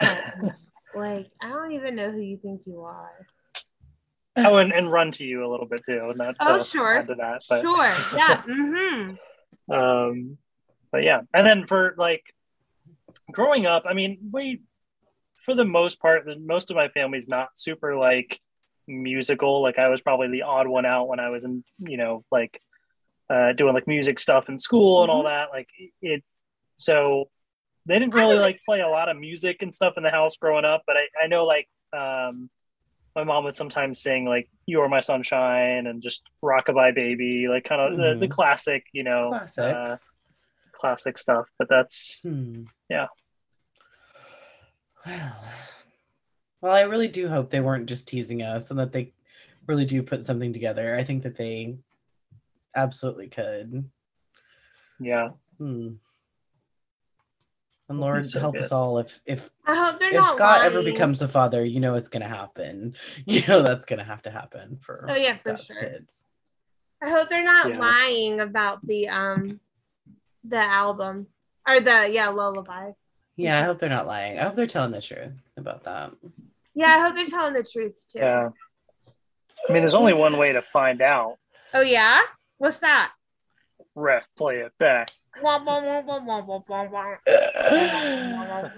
like 0.94 1.26
I 1.42 1.48
don't 1.48 1.72
even 1.72 1.96
know 1.96 2.10
who 2.10 2.20
you 2.20 2.36
think 2.38 2.62
you 2.66 2.82
are. 2.82 3.26
oh 4.36 4.58
and, 4.58 4.72
and 4.72 4.92
run 4.92 5.10
to 5.12 5.24
you 5.24 5.44
a 5.46 5.48
little 5.50 5.66
bit 5.66 5.82
too 5.84 6.12
not 6.16 6.36
Oh, 6.40 6.58
to 6.58 6.64
sure. 6.64 7.02
to 7.02 7.14
that 7.16 7.42
but 7.48 7.62
Sure. 7.62 7.92
Yeah. 8.14 8.42
Mm-hmm. 8.48 9.72
um 9.74 10.38
but 10.92 11.02
yeah 11.02 11.22
and 11.34 11.46
then 11.46 11.66
for 11.66 11.94
like 11.98 12.22
growing 13.32 13.66
up 13.66 13.84
i 13.88 13.94
mean 13.94 14.18
we 14.32 14.60
for 15.36 15.54
the 15.54 15.64
most 15.64 15.98
part 16.00 16.24
the- 16.24 16.38
most 16.38 16.70
of 16.70 16.76
my 16.76 16.88
family's 16.88 17.26
not 17.28 17.48
super 17.58 17.96
like 17.96 18.40
musical 18.88 19.62
like 19.62 19.78
i 19.78 19.88
was 19.88 20.00
probably 20.00 20.28
the 20.28 20.42
odd 20.42 20.68
one 20.68 20.86
out 20.86 21.08
when 21.08 21.18
i 21.20 21.28
was 21.28 21.44
in 21.44 21.64
you 21.78 21.96
know 21.96 22.24
like 22.30 22.60
uh 23.30 23.52
doing 23.52 23.74
like 23.74 23.86
music 23.88 24.18
stuff 24.18 24.48
in 24.48 24.56
school 24.58 25.02
and 25.02 25.10
all 25.10 25.24
that 25.24 25.48
like 25.52 25.68
it 26.00 26.22
so 26.76 27.28
they 27.86 27.98
didn't 27.98 28.14
really 28.14 28.36
like 28.42 28.60
play 28.64 28.80
a 28.80 28.88
lot 28.88 29.08
of 29.08 29.16
music 29.16 29.56
and 29.62 29.74
stuff 29.74 29.94
in 29.96 30.02
the 30.02 30.10
house 30.10 30.36
growing 30.36 30.64
up 30.64 30.82
but 30.86 30.96
i 30.96 31.06
i 31.24 31.26
know 31.26 31.44
like 31.44 31.68
um 31.96 32.48
my 33.16 33.24
mom 33.24 33.44
would 33.44 33.54
sometimes 33.54 34.02
sing 34.02 34.26
like 34.26 34.46
"You 34.66 34.82
Are 34.82 34.90
My 34.90 35.00
Sunshine" 35.00 35.86
and 35.86 36.02
just 36.02 36.20
"Rockabye 36.44 36.94
Baby," 36.94 37.46
like 37.48 37.64
kind 37.64 37.80
of 37.80 37.96
the, 37.96 38.14
the 38.20 38.26
Mhm. 38.26 38.30
classic, 38.30 38.84
you 38.92 39.04
know, 39.04 39.32
uh, 39.74 39.96
classic 40.78 41.16
stuff. 41.16 41.46
But 41.58 41.70
that's 41.70 42.20
Hmm. 42.22 42.64
Yeah. 42.90 43.06
Well, 45.06 45.36
well, 46.60 46.72
I 46.74 46.82
really 46.82 47.08
do 47.08 47.28
hope 47.28 47.50
they 47.50 47.60
weren't 47.60 47.86
just 47.86 48.08
teasing 48.08 48.42
us 48.42 48.70
and 48.70 48.78
that 48.80 48.92
they 48.92 49.12
really 49.66 49.84
do 49.84 50.02
put 50.02 50.24
something 50.24 50.52
together. 50.52 50.94
I 50.96 51.04
think 51.04 51.22
that 51.24 51.36
they 51.36 51.78
absolutely 52.74 53.28
could. 53.28 53.88
yeah, 54.98 55.30
Hmm. 55.58 55.94
And 57.88 57.98
Would 57.98 58.04
be 58.04 58.08
Lord 58.12 58.24
so 58.26 58.40
help 58.40 58.54
good. 58.54 58.62
us 58.64 58.72
all 58.72 58.98
if 58.98 59.20
if 59.26 59.48
I 59.64 59.74
hope 59.76 60.00
they're 60.00 60.10
if 60.12 60.20
not 60.20 60.34
Scott 60.34 60.62
ever 60.62 60.82
becomes 60.82 61.22
a 61.22 61.28
father, 61.28 61.64
you 61.64 61.78
know 61.78 61.94
it's 61.94 62.08
gonna 62.08 62.28
happen. 62.28 62.96
You 63.26 63.46
know 63.46 63.62
that's 63.62 63.84
gonna 63.84 64.04
have 64.04 64.22
to 64.22 64.30
happen 64.30 64.78
for 64.80 65.06
Oh, 65.08 65.14
yeah, 65.14 65.32
for 65.32 65.38
Scott's 65.56 65.72
sure. 65.72 65.82
kids. 65.82 66.26
I 67.02 67.10
hope 67.10 67.28
they're 67.28 67.44
not 67.44 67.70
Yeah. 67.70 67.78
lying 67.78 68.40
about 68.40 68.84
the 68.86 69.08
um 69.08 69.60
the 70.42 70.56
album 70.58 71.28
or 71.66 71.80
the 71.80 72.08
yeah 72.10 72.28
lullaby. 72.28 72.92
Yeah, 73.36 73.60
I 73.60 73.62
hope 73.62 73.78
they're 73.78 73.88
not 73.88 74.06
lying. 74.06 74.38
I 74.38 74.44
hope 74.44 74.56
they're 74.56 74.66
telling 74.66 74.92
the 74.92 75.00
truth 75.00 75.32
about 75.56 75.84
that. 75.84 76.12
Yeah, 76.76 76.88
I 76.88 77.00
hope 77.00 77.14
they're 77.14 77.24
telling 77.24 77.54
the 77.54 77.64
truth 77.64 77.94
too. 78.12 78.18
yeah. 78.18 78.50
I 79.68 79.72
mean, 79.72 79.80
there's 79.82 79.94
only 79.94 80.12
one 80.12 80.36
way 80.36 80.52
to 80.52 80.60
find 80.62 81.00
out. 81.00 81.38
Oh 81.72 81.80
yeah, 81.80 82.20
what's 82.58 82.76
that? 82.78 83.12
Ref, 83.94 84.28
play 84.36 84.58
it 84.58 84.72
back. 84.78 85.08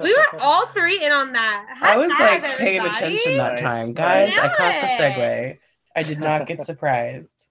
We 0.00 0.14
were 0.14 0.40
all 0.40 0.66
three 0.68 1.04
in 1.04 1.12
on 1.12 1.32
that. 1.32 1.66
High 1.76 1.94
I 1.94 1.96
was 1.96 2.12
five, 2.12 2.42
like 2.42 2.56
paying 2.56 2.86
attention 2.86 3.36
that 3.36 3.58
time, 3.58 3.92
guys. 3.92 4.32
I 4.32 4.36
nice. 4.36 4.56
caught 4.56 4.80
the 4.80 4.86
segue. 4.86 5.58
I 5.96 6.02
did 6.04 6.20
not 6.20 6.46
get 6.46 6.62
surprised. 6.62 7.46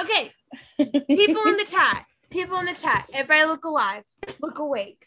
Okay, 0.00 0.32
people 0.78 1.44
in 1.46 1.56
the 1.56 1.66
chat, 1.68 2.06
people 2.28 2.58
in 2.58 2.66
the 2.66 2.74
chat, 2.74 3.08
everybody 3.14 3.46
look 3.46 3.64
alive, 3.64 4.02
look 4.40 4.58
awake. 4.58 5.06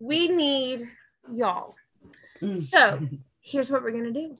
We 0.00 0.28
need 0.28 0.86
y'all. 1.34 1.74
Mm. 2.42 2.58
So 2.58 3.00
here's 3.44 3.70
what 3.70 3.82
we're 3.82 3.92
gonna 3.92 4.10
do. 4.10 4.36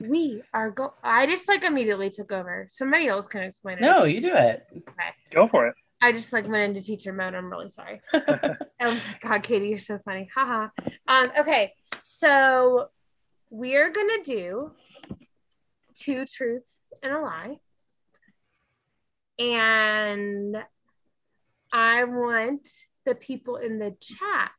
We 0.00 0.42
are 0.52 0.70
go. 0.70 0.94
I 1.02 1.26
just 1.26 1.48
like 1.48 1.64
immediately 1.64 2.10
took 2.10 2.30
over. 2.30 2.68
Somebody 2.70 3.08
else 3.08 3.26
can 3.26 3.42
explain 3.42 3.78
it. 3.78 3.80
No, 3.80 4.04
you 4.04 4.20
do 4.20 4.34
it. 4.34 4.66
Okay. 4.70 5.10
Go 5.32 5.48
for 5.48 5.66
it. 5.66 5.74
I 6.02 6.12
just 6.12 6.32
like 6.32 6.46
went 6.46 6.76
into 6.76 6.86
teacher 6.86 7.12
mode. 7.12 7.34
I'm 7.34 7.50
really 7.50 7.70
sorry. 7.70 8.02
oh 8.14 8.56
my 8.80 9.00
god, 9.22 9.42
Katie, 9.42 9.68
you're 9.68 9.78
so 9.78 9.98
funny. 10.04 10.28
Haha. 10.34 10.68
um, 11.08 11.30
okay, 11.40 11.72
so 12.02 12.88
we're 13.50 13.90
gonna 13.90 14.22
do 14.22 14.72
two 15.94 16.26
truths 16.26 16.92
and 17.02 17.12
a 17.12 17.20
lie. 17.20 17.56
And 19.38 20.56
I 21.72 22.04
want 22.04 22.68
the 23.06 23.14
people 23.14 23.56
in 23.56 23.78
the 23.78 23.96
chat 24.00 24.52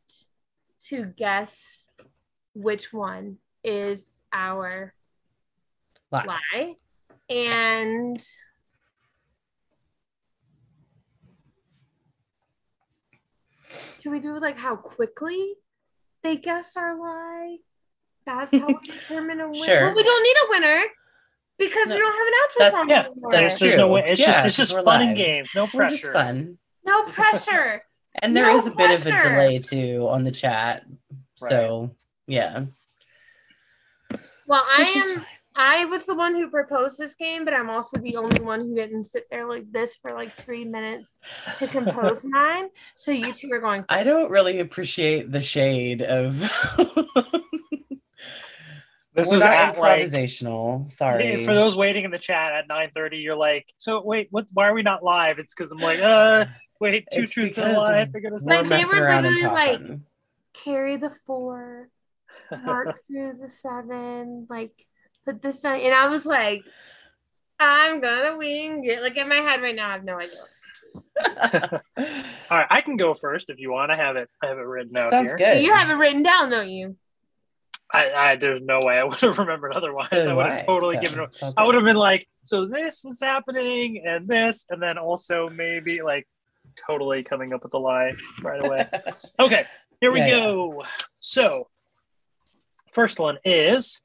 to 0.87 1.05
guess 1.05 1.84
which 2.55 2.91
one 2.91 3.37
is 3.63 4.01
our 4.33 4.93
Lie. 6.11 6.25
lie. 6.25 6.75
And 7.29 8.25
should 13.99 14.11
we 14.11 14.19
do 14.19 14.39
like 14.39 14.57
how 14.57 14.75
quickly 14.75 15.53
they 16.23 16.37
guess 16.37 16.75
our 16.77 16.95
lie? 16.99 17.57
That's 18.25 18.51
how 18.51 18.67
we 18.67 18.77
determine 18.85 19.39
a 19.39 19.47
winner. 19.49 19.63
Sure. 19.65 19.85
Well, 19.87 19.95
we 19.95 20.03
don't 20.03 20.23
need 20.23 20.35
a 20.45 20.47
winner 20.49 20.83
because 21.57 21.89
No, 21.89 21.95
we 21.95 22.01
don't 22.01 22.13
have 22.13 22.27
an 22.27 22.33
outro 22.33 22.57
that's- 22.59 22.73
song 22.73 22.89
Yeah, 22.89 22.99
anymore. 23.05 23.31
That's 23.31 23.41
there's, 23.41 23.59
there's 23.59 23.73
true. 23.75 23.81
no 23.83 23.87
way. 23.89 24.03
It's 24.07 24.19
Yeah, 24.21 24.27
just 24.27 24.45
it's 24.45 24.55
just 24.57 24.73
we're 24.73 24.83
fun 24.83 25.01
and 25.01 25.15
games, 25.15 25.51
no 25.55 25.67
We're 25.73 25.89
just 25.89 26.03
pressure. 26.03 26.13
fun. 26.13 26.57
No 26.85 27.03
pressure. 27.03 27.83
And 28.21 28.33
there 28.33 28.45
No 28.45 28.57
is 28.57 28.65
a 28.65 28.71
bit 28.71 28.91
of 28.91 29.05
a 29.07 29.19
delay 29.19 29.59
too 29.59 30.07
on 30.09 30.23
the 30.23 30.31
chat. 30.31 30.85
So 31.35 31.91
yeah. 32.27 32.65
Well, 34.47 34.63
I 34.65 34.83
Which 34.83 34.95
am. 35.17 35.25
I 35.57 35.85
was 35.85 36.03
the 36.03 36.15
one 36.15 36.35
who 36.35 36.49
proposed 36.49 36.97
this 36.97 37.15
game, 37.15 37.45
but 37.45 37.53
I'm 37.53 37.69
also 37.69 37.97
the 37.97 38.17
only 38.17 38.43
one 38.43 38.59
who 38.61 38.75
didn't 38.75 39.05
sit 39.05 39.23
there 39.31 39.47
like 39.47 39.71
this 39.71 39.95
for 39.95 40.13
like 40.13 40.33
three 40.43 40.65
minutes 40.65 41.19
to 41.59 41.67
compose 41.67 42.25
mine. 42.29 42.67
So 42.95 43.11
you 43.11 43.33
two 43.33 43.49
are 43.51 43.61
going. 43.61 43.85
I 43.87 44.03
don't 44.03 44.29
really 44.29 44.59
appreciate 44.59 45.31
the 45.31 45.41
shade 45.41 46.01
of 46.01 46.41
This 49.15 49.29
We're 49.29 49.35
was 49.35 49.43
not 49.43 49.53
at 49.53 49.77
like 49.79 50.01
improvisational. 50.01 50.91
Sorry. 50.91 51.45
for 51.45 51.53
those 51.53 51.77
waiting 51.77 52.03
in 52.03 52.11
the 52.11 52.19
chat 52.19 52.51
at 52.51 52.67
9:30. 52.67 53.23
You're 53.23 53.37
like, 53.37 53.65
so 53.77 54.01
wait, 54.03 54.27
what? 54.29 54.47
Why 54.53 54.67
are 54.67 54.73
we 54.73 54.83
not 54.83 55.03
live? 55.03 55.39
It's 55.39 55.55
because 55.55 55.71
I'm 55.71 55.77
like, 55.77 55.99
uh, 56.01 56.45
wait, 56.81 57.07
two 57.13 57.21
It's 57.21 57.31
truths 57.31 57.57
and 57.57 57.71
a 57.71 57.79
lie. 57.79 58.01
I 58.01 58.05
figured 58.07 58.33
it's 58.33 58.43
We're 58.43 58.61
Like, 58.61 58.67
they 58.67 58.83
were 58.83 59.09
literally, 59.09 59.43
like, 59.43 59.81
carry 60.53 60.97
the 60.97 61.11
four, 61.25 61.87
mark 62.63 62.95
through 63.07 63.37
the 63.41 63.49
seven, 63.49 64.47
like 64.49 64.85
put 65.25 65.41
this 65.41 65.63
on. 65.65 65.79
And 65.79 65.93
I 65.93 66.07
was 66.07 66.25
like, 66.25 66.61
I'm 67.59 67.99
gonna 68.01 68.37
wing 68.37 68.83
it. 68.85 69.01
Like 69.01 69.17
in 69.17 69.29
my 69.29 69.35
head 69.35 69.61
right 69.61 69.75
now, 69.75 69.89
I 69.89 69.93
have 69.93 70.03
no 70.03 70.17
idea. 70.19 70.43
All 71.97 72.57
right, 72.57 72.67
I 72.69 72.81
can 72.81 72.97
go 72.97 73.13
first 73.13 73.49
if 73.49 73.59
you 73.59 73.71
want. 73.71 73.91
I 73.91 73.95
have 73.97 74.15
it. 74.15 74.29
I 74.43 74.47
have 74.47 74.57
it 74.57 74.61
written 74.61 74.95
out 74.97 75.09
Sounds 75.09 75.31
here. 75.31 75.37
good. 75.37 75.61
You 75.61 75.73
have 75.73 75.89
it 75.89 75.93
written 75.93 76.23
down, 76.23 76.49
don't 76.49 76.69
you? 76.69 76.95
I, 77.91 78.11
I 78.11 78.35
there's 78.35 78.61
no 78.61 78.79
way 78.83 78.97
I 78.97 79.03
would 79.03 79.19
have 79.19 79.37
remembered 79.39 79.73
otherwise. 79.73 80.09
So 80.09 80.29
I 80.29 80.33
would 80.33 80.45
have 80.47 80.65
totally 80.65 80.95
so 80.95 81.01
given. 81.01 81.19
it- 81.23 81.29
it's 81.31 81.43
I 81.57 81.63
would 81.65 81.75
have 81.75 81.83
been 81.83 81.95
like, 81.95 82.27
so 82.43 82.65
this 82.65 83.05
is 83.05 83.19
happening 83.21 84.03
and 84.05 84.27
this, 84.27 84.65
and 84.69 84.81
then 84.81 84.97
also 84.97 85.49
maybe 85.49 86.01
like 86.01 86.27
totally 86.87 87.23
coming 87.23 87.53
up 87.53 87.63
with 87.63 87.73
a 87.73 87.77
lie 87.77 88.13
right 88.41 88.65
away. 88.65 88.89
Okay, 89.39 89.65
Here 90.01 90.11
we 90.11 90.19
Yeah, 90.19 90.25
yeah. 90.27 90.35
go. 90.45 90.83
So, 91.19 91.67
first 92.95 93.19
one 93.19 93.37
is 93.43 94.01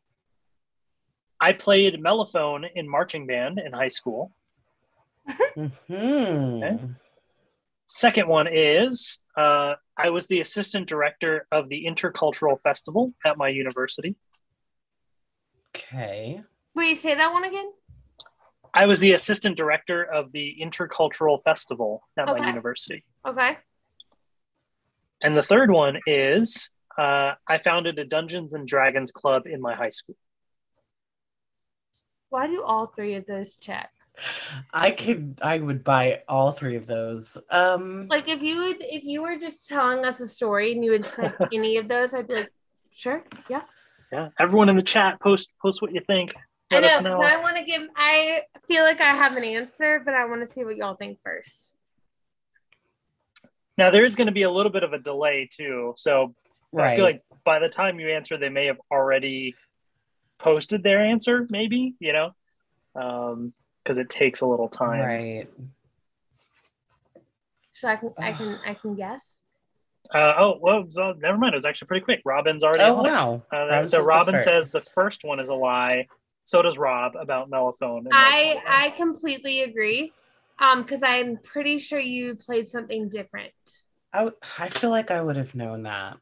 I 1.40 1.52
played 1.52 1.94
mellophone 1.94 2.68
in 2.74 2.88
marching 2.88 3.26
band 3.26 3.58
in 3.64 3.72
high 3.72 3.88
school. 3.88 4.32
Mhm. 5.56 6.96
Second 7.86 8.28
one 8.28 8.48
is 8.50 9.22
uh, 9.36 9.74
I 9.96 10.10
was 10.10 10.26
the 10.26 10.40
assistant 10.40 10.88
director 10.88 11.46
of 11.52 11.68
the 11.68 11.86
Intercultural 11.86 12.60
Festival 12.60 13.14
at 13.24 13.38
my 13.38 13.48
university. 13.48 14.16
Okay. 15.70 16.42
Wait, 16.74 16.98
say 16.98 17.14
that 17.14 17.32
one 17.32 17.44
again. 17.44 17.72
I 18.74 18.86
was 18.86 19.00
the 19.00 19.12
assistant 19.12 19.56
director 19.56 20.02
of 20.02 20.32
the 20.32 20.56
Intercultural 20.60 21.42
Festival 21.42 22.02
at 22.16 22.26
my 22.26 22.46
university. 22.46 23.04
Okay. 23.26 23.56
And 25.22 25.36
the 25.36 25.42
third 25.42 25.70
one 25.70 25.98
is 26.06 26.70
uh, 27.00 27.34
I 27.46 27.58
founded 27.58 27.98
a 27.98 28.04
Dungeons 28.04 28.52
and 28.54 28.66
Dragons 28.68 29.10
club 29.10 29.46
in 29.46 29.60
my 29.60 29.74
high 29.74 29.90
school. 29.90 30.16
Why 32.28 32.46
do 32.46 32.62
all 32.62 32.86
three 32.88 33.14
of 33.14 33.26
those 33.26 33.56
check? 33.56 33.90
I 34.72 34.90
could 34.90 35.38
I 35.40 35.58
would 35.58 35.82
buy 35.82 36.22
all 36.28 36.52
three 36.52 36.76
of 36.76 36.86
those. 36.86 37.38
Um 37.50 38.06
Like 38.10 38.28
if 38.28 38.42
you 38.42 38.56
would, 38.58 38.76
if 38.80 39.02
you 39.04 39.22
were 39.22 39.38
just 39.38 39.66
telling 39.66 40.04
us 40.04 40.20
a 40.20 40.28
story 40.28 40.72
and 40.72 40.84
you 40.84 40.90
would 40.90 41.06
said 41.06 41.34
any 41.52 41.78
of 41.78 41.88
those, 41.88 42.12
I'd 42.12 42.28
be 42.28 42.34
like, 42.34 42.52
sure, 42.92 43.24
yeah. 43.48 43.62
Yeah, 44.12 44.28
everyone 44.38 44.68
in 44.68 44.76
the 44.76 44.82
chat 44.82 45.20
post 45.20 45.48
post 45.62 45.80
what 45.80 45.94
you 45.94 46.02
think. 46.06 46.34
Let 46.70 46.84
I 46.84 46.88
us 46.88 47.00
know. 47.00 47.10
know. 47.10 47.16
'cause 47.16 47.32
I 47.32 47.40
want 47.40 47.56
to 47.56 47.64
give. 47.64 47.82
I 47.96 48.42
feel 48.68 48.84
like 48.84 49.00
I 49.00 49.14
have 49.14 49.36
an 49.36 49.44
answer, 49.44 50.02
but 50.04 50.14
I 50.14 50.24
want 50.26 50.46
to 50.46 50.52
see 50.52 50.64
what 50.64 50.76
y'all 50.76 50.96
think 50.96 51.18
first. 51.24 51.72
Now 53.78 53.90
there 53.90 54.04
is 54.04 54.14
going 54.16 54.26
to 54.26 54.32
be 54.32 54.42
a 54.42 54.50
little 54.50 54.72
bit 54.72 54.82
of 54.82 54.92
a 54.92 54.98
delay 54.98 55.48
too, 55.50 55.94
so 55.96 56.34
right. 56.72 56.92
I 56.92 56.96
feel 56.96 57.04
like 57.04 57.22
by 57.44 57.58
the 57.58 57.68
time 57.68 58.00
you 58.00 58.10
answer, 58.10 58.36
they 58.36 58.48
may 58.48 58.66
have 58.66 58.80
already 58.90 59.54
posted 60.38 60.82
their 60.82 61.04
answer. 61.04 61.46
Maybe 61.50 61.94
you 62.00 62.12
know, 62.12 62.32
because 62.94 63.98
it 63.98 64.08
takes 64.08 64.40
a 64.40 64.46
little 64.46 64.68
time. 64.68 65.00
right. 65.00 65.48
So 67.72 67.88
I 67.88 67.96
can, 67.96 68.12
I 68.18 68.32
can, 68.32 68.58
I 68.66 68.74
can 68.74 68.94
guess. 68.94 69.22
Uh, 70.12 70.34
oh, 70.38 70.58
well, 70.60 70.84
so 70.90 71.12
never 71.12 71.38
mind. 71.38 71.54
It 71.54 71.56
was 71.56 71.64
actually 71.64 71.86
pretty 71.86 72.04
quick. 72.04 72.20
Robin's 72.24 72.64
already. 72.64 72.82
Oh 72.82 73.02
wow. 73.02 73.42
Uh, 73.52 73.68
so 73.68 73.80
says 73.80 73.90
the 73.92 74.02
Robin 74.02 74.40
says 74.40 74.72
the 74.72 74.80
first. 74.80 74.94
first 74.94 75.24
one 75.24 75.40
is 75.40 75.48
a 75.48 75.54
lie. 75.54 76.06
So 76.44 76.62
does 76.62 76.76
Rob 76.78 77.14
about 77.16 77.50
mellophone. 77.50 78.06
I. 78.12 78.60
I 78.66 78.90
completely 78.96 79.62
agree. 79.62 80.12
Um, 80.58 80.82
because 80.82 81.02
I'm 81.02 81.38
pretty 81.38 81.78
sure 81.78 81.98
you 81.98 82.34
played 82.34 82.68
something 82.68 83.08
different. 83.08 83.52
I, 84.12 84.18
w- 84.18 84.36
I 84.58 84.68
feel 84.68 84.90
like 84.90 85.10
I 85.10 85.22
would 85.22 85.36
have 85.36 85.54
known 85.54 85.84
that. 85.84 86.18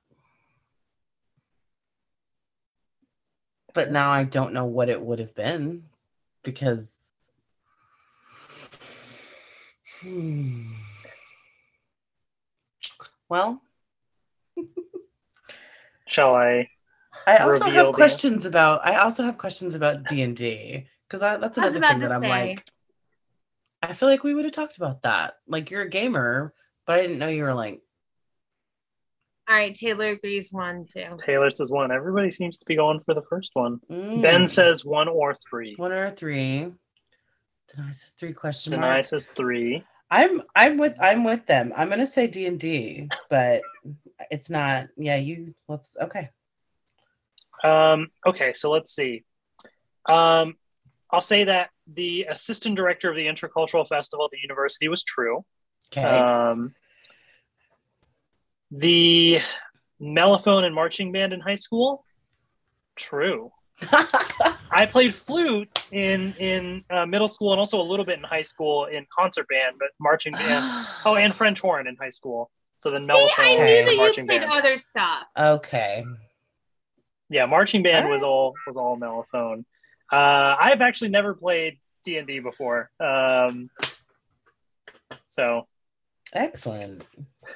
But 3.79 3.93
now 3.93 4.11
I 4.11 4.25
don't 4.25 4.53
know 4.53 4.65
what 4.65 4.89
it 4.89 5.01
would 5.01 5.21
have 5.21 5.37
been 5.37 5.85
because 6.43 6.99
Hmm. 10.01 10.73
Well, 13.29 13.63
Shall 16.09 16.35
I? 16.35 16.69
I 17.25 17.37
also 17.37 17.67
Reveal 17.67 17.71
have 17.77 17.87
the- 17.87 17.93
questions 17.93 18.45
about 18.47 18.85
I 18.85 18.97
also 18.97 19.23
have 19.23 19.39
questions 19.39 19.77
about 19.77 20.03
D&D 20.09 20.89
cuz 21.09 21.21
that's 21.21 21.57
another 21.57 21.79
about 21.79 21.91
thing 21.91 22.01
that 22.01 22.11
I'm 22.11 22.23
say. 22.23 22.29
like 22.29 22.65
I 23.81 23.95
feel 23.95 24.09
like 24.09 24.25
we 24.25 24.35
would 24.35 24.45
have 24.45 24.55
talked 24.55 24.77
about 24.77 25.03
that. 25.03 25.39
Like 25.47 25.71
you're 25.71 25.83
a 25.83 25.89
gamer, 25.89 26.53
but 26.85 26.97
I 26.99 27.03
didn't 27.03 27.21
know 27.21 27.29
you 27.29 27.45
were 27.45 27.55
like 27.55 27.81
All 29.49 29.55
right, 29.55 29.75
Taylor 29.75 30.09
agrees 30.09 30.49
one, 30.51 30.87
two. 30.93 31.07
Taylor 31.17 31.51
says 31.51 31.71
one. 31.71 31.91
Everybody 31.91 32.31
seems 32.31 32.59
to 32.59 32.67
be 32.67 32.77
going 32.77 33.01
for 33.01 33.15
the 33.15 33.23
first 33.31 33.51
one. 33.55 33.81
mm, 33.91 34.23
Ben 34.23 34.47
says 34.47 34.85
one 34.85 35.09
or 35.09 35.35
three. 35.35 35.75
one 35.77 35.91
or 35.91 36.11
three. 36.11 36.71
Deny 37.75 37.91
says 37.93 38.15
three 38.19 38.33
question 38.35 38.75
Denai 38.75 38.81
mark. 38.81 39.05
says 39.05 39.29
three. 39.35 39.85
I'm 40.11 40.43
I'm 40.55 40.77
with 40.79 40.97
I'm 41.01 41.25
with 41.25 41.47
them. 41.47 41.73
I'm 41.77 41.89
gonna 41.89 42.07
say 42.07 42.27
D 42.27 42.47
and 42.47 42.59
D, 42.61 43.09
but 43.31 43.63
it's 44.31 44.51
not. 44.51 44.89
Yeah, 44.97 45.17
you. 45.17 45.55
Let's 45.67 45.97
okay. 46.01 46.31
Um, 47.65 48.09
okay, 48.27 48.53
so 48.55 48.71
let's 48.71 48.95
see. 48.95 49.25
Um, 50.09 50.57
I'll 51.11 51.21
say 51.21 51.45
that 51.45 51.71
the 51.93 52.27
assistant 52.31 52.77
director 52.77 53.09
of 53.09 53.17
the 53.17 53.27
Intercultural 53.27 53.87
Festival 53.89 54.27
at 54.27 54.31
the 54.31 54.39
university 54.43 54.89
was 54.89 55.03
true. 55.03 55.45
Okay. 55.93 56.05
Um, 56.05 56.75
the 58.71 59.41
mellophone 60.01 60.65
and 60.65 60.75
marching 60.75 61.13
band 61.13 61.33
in 61.33 61.41
high 61.41 61.55
school, 61.57 62.05
true. 62.97 63.51
I 64.71 64.87
played 64.87 65.15
flute 65.15 65.69
in 65.93 66.33
in 66.35 66.85
uh, 66.91 67.07
middle 67.07 67.29
school 67.29 67.53
and 67.53 67.59
also 67.61 67.81
a 67.81 67.83
little 67.83 68.05
bit 68.05 68.19
in 68.19 68.25
high 68.25 68.43
school 68.43 68.87
in 68.87 69.07
concert 69.17 69.47
band, 69.49 69.77
but 69.79 69.89
marching 70.01 70.33
band. 70.35 70.85
Oh, 71.05 71.15
and 71.15 71.35
French 71.35 71.61
horn 71.61 71.87
in 71.87 71.97
high 71.99 72.11
school. 72.11 72.51
So 72.81 72.91
then 72.91 73.03
See, 73.03 73.13
mellophone 73.13 73.39
I 73.39 73.55
knew 73.55 73.63
Okay. 73.63 73.75
that 73.83 73.83
and 73.85 73.91
you 73.93 73.97
marching 73.99 74.27
played 74.27 74.41
band. 74.41 74.53
other 74.53 74.77
stuff. 74.77 75.23
okay. 75.39 76.05
Yeah, 77.31 77.47
marching 77.47 77.83
band 77.83 78.07
All 78.07 78.11
was 78.11 78.23
all 78.25 78.55
was 78.67 78.77
all 78.77 78.99
mellophone. 78.99 79.65
Uh, 80.13 80.57
I've 80.59 80.81
actually 80.81 81.11
never 81.11 81.35
played 81.35 81.79
D 82.05 82.17
and 82.19 82.27
D 82.27 82.41
before, 82.41 82.91
um, 83.01 83.71
so 85.25 85.67
Excellent. 86.33 87.07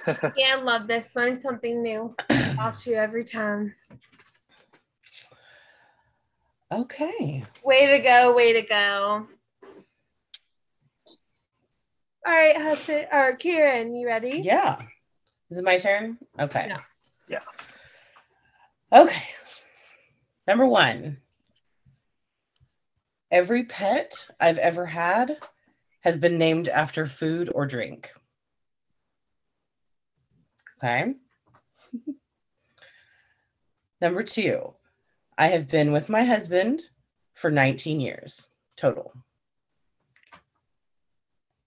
Yeah, 0.06 0.56
I 0.58 0.62
love 0.62 0.88
this. 0.88 1.10
Learn 1.14 1.36
something 1.36 1.82
new 1.82 2.14
about 2.52 2.86
you 2.86 2.94
every 2.94 3.24
time. 3.24 3.74
Okay. 6.72 7.44
Way 7.62 7.98
to 7.98 8.02
go, 8.02 8.34
way 8.34 8.54
to 8.54 8.62
go. 8.62 9.26
All 12.26 12.32
right, 12.32 12.56
Hudson 12.56 13.04
or 13.12 13.36
Kieran, 13.36 13.94
you 13.94 14.06
ready? 14.06 14.40
Yeah. 14.42 14.80
Is 15.50 15.58
it 15.58 15.64
my 15.64 15.78
turn? 15.78 16.16
Okay. 16.38 16.66
Yeah. 16.68 16.78
Yeah. 17.28 19.00
Okay. 19.00 19.22
Number 20.46 20.66
one. 20.66 21.18
Every 23.30 23.64
pet 23.64 24.26
I've 24.40 24.58
ever 24.58 24.86
had 24.86 25.36
has 26.00 26.16
been 26.16 26.38
named 26.38 26.68
after 26.68 27.06
food 27.06 27.50
or 27.54 27.66
drink. 27.66 28.12
Okay. 30.82 31.14
Number 34.00 34.24
two, 34.24 34.74
I 35.38 35.48
have 35.48 35.68
been 35.68 35.92
with 35.92 36.08
my 36.08 36.24
husband 36.24 36.82
for 37.34 37.52
19 37.52 38.00
years 38.00 38.50
total. 38.76 39.12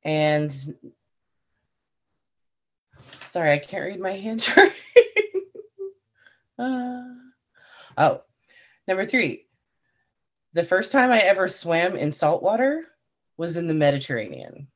And 0.04 0.52
sorry, 3.24 3.54
I 3.54 3.58
can't 3.58 3.86
read 3.86 4.00
my 4.02 4.12
handwriting. 4.12 4.74
uh, 6.60 7.04
oh, 7.98 8.22
number 8.88 9.06
three, 9.06 9.46
the 10.54 10.64
first 10.64 10.92
time 10.92 11.12
I 11.12 11.20
ever 11.20 11.48
swam 11.48 11.96
in 11.96 12.12
salt 12.12 12.44
water 12.44 12.84
was 13.38 13.56
in 13.56 13.68
the 13.68 13.74
Mediterranean. 13.74 14.68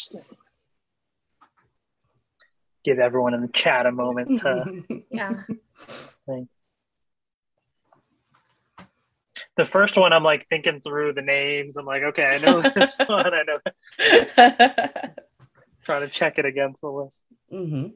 Interesting. 0.00 0.36
Give 2.84 2.98
everyone 2.98 3.34
in 3.34 3.42
the 3.42 3.48
chat 3.48 3.86
a 3.86 3.92
moment 3.92 4.40
to 4.40 4.64
Yeah. 5.10 5.42
the 9.56 9.64
first 9.66 9.98
one. 9.98 10.12
I'm 10.12 10.22
like 10.24 10.46
thinking 10.48 10.80
through 10.80 11.12
the 11.14 11.22
names. 11.22 11.76
I'm 11.76 11.84
like, 11.84 12.02
okay, 12.02 12.24
I 12.24 12.38
know 12.38 12.62
this 12.74 12.96
one. 13.06 13.26
I 13.34 13.42
know. 13.42 13.58
Trying 15.84 16.02
to 16.02 16.08
check 16.08 16.38
it 16.38 16.44
against 16.46 16.80
the 16.80 16.88
list. 16.88 17.16
hmm 17.50 17.86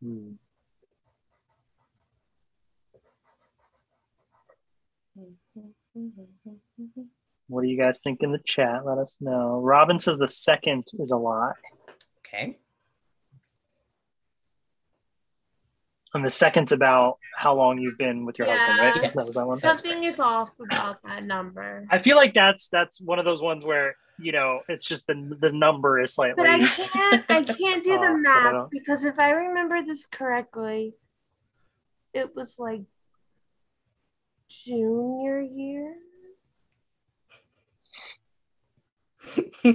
Hmm. 0.00 0.32
What 7.48 7.62
do 7.62 7.68
you 7.68 7.78
guys 7.78 7.98
think 7.98 8.22
in 8.22 8.32
the 8.32 8.40
chat? 8.44 8.84
Let 8.84 8.98
us 8.98 9.16
know. 9.20 9.60
Robin 9.60 9.98
says 9.98 10.16
the 10.16 10.28
second 10.28 10.86
is 10.98 11.10
a 11.10 11.16
lie. 11.16 11.52
Okay. 12.26 12.58
And 16.14 16.24
the 16.24 16.30
second's 16.30 16.70
about 16.72 17.18
how 17.36 17.54
long 17.54 17.78
you've 17.78 17.98
been 17.98 18.24
with 18.24 18.38
your 18.38 18.48
husband, 18.48 18.78
right? 18.78 18.94
Yeah. 18.96 19.08
That 19.08 19.14
was 19.16 19.34
that 19.34 19.46
one. 19.46 19.58
Something 19.58 20.04
is 20.04 20.20
off 20.20 20.50
about 20.60 20.98
that 21.04 21.24
number. 21.24 21.86
I 21.90 21.98
feel 21.98 22.16
like 22.16 22.34
that's 22.34 22.68
that's 22.68 23.00
one 23.00 23.18
of 23.18 23.24
those 23.24 23.42
ones 23.42 23.64
where 23.64 23.96
you 24.20 24.30
know 24.30 24.60
it's 24.68 24.84
just 24.84 25.08
the 25.08 25.36
the 25.40 25.50
number 25.50 26.00
is 26.00 26.14
slightly. 26.14 26.34
But 26.36 26.48
I 26.48 26.66
can't 26.66 27.24
I 27.28 27.42
can't 27.42 27.84
do 27.84 27.90
but 27.98 28.04
I 28.04 28.12
the 28.12 28.18
math 28.18 28.70
because 28.70 29.04
if 29.04 29.18
I 29.18 29.30
remember 29.30 29.82
this 29.84 30.06
correctly, 30.06 30.94
it 32.12 32.34
was 32.36 32.60
like 32.60 32.82
junior 34.62 35.40
year. 35.40 35.94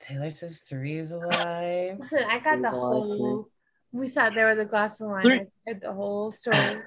Taylor 0.00 0.30
says 0.30 0.60
three 0.60 0.98
is 0.98 1.12
a 1.12 1.18
lie. 1.18 1.96
Listen, 1.98 2.24
I 2.28 2.38
got 2.38 2.56
the 2.56 2.62
There's 2.62 2.72
a 2.72 2.76
whole. 2.76 3.48
We 3.92 4.08
sat 4.08 4.34
there 4.34 4.48
with 4.48 4.60
a 4.60 4.64
glass 4.64 5.00
of 5.00 5.08
wine. 5.08 5.22
Three. 5.22 5.40
I 5.40 5.46
heard 5.66 5.80
the 5.80 5.92
whole 5.92 6.30
story. 6.32 6.82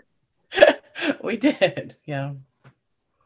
we 1.23 1.37
did. 1.37 1.95
Yeah. 2.05 2.33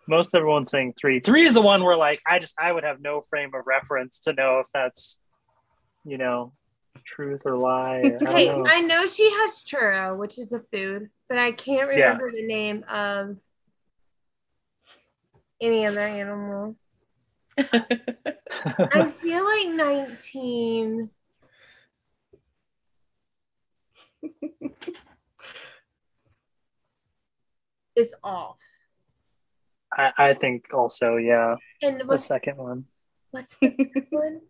Most 0.08 0.36
everyone's 0.36 0.70
saying 0.70 0.94
three. 1.00 1.20
Three 1.20 1.46
is 1.46 1.56
the 1.56 1.62
one 1.62 1.84
where 1.84 1.98
like 1.98 2.20
I 2.28 2.40
just 2.40 2.56
I 2.60 2.72
would 2.72 2.84
have 2.84 3.02
no 3.02 3.22
frame 3.22 3.52
of 3.56 3.66
reference 3.66 4.20
to 4.22 4.34
know 4.34 4.60
if 4.60 4.68
that's 4.74 5.20
you 6.06 6.18
know 6.18 6.54
truth 7.04 7.42
or 7.46 7.58
lie. 7.58 8.18
I 8.22 8.30
Okay, 8.30 8.48
know. 8.48 8.64
I 8.68 8.82
know 8.82 9.06
she 9.06 9.30
has 9.30 9.62
churro, 9.64 10.18
which 10.18 10.38
is 10.38 10.52
a 10.52 10.60
food, 10.72 11.10
but 11.28 11.38
I 11.38 11.52
can't 11.52 11.90
Yeah. 11.90 12.18
remember 12.18 12.32
the 12.32 12.46
name 12.46 12.84
of 12.90 13.38
any 15.62 15.86
other 15.86 16.00
animal. 16.00 16.76
I 17.58 19.10
feel 19.22 19.44
like 19.46 19.68
19. 19.68 21.10
is 27.96 28.14
off. 28.24 28.58
I, 29.98 30.12
I 30.18 30.34
think 30.34 30.66
also 30.74 31.16
yeah 31.16 31.56
And 31.82 32.02
the 32.02 32.18
second 32.18 32.58
one. 32.58 32.86
what's 33.32 33.56
the 33.58 33.88
one? 34.10 34.42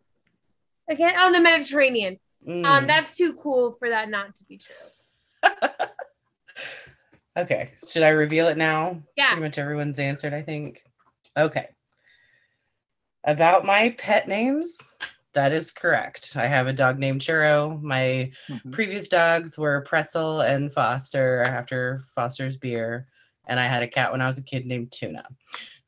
Again? 0.90 1.14
Oh, 1.18 1.32
the 1.32 1.40
Mediterranean. 1.42 2.20
Um, 2.48 2.54
Mm. 2.64 2.88
that's 2.88 3.16
too 3.16 3.34
cool 3.34 3.74
for 3.74 3.90
that 3.90 4.10
not 4.10 4.36
to 4.36 4.46
be 4.46 4.58
true. 4.58 4.76
okay. 7.38 7.72
Should 7.88 8.04
I 8.04 8.10
reveal 8.10 8.48
it 8.48 8.58
now? 8.58 9.02
Yeah. 9.18 9.28
Pretty 9.30 9.42
much 9.42 9.58
everyone's 9.58 10.00
answered, 10.00 10.34
I 10.34 10.42
think. 10.42 10.84
Okay. 11.38 11.70
About 13.24 13.66
my 13.66 13.96
pet 13.98 14.28
names, 14.28 14.78
that 15.34 15.52
is 15.52 15.72
correct. 15.72 16.34
I 16.38 16.46
have 16.46 16.68
a 16.68 16.74
dog 16.74 17.00
named 17.00 17.22
Churro. 17.22 17.82
My 17.82 18.32
Mhm. 18.50 18.72
previous 18.72 19.08
dogs 19.08 19.58
were 19.58 19.82
Pretzel 19.82 20.42
and 20.42 20.72
Foster 20.72 21.42
after 21.44 22.02
Foster's 22.14 22.58
beer. 22.58 23.08
And 23.48 23.60
I 23.60 23.66
had 23.66 23.84
a 23.84 23.88
cat 23.88 24.12
when 24.12 24.22
I 24.22 24.28
was 24.28 24.38
a 24.38 24.44
kid 24.44 24.66
named 24.66 24.92
Tuna. 24.92 25.28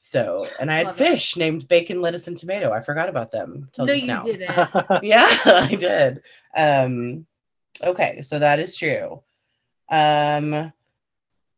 So, 0.10 0.46
and 0.58 0.72
I 0.72 0.78
had 0.78 0.88
Love 0.88 1.02
it. 1.02 1.10
fish 1.10 1.36
named 1.36 1.68
Bacon, 1.68 2.02
Lettuce, 2.02 2.30
and 2.30 2.38
Tomato. 2.38 2.72
I 2.72 2.80
forgot 2.80 3.10
about 3.10 3.30
them. 3.30 3.68
till 3.74 3.88
no, 3.88 3.94
you 3.94 4.08
now. 4.08 4.24
didn't. 4.24 4.50
yeah, 5.04 5.28
I 5.46 5.76
did. 5.78 6.22
Um, 6.56 7.26
okay, 7.84 8.22
so 8.22 8.40
that 8.40 8.60
is 8.60 8.78
true. 8.78 9.22
Um, 9.90 10.72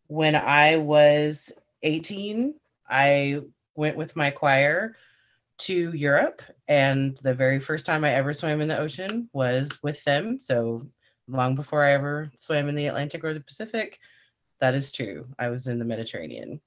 when 0.08 0.36
I 0.36 0.78
was 0.78 1.52
18, 1.84 2.56
I 2.90 3.42
went 3.76 3.98
with 3.98 4.16
my 4.16 4.32
choir 4.32 4.96
to 5.60 5.94
Europe, 5.94 6.42
and 6.68 7.18
the 7.18 7.36
very 7.36 7.60
first 7.60 7.86
time 7.86 8.04
I 8.04 8.16
ever 8.16 8.34
swam 8.34 8.62
in 8.62 8.68
the 8.68 8.80
ocean 8.80 9.30
was 9.32 9.78
with 9.84 10.04
them. 10.06 10.40
So 10.40 10.88
long 11.28 11.54
before 11.54 11.86
I 11.86 11.92
ever 11.92 12.32
swam 12.36 12.68
in 12.68 12.74
the 12.74 12.88
Atlantic 12.88 13.24
or 13.24 13.36
the 13.36 13.42
Pacific, 13.42 14.00
that 14.60 14.74
is 14.74 14.92
true. 14.92 15.28
I 15.38 15.50
was 15.50 15.68
in 15.68 15.78
the 15.78 15.86
Mediterranean. 15.86 16.62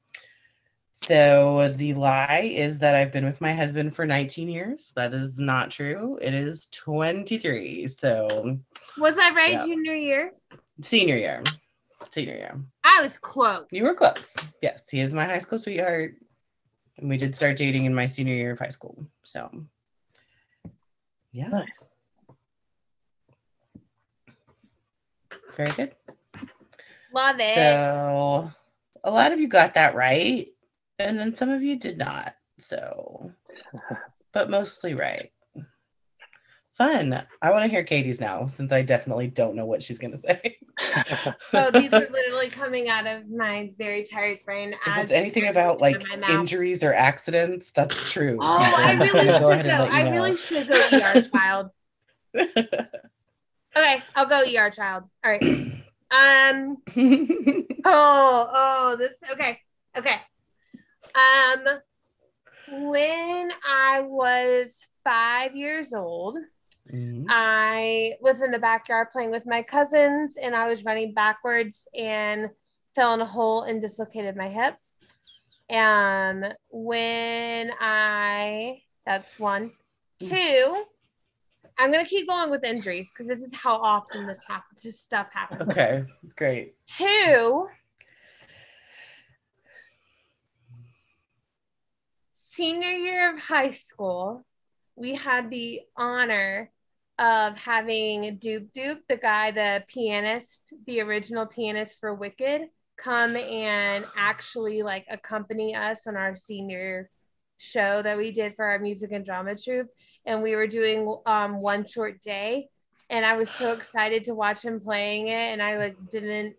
So 0.92 1.68
the 1.68 1.94
lie 1.94 2.52
is 2.54 2.78
that 2.80 2.94
I've 2.94 3.12
been 3.12 3.24
with 3.24 3.40
my 3.40 3.52
husband 3.54 3.96
for 3.96 4.06
19 4.06 4.48
years. 4.48 4.92
That 4.94 5.14
is 5.14 5.38
not 5.38 5.70
true. 5.70 6.18
It 6.20 6.34
is 6.34 6.66
23. 6.66 7.88
So 7.88 8.58
Was 8.98 9.16
I 9.16 9.30
right 9.34 9.52
Yeah. 9.52 9.64
junior 9.64 9.94
year? 9.94 10.32
senior 10.82 11.16
year. 11.16 11.42
Senior 12.12 12.34
year. 12.34 12.60
I 12.84 13.00
was 13.02 13.16
close. 13.16 13.66
You 13.70 13.84
were 13.84 13.94
close. 13.94 14.36
Yes, 14.60 14.88
he 14.90 15.00
is 15.00 15.12
my 15.14 15.24
high 15.24 15.38
school 15.38 15.58
sweetheart. 15.58 16.16
And 16.98 17.08
we 17.08 17.16
did 17.16 17.34
start 17.34 17.56
dating 17.56 17.86
in 17.86 17.94
my 17.94 18.06
senior 18.06 18.34
year 18.34 18.52
of 18.52 18.58
high 18.58 18.68
school. 18.68 19.06
So 19.24 19.50
yeah, 21.32 21.48
nice. 21.48 21.86
very 25.56 25.72
good. 25.72 25.94
Love 27.14 27.36
it. 27.38 27.54
So 27.54 28.52
a 29.04 29.10
lot 29.10 29.32
of 29.32 29.40
you 29.40 29.48
got 29.48 29.74
that 29.74 29.94
right, 29.94 30.48
and 31.08 31.18
then 31.18 31.34
some 31.34 31.50
of 31.50 31.62
you 31.62 31.78
did 31.78 31.98
not. 31.98 32.34
So, 32.58 33.32
but 34.32 34.50
mostly 34.50 34.94
right. 34.94 35.30
Fun. 36.76 37.22
I 37.42 37.50
want 37.50 37.64
to 37.64 37.70
hear 37.70 37.84
Katie's 37.84 38.20
now, 38.20 38.46
since 38.46 38.72
I 38.72 38.80
definitely 38.82 39.26
don't 39.28 39.54
know 39.54 39.66
what 39.66 39.82
she's 39.82 39.98
gonna 39.98 40.16
say. 40.16 40.56
so 41.50 41.70
these 41.70 41.92
are 41.92 42.08
literally 42.10 42.48
coming 42.48 42.88
out 42.88 43.06
of 43.06 43.28
my 43.30 43.70
very 43.76 44.04
tired 44.04 44.38
brain. 44.46 44.72
if 44.72 44.78
as 44.86 45.04
it's 45.04 45.12
anything 45.12 45.48
about 45.48 45.80
like 45.80 45.96
out 45.96 46.02
of 46.02 46.08
my 46.08 46.16
mouth. 46.16 46.30
injuries 46.40 46.82
or 46.82 46.94
accidents, 46.94 47.72
that's 47.72 48.10
true. 48.10 48.38
Oh, 48.40 48.44
I 48.44 48.92
I'm 48.92 48.98
really 49.00 49.10
should 49.10 49.26
go 49.26 49.38
go. 49.38 49.50
ahead 49.50 49.66
and 49.66 49.74
I 49.74 50.02
know. 50.02 50.10
really 50.10 50.36
should 50.36 50.66
go 50.66 50.74
ER 50.74 51.28
child. 51.34 51.70
Okay, 53.74 54.02
I'll 54.14 54.26
go 54.28 54.42
ER 54.42 54.70
child. 54.70 55.04
All 55.24 55.30
right. 55.30 55.42
Um. 56.10 56.78
Oh, 57.84 58.48
oh, 58.54 58.96
this. 58.98 59.12
Okay, 59.32 59.58
okay. 59.96 60.16
Um, 61.14 61.80
when 62.68 63.50
I 63.66 64.00
was 64.02 64.80
five 65.04 65.54
years 65.56 65.92
old, 65.92 66.38
Mhm. 66.90 67.26
I 67.28 68.14
was 68.20 68.42
in 68.42 68.50
the 68.50 68.58
backyard 68.58 69.10
playing 69.10 69.30
with 69.30 69.46
my 69.46 69.62
cousins, 69.62 70.36
and 70.36 70.54
I 70.54 70.66
was 70.66 70.84
running 70.84 71.14
backwards 71.14 71.86
and 71.94 72.50
fell 72.94 73.14
in 73.14 73.20
a 73.20 73.26
hole 73.26 73.62
and 73.62 73.80
dislocated 73.80 74.36
my 74.36 74.48
hip. 74.48 74.76
Um, 75.70 76.44
when 76.70 77.72
I, 77.80 78.82
that's 79.06 79.38
one, 79.38 79.72
two. 80.20 80.84
I'm 81.78 81.90
gonna 81.90 82.04
keep 82.04 82.28
going 82.28 82.50
with 82.50 82.64
injuries 82.64 83.10
because 83.10 83.26
this 83.26 83.40
is 83.42 83.54
how 83.54 83.76
often 83.76 84.26
this 84.26 84.40
happens. 84.46 84.82
This 84.82 85.00
stuff 85.00 85.28
happens. 85.32 85.70
Okay, 85.70 86.04
great. 86.36 86.76
Two. 86.86 87.68
Senior 92.54 92.90
year 92.90 93.32
of 93.32 93.40
high 93.40 93.70
school, 93.70 94.44
we 94.94 95.14
had 95.14 95.48
the 95.48 95.80
honor 95.96 96.70
of 97.18 97.56
having 97.56 98.38
Doop 98.38 98.70
Doop, 98.76 98.98
the 99.08 99.16
guy, 99.16 99.52
the 99.52 99.82
pianist, 99.88 100.74
the 100.86 101.00
original 101.00 101.46
pianist 101.46 101.96
for 101.98 102.12
Wicked, 102.12 102.68
come 102.98 103.36
and 103.36 104.04
actually 104.18 104.82
like 104.82 105.06
accompany 105.10 105.74
us 105.74 106.06
on 106.06 106.14
our 106.14 106.36
senior 106.36 107.08
show 107.56 108.02
that 108.02 108.18
we 108.18 108.32
did 108.32 108.54
for 108.54 108.66
our 108.66 108.78
music 108.78 109.12
and 109.12 109.24
drama 109.24 109.56
troupe. 109.56 109.88
And 110.26 110.42
we 110.42 110.54
were 110.54 110.66
doing 110.66 111.10
um, 111.24 111.62
one 111.62 111.86
short 111.88 112.20
day. 112.20 112.68
And 113.08 113.24
I 113.24 113.34
was 113.34 113.48
so 113.48 113.72
excited 113.72 114.26
to 114.26 114.34
watch 114.34 114.62
him 114.62 114.78
playing 114.78 115.28
it. 115.28 115.52
And 115.52 115.62
I 115.62 115.78
like 115.78 115.96
didn't 116.10 116.56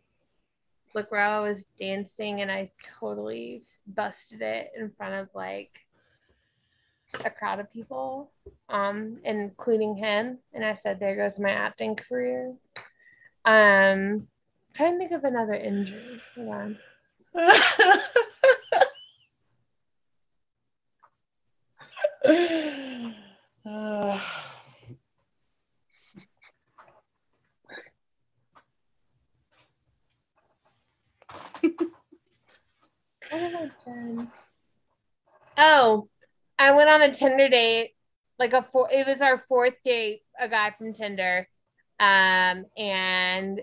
look 0.95 1.11
where 1.11 1.21
I 1.21 1.39
was 1.39 1.63
dancing 1.77 2.41
and 2.41 2.51
I 2.51 2.71
totally 2.99 3.61
busted 3.85 4.41
it 4.41 4.71
in 4.75 4.91
front 4.97 5.13
of 5.15 5.29
like 5.35 5.82
a 7.25 7.29
crowd 7.29 7.59
of 7.59 7.71
people, 7.71 8.31
um, 8.69 9.19
including 9.23 9.95
him. 9.95 10.39
And 10.53 10.65
I 10.65 10.73
said, 10.73 10.99
There 10.99 11.15
goes 11.15 11.39
my 11.39 11.51
acting 11.51 11.95
career. 11.95 12.53
Um 13.45 14.27
trying 14.73 14.93
to 14.93 14.97
think 14.99 15.11
of 15.11 15.23
another 15.23 15.53
injury. 15.53 16.19
Hold 16.35 16.49
on. 16.49 16.77
Uh, 23.65 24.19
What 33.29 33.41
have 33.41 33.55
I 33.55 33.71
done? 33.85 34.31
Oh, 35.57 36.07
I 36.59 36.71
went 36.75 36.89
on 37.03 37.09
a 37.09 37.13
Tinder 37.13 37.49
date, 37.49 37.91
like 38.39 38.53
a 38.53 38.63
four. 38.63 38.87
It 38.91 39.07
was 39.07 39.21
our 39.21 39.43
fourth 39.47 39.75
date. 39.83 40.21
A 40.39 40.47
guy 40.47 40.73
from 40.77 40.93
Tinder, 40.93 41.47
um, 41.99 42.65
and 42.77 43.61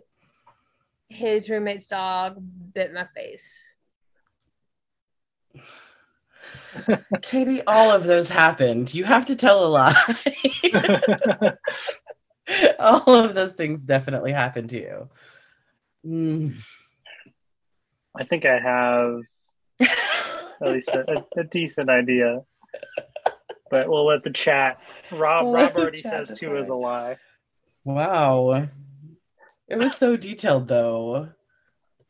his 1.09 1.51
roommate's 1.51 1.89
dog 1.89 2.37
bit 2.73 2.93
my 2.93 3.07
face. 3.17 3.77
Katie, 7.23 7.63
all 7.67 7.91
of 7.91 8.05
those 8.05 8.29
happened. 8.29 8.95
You 8.95 9.05
have 9.05 9.27
to 9.27 9.37
tell 9.37 9.67
a 9.67 9.69
lie. 9.69 11.55
all 12.79 13.15
of 13.15 13.35
those 13.35 13.55
things 13.55 13.81
definitely 13.81 14.33
happened 14.33 14.71
to 14.71 14.79
you. 14.79 15.09
Mm. 16.07 16.55
I 18.17 18.25
think 18.25 18.47
I 18.47 18.59
have 18.59 19.21
at 20.63 20.73
least 20.73 20.91
a, 20.91 21.05
a, 21.11 21.41
a 21.41 21.45
decent 21.45 21.91
idea. 21.91 22.43
But 23.71 23.89
we'll 23.89 24.07
let 24.07 24.23
the 24.25 24.31
chat. 24.31 24.81
Rob 25.13 25.47
We'll 25.47 25.55
Rob 25.55 25.77
already 25.77 26.03
says 26.03 26.33
two 26.37 26.57
is 26.57 26.69
a 26.69 26.75
lie. 26.75 27.17
Wow. 27.85 28.69
It 29.69 29.79
was 29.79 29.95
so 29.95 30.17
detailed 30.17 30.67
though. 30.69 31.29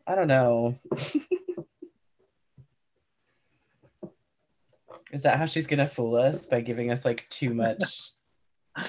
I 0.06 0.14
don't 0.14 0.28
know. 0.28 0.78
Is 5.12 5.24
that 5.24 5.38
how 5.38 5.46
she's 5.46 5.66
gonna 5.66 5.88
fool 5.88 6.16
us 6.16 6.46
by 6.46 6.60
giving 6.60 6.90
us 6.90 7.04
like 7.04 7.28
too 7.28 7.52
much? 7.52 7.82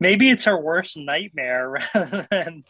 Maybe 0.00 0.30
it's 0.30 0.44
her 0.44 0.60
worst 0.60 0.96
nightmare 0.96 1.70
rather 1.94 2.26
than 2.30 2.64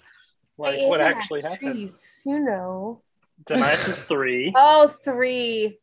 like 0.57 0.81
what 0.83 1.01
actually 1.01 1.43
happened. 1.43 1.93
You 2.25 2.41
know. 2.41 3.03
Tonight's 3.47 3.89
is 3.89 4.03
three. 4.03 4.53
Oh, 4.57 4.95
three. 5.05 5.79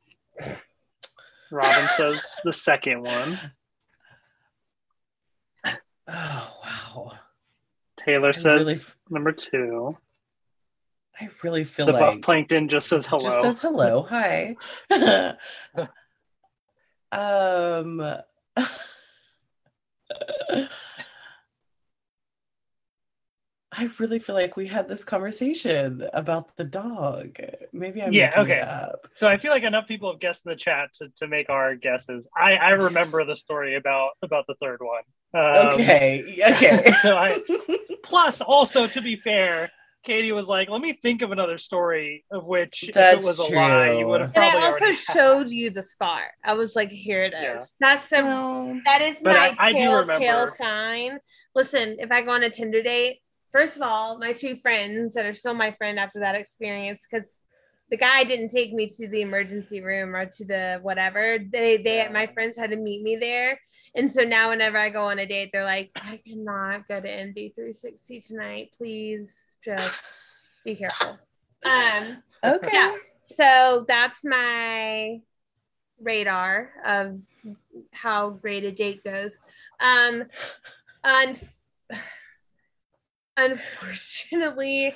Robin 1.55 1.87
says 1.95 2.39
the 2.43 2.51
second 2.51 3.01
one. 3.03 3.39
Oh 6.07 6.53
wow. 6.63 7.13
Taylor 7.97 8.29
I 8.29 8.33
says 8.33 8.67
really- 8.67 8.79
number 9.09 9.31
two. 9.31 9.97
I 11.19 11.29
really 11.43 11.63
feel 11.63 11.85
The 11.85 11.93
buff 11.93 12.15
like 12.15 12.21
plankton 12.23 12.67
just 12.67 12.89
says 12.89 13.07
hello. 13.07 13.23
just 13.23 13.41
says 13.41 13.59
hello, 13.61 14.01
hi. 14.03 14.57
um 17.13 18.01
I 23.77 23.89
really 23.99 24.19
feel 24.19 24.35
like 24.35 24.55
we 24.55 24.67
had 24.67 24.87
this 24.87 25.03
conversation 25.03 26.07
about 26.13 26.55
the 26.55 26.63
dog. 26.63 27.37
Maybe 27.73 28.01
I'm 28.01 28.11
Yeah, 28.13 28.27
making 28.27 28.41
it 28.41 28.59
okay. 28.59 28.61
up. 28.61 29.07
so 29.13 29.27
I 29.27 29.37
feel 29.37 29.51
like 29.51 29.63
enough 29.63 29.87
people 29.87 30.11
have 30.11 30.19
guessed 30.19 30.45
in 30.45 30.51
the 30.51 30.55
chat 30.55 30.93
to, 30.99 31.09
to 31.17 31.27
make 31.27 31.49
our 31.49 31.75
guesses. 31.75 32.27
I, 32.37 32.53
I 32.55 32.69
remember 32.69 33.25
the 33.25 33.35
story 33.35 33.75
about 33.75 34.11
about 34.21 34.45
the 34.47 34.55
third 34.55 34.79
one. 34.81 35.03
Um, 35.33 35.67
okay. 35.73 36.41
Okay. 36.51 36.91
so 37.01 37.17
I 37.17 37.41
plus 38.03 38.41
also 38.41 38.87
to 38.87 39.01
be 39.01 39.17
fair, 39.17 39.69
Katie 40.05 40.31
was 40.31 40.47
like, 40.47 40.69
"Let 40.69 40.81
me 40.81 40.93
think 40.93 41.21
of 41.23 41.31
another 41.31 41.57
story 41.57 42.23
of 42.31 42.45
which 42.45 42.89
That's 42.93 43.15
if 43.15 43.23
it 43.23 43.25
was 43.25 43.39
a 43.39 43.43
lie, 43.55 43.91
you 43.91 44.07
would 44.07 44.21
have 44.21 44.33
probably." 44.33 44.51
And 44.57 44.59
I 44.63 44.65
also 44.67 44.85
already." 44.85 44.95
had." 44.95 45.13
showed 45.13 45.49
you 45.49 45.71
the 45.71 45.83
scar. 45.83 46.21
I 46.43 46.53
was 46.53 46.75
like, 46.75 46.91
here 46.91 47.23
it 47.23 47.33
is. 47.33 47.41
Yeah. 47.41 47.65
That's 47.79 48.07
the 48.09 48.23
Well, 48.23 48.79
that 48.85 49.01
is 49.01 49.17
But 49.21 49.33
my 49.33 49.55
I- 49.59 49.69
I 49.69 49.73
telltale 49.73 50.47
sign. 50.47 51.17
Listen, 51.55 51.97
if 51.99 52.11
I 52.11 52.21
go 52.21 52.31
on 52.31 52.43
a 52.43 52.49
Tinder 52.49 52.83
date, 52.83 53.19
first 53.55 53.77
of 53.77 53.83
all, 53.83 54.19
my 54.19 54.33
two 54.33 54.57
friends 54.57 55.13
that 55.13 55.25
are 55.25 55.33
still 55.33 55.53
my 55.53 55.71
friend 55.71 55.97
after 55.97 56.19
that 56.19 56.35
experience, 56.35 57.07
because 57.09 57.29
the 57.89 57.95
guy 57.95 58.25
didn't 58.25 58.49
take 58.49 58.73
me 58.73 58.89
to 58.97 59.07
the 59.07 59.21
emergency 59.21 59.79
room 59.79 60.13
or 60.13 60.25
to 60.25 60.45
the 60.45 60.79
whatever. 60.81 61.39
They 61.39 61.77
they 61.77 62.05
my 62.11 62.27
friends 62.27 62.57
had 62.57 62.71
to 62.71 62.75
meet 62.75 63.01
me 63.01 63.15
there. 63.15 63.57
And 63.95 64.11
so 64.11 64.23
now 64.23 64.49
whenever 64.49 64.77
I 64.77 64.89
go 64.89 65.05
on 65.05 65.19
a 65.19 65.25
date, 65.25 65.51
they're 65.53 65.63
like, 65.63 65.91
I 65.95 66.19
cannot 66.27 66.85
go 66.89 66.95
to 66.95 67.07
NB 67.07 67.55
360 67.55 68.19
tonight. 68.21 68.71
Please 68.77 69.31
just 69.63 70.01
be 70.65 70.75
careful. 70.75 71.17
Um 71.63 72.23
okay. 72.43 72.69
yeah. 72.73 72.95
So 73.23 73.85
that's 73.87 74.25
my 74.25 75.21
radar 76.01 76.71
of 76.85 77.21
how 77.93 78.31
great 78.31 78.65
a 78.65 78.71
date 78.71 79.03
goes. 79.03 79.31
Um, 79.79 80.25
un- 81.03 81.37
unfortunately, 83.37 84.93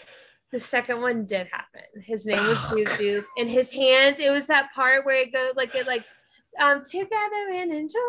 the 0.52 0.60
second 0.60 1.02
one 1.02 1.26
did 1.26 1.48
happen. 1.52 1.82
His 2.04 2.26
name 2.26 2.38
was 2.40 2.58
Oh, 2.72 2.76
Duke 2.98 3.26
his 3.48 3.70
hands. 3.72 4.20
It 4.20 4.32
was 4.32 4.48
that 4.48 4.70
part 4.74 5.06
where 5.06 5.22
it 5.22 5.32
goes 5.32 5.54
like 5.56 5.76
it 5.76 5.86
like 5.88 6.04
um 6.60 6.84
together 6.84 7.50
and 7.54 7.72
enjoy, 7.72 8.00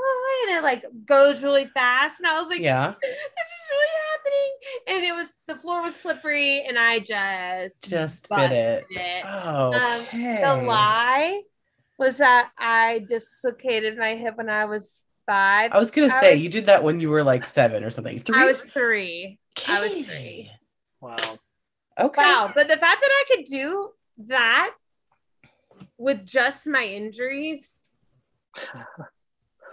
and 0.49 0.57
it 0.59 0.63
like 0.63 0.85
goes 1.05 1.45
really 1.45 1.67
fast, 1.75 2.19
and 2.21 2.27
I 2.27 2.41
was 2.41 2.49
like, 2.49 2.61
Yeah. 2.61 2.95
this 3.03 3.11
is 3.11 3.71
really 3.71 3.91
happening. 4.11 4.53
And 4.87 5.05
it 5.05 5.13
was 5.13 5.29
the 5.47 5.57
floor 5.61 5.83
was 5.83 5.95
slippery, 5.95 6.65
and 6.67 6.79
I 6.79 7.01
just 7.01 7.89
Just 7.89 8.29
bit 8.29 8.53
it. 8.53 8.87
it. 8.91 9.25
Oh, 9.27 9.99
okay. 10.03 10.41
The 10.43 10.55
lie 10.67 11.43
was 11.99 12.17
that 12.17 12.51
I 12.59 13.05
dislocated 13.09 13.99
my 13.99 14.17
hip 14.17 14.37
when 14.39 14.49
I 14.49 14.65
was 14.65 15.05
five. 15.27 15.73
I 15.73 15.79
was 15.79 15.91
gonna 15.91 16.13
I 16.13 16.21
say 16.21 16.35
was- 16.35 16.43
you 16.43 16.49
did 16.49 16.65
that 16.67 16.83
when 16.83 17.01
you 17.01 17.11
were 17.11 17.23
like 17.23 17.47
seven 17.47 17.85
or 17.85 17.91
something. 17.91 18.19
Three. 18.21 18.41
I 18.43 18.47
was 18.47 18.63
three. 18.65 19.39
I 19.69 19.81
was 19.81 19.93
Katie. 19.93 20.03
three. 20.03 20.51
Wow. 21.01 21.17
Okay. 21.99 22.23
Wow. 22.23 22.51
But 22.55 22.69
the 22.69 22.77
fact 22.77 23.01
that 23.01 23.11
I 23.11 23.25
could 23.37 23.45
do 23.47 23.91
that 24.29 24.71
with 25.99 26.25
just 26.25 26.67
my 26.67 26.85
injuries. 26.85 27.71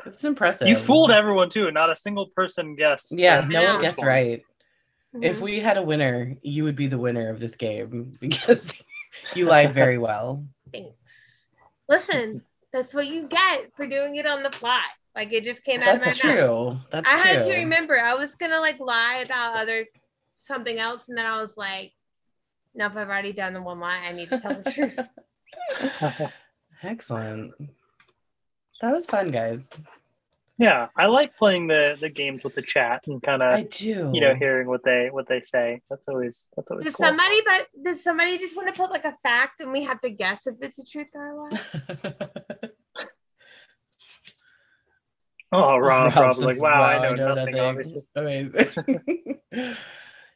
It's 0.05 0.23
impressive. 0.23 0.69
You 0.69 0.77
fooled 0.77 1.11
everyone 1.11 1.49
too. 1.49 1.69
Not 1.71 1.89
a 1.89 1.95
single 1.95 2.27
person 2.27 2.75
guessed. 2.77 3.11
Yeah, 3.11 3.45
no 3.49 3.63
one 3.63 3.81
guessed 3.81 4.01
right. 4.01 4.41
If 5.21 5.39
Mhm. 5.39 5.41
we 5.41 5.59
had 5.59 5.75
a 5.77 5.81
winner, 5.81 6.37
you 6.41 6.63
would 6.63 6.77
be 6.77 6.87
the 6.87 6.97
winner 6.97 7.29
of 7.29 7.41
this 7.41 7.55
game 7.57 8.13
because 8.21 8.81
you 9.33 9.45
lied 9.47 9.73
very 9.73 9.97
well. 9.97 10.45
Thanks. 10.71 10.95
Listen, 11.89 12.41
that's 12.71 12.93
what 12.93 13.07
you 13.07 13.27
get 13.27 13.73
for 13.75 13.85
doing 13.85 14.15
it 14.15 14.25
on 14.25 14.43
the 14.43 14.51
fly. 14.51 14.83
Like 15.17 15.33
it 15.33 15.43
just 15.43 15.63
came 15.63 15.81
out 15.81 15.99
That's 15.99 16.19
of 16.19 16.23
my 16.25 16.29
mouth. 16.35 16.37
true. 16.37 16.77
That's 16.91 17.09
true. 17.09 17.19
I 17.19 17.27
had 17.27 17.37
true. 17.39 17.47
to 17.47 17.59
remember 17.61 17.99
I 17.99 18.13
was 18.13 18.35
gonna 18.35 18.59
like 18.59 18.79
lie 18.79 19.23
about 19.25 19.57
other 19.57 19.87
something 20.37 20.77
else, 20.77 21.05
and 21.09 21.17
then 21.17 21.25
I 21.25 21.41
was 21.41 21.57
like, 21.57 21.91
no, 22.75 22.85
if 22.85 22.95
I've 22.95 23.09
already 23.09 23.33
done 23.33 23.53
the 23.53 23.61
one 23.61 23.79
lie, 23.79 23.97
I 23.97 24.11
need 24.11 24.29
to 24.29 24.39
tell 24.39 24.61
the 24.61 24.71
truth. 24.71 24.99
Excellent. 26.83 27.51
That 28.81 28.91
was 28.91 29.07
fun, 29.07 29.31
guys. 29.31 29.71
yeah, 30.59 30.89
I 30.95 31.07
like 31.07 31.35
playing 31.35 31.65
the 31.65 31.97
the 31.99 32.09
games 32.09 32.43
with 32.43 32.53
the 32.53 32.61
chat 32.61 33.07
and 33.07 33.19
kind 33.23 33.41
of 33.41 33.53
I 33.53 33.57
of 33.61 33.69
do. 33.71 34.11
you 34.13 34.21
know 34.21 34.35
hearing 34.35 34.67
what 34.67 34.83
they 34.83 35.09
what 35.11 35.27
they 35.27 35.41
say. 35.41 35.81
That's 35.89 36.07
always 36.07 36.45
that's 36.55 36.69
always 36.69 36.85
Does 36.85 36.95
cool. 36.95 37.07
somebody 37.07 37.41
but 37.43 37.67
does 37.83 38.03
somebody 38.03 38.37
just 38.37 38.55
want 38.55 38.67
to 38.67 38.79
put 38.79 38.91
like 38.91 39.05
a 39.05 39.17
fact 39.23 39.61
and 39.61 39.71
we 39.71 39.83
have 39.83 39.99
to 40.01 40.11
guess 40.11 40.45
if 40.45 40.57
it's 40.61 40.77
a 40.77 40.85
truth 40.85 41.07
or 41.15 41.27
a 41.29 41.35
lie? 41.41 42.13
oh, 45.51 45.77
Rob, 45.79 46.15
Rob's 46.15 46.37
says, 46.37 46.45
like, 46.45 46.61
wow, 46.61 46.83
I 46.83 47.13
know, 47.15 47.33
nothing, 47.33 47.59
Obviously, 47.59 48.01
Amazing. 48.15 48.67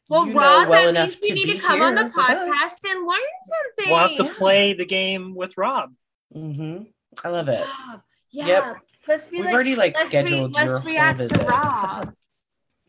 Well, 0.09 0.27
You 0.27 0.33
know 0.33 0.39
Rob, 0.41 0.67
well 0.67 0.83
that 0.83 0.89
enough 0.89 1.09
means 1.21 1.29
you 1.29 1.35
need 1.35 1.53
to 1.53 1.59
come 1.59 1.81
on 1.81 1.95
the 1.95 2.01
here 2.01 2.11
with 2.17 2.17
us. 2.29 2.73
podcast 2.83 2.91
and 2.91 3.07
learn 3.07 3.17
something. 3.45 3.91
we'll 3.91 3.97
have 3.99 4.17
to 4.17 4.23
Yeah. 4.25 4.33
play 4.35 4.73
the 4.73 4.83
game 4.85 5.35
with 5.35 5.57
Rob. 5.57 5.93
Mm-hmm. 6.35 6.83
I 7.23 7.29
love 7.29 7.47
it. 7.47 7.61
Rob, 7.65 8.01
yeah. 8.31 8.47
Yep. 8.47 8.77
Let's 9.07 9.27
be 9.27 9.37
We've 9.37 9.45
like, 9.45 9.53
already 9.53 9.75
like 9.75 9.93
let's, 9.95 10.05
re- 10.07 10.09
scheduled 10.09 10.55
your 10.57 10.65
let's 10.65 10.83
whole 10.83 10.91
react 10.91 11.17
visit. 11.19 11.33
to 11.39 11.45
Rob. 11.45 12.13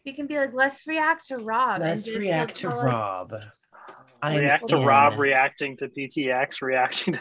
We 0.04 0.12
can 0.14 0.26
be 0.26 0.36
like, 0.36 0.50
let's 0.52 0.84
react 0.86 1.28
to 1.28 1.36
Rob. 1.36 1.80
Let's 1.80 2.08
react 2.08 2.56
to 2.56 2.70
he'll 2.70 2.78
us- 2.80 2.84
Rob. 2.86 3.34
I'm 4.20 4.38
React 4.38 4.68
to 4.70 4.76
in. 4.78 4.84
Rob 4.84 5.18
reacting 5.20 5.76
to 5.76 5.88
PTX, 5.88 6.60
reacting 6.60 7.14
to 7.14 7.20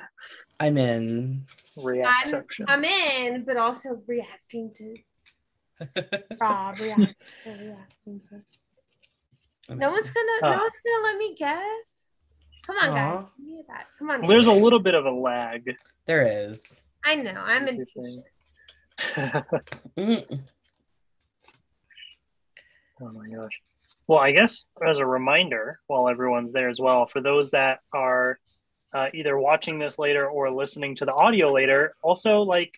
I'm 0.60 0.78
in. 0.80 1.46
Reactception. 1.82 2.66
I'm 2.68 2.84
in, 2.84 3.44
but 3.46 3.58
also 3.58 4.02
reacting 4.08 4.74
to 4.78 4.96
Rob. 6.40 6.80
Reacting 6.80 7.16
to 7.44 7.50
reacting 7.50 8.22
to. 8.30 9.76
No 9.76 9.92
one's 9.92 10.12
gonna. 10.12 10.32
Uh. 10.44 10.50
no 10.56 10.62
one's 10.62 10.74
gonna 10.86 11.04
let 11.04 11.18
me 11.18 11.36
guess. 11.36 11.62
Come 12.66 12.76
on, 12.78 12.90
guys. 12.96 13.26
Give 13.38 13.48
me 13.48 13.64
that. 13.68 13.88
Come 13.98 14.10
on. 14.12 14.28
There's 14.28 14.48
a 14.48 14.54
little 14.54 14.80
bit 14.80 14.94
of 14.94 15.06
a 15.06 15.12
lag. 15.12 15.76
There 16.06 16.50
is. 16.50 16.82
I 17.04 17.16
know. 17.16 17.32
I'm 17.32 17.66
Good 17.66 17.88
impatient. 17.96 18.26
Mm. 19.98 20.44
Oh 23.02 23.12
my 23.14 23.28
gosh. 23.36 23.60
Well, 24.08 24.20
I 24.20 24.32
guess 24.32 24.66
as 24.88 25.00
a 25.00 25.06
reminder, 25.06 25.80
while 25.88 26.08
everyone's 26.08 26.52
there 26.52 26.70
as 26.70 26.80
well, 26.80 27.08
for 27.08 27.22
those 27.22 27.50
that 27.52 27.80
are 27.94 28.38
uh, 28.94 29.08
either 29.14 29.38
watching 29.38 29.80
this 29.80 29.98
later 30.00 30.28
or 30.28 30.52
listening 30.52 30.96
to 30.96 31.06
the 31.06 31.14
audio 31.14 31.52
later, 31.52 31.96
also 32.02 32.42
like 32.42 32.74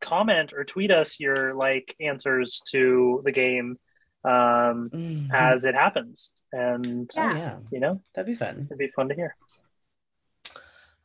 comment 0.00 0.52
or 0.52 0.64
tweet 0.64 0.90
us 0.90 1.20
your 1.20 1.54
like 1.54 1.94
answers 2.00 2.60
to 2.70 3.20
the 3.24 3.32
game 3.32 3.78
um, 4.24 4.88
Mhm. 4.92 5.32
as 5.34 5.64
it 5.64 5.74
happens, 5.74 6.32
and 6.52 7.10
Yeah. 7.14 7.36
yeah, 7.36 7.58
you 7.72 7.80
know 7.80 8.02
that'd 8.14 8.26
be 8.26 8.36
fun. 8.36 8.66
it'd 8.66 8.78
be 8.78 8.88
fun 8.88 9.08
to 9.08 9.14
hear. 9.16 9.34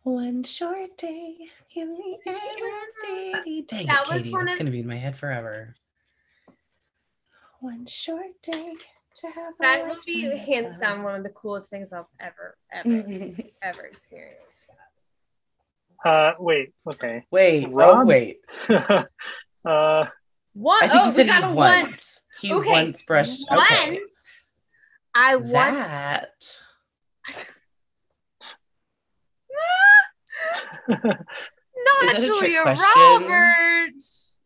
One 0.03 0.43
short 0.43 0.97
day 0.97 1.35
in 1.75 1.93
the 1.95 2.17
Emerald 2.25 2.93
City. 3.43 3.61
Dang 3.63 3.87
That 3.87 4.03
it, 4.07 4.13
was 4.13 4.21
Katie. 4.23 4.31
one 4.31 4.45
That's 4.45 4.53
of- 4.53 4.59
gonna 4.59 4.71
be 4.71 4.79
in 4.81 4.87
my 4.87 4.95
head 4.95 5.17
forever. 5.17 5.75
One 7.59 7.87
short 7.87 8.39
day 8.43 8.73
to 9.17 9.27
have 9.27 9.53
That 9.59 9.83
would 9.87 9.97
be 10.05 10.27
lifetime 10.27 10.39
of 10.39 10.45
hands 10.47 10.71
love. 10.73 10.81
down 10.81 11.03
one 11.03 11.15
of 11.15 11.23
the 11.23 11.29
coolest 11.29 11.69
things 11.69 11.91
I've 11.93 12.05
ever, 12.19 12.57
ever, 12.71 12.89
ever 13.61 13.81
experienced. 13.85 14.65
Uh, 16.05 16.33
wait, 16.39 16.73
okay. 16.93 17.25
wait, 17.31 17.67
oh 17.73 18.05
wait. 18.05 18.37
uh, 18.69 20.05
One, 20.53 20.83
I 20.83 20.87
think 20.87 20.93
oh, 20.93 21.03
he 21.03 21.07
we 21.09 21.15
said 21.15 21.27
got 21.27 21.43
he 21.43 21.49
a 21.49 21.53
once. 21.53 21.83
once. 21.83 22.21
He 22.39 22.53
Okay, 22.53 22.71
once 22.71 23.01
brushed. 23.03 23.45
Once 23.49 23.63
Okay, 23.71 23.99
I 25.15 25.35
once 25.37 25.53
that. 25.55 26.29
not 30.87 32.03
Is 32.03 32.13
that 32.13 32.23
a 32.23 32.27
trick 32.27 32.53
Julia? 32.53 32.63
Roberts. 32.65 34.37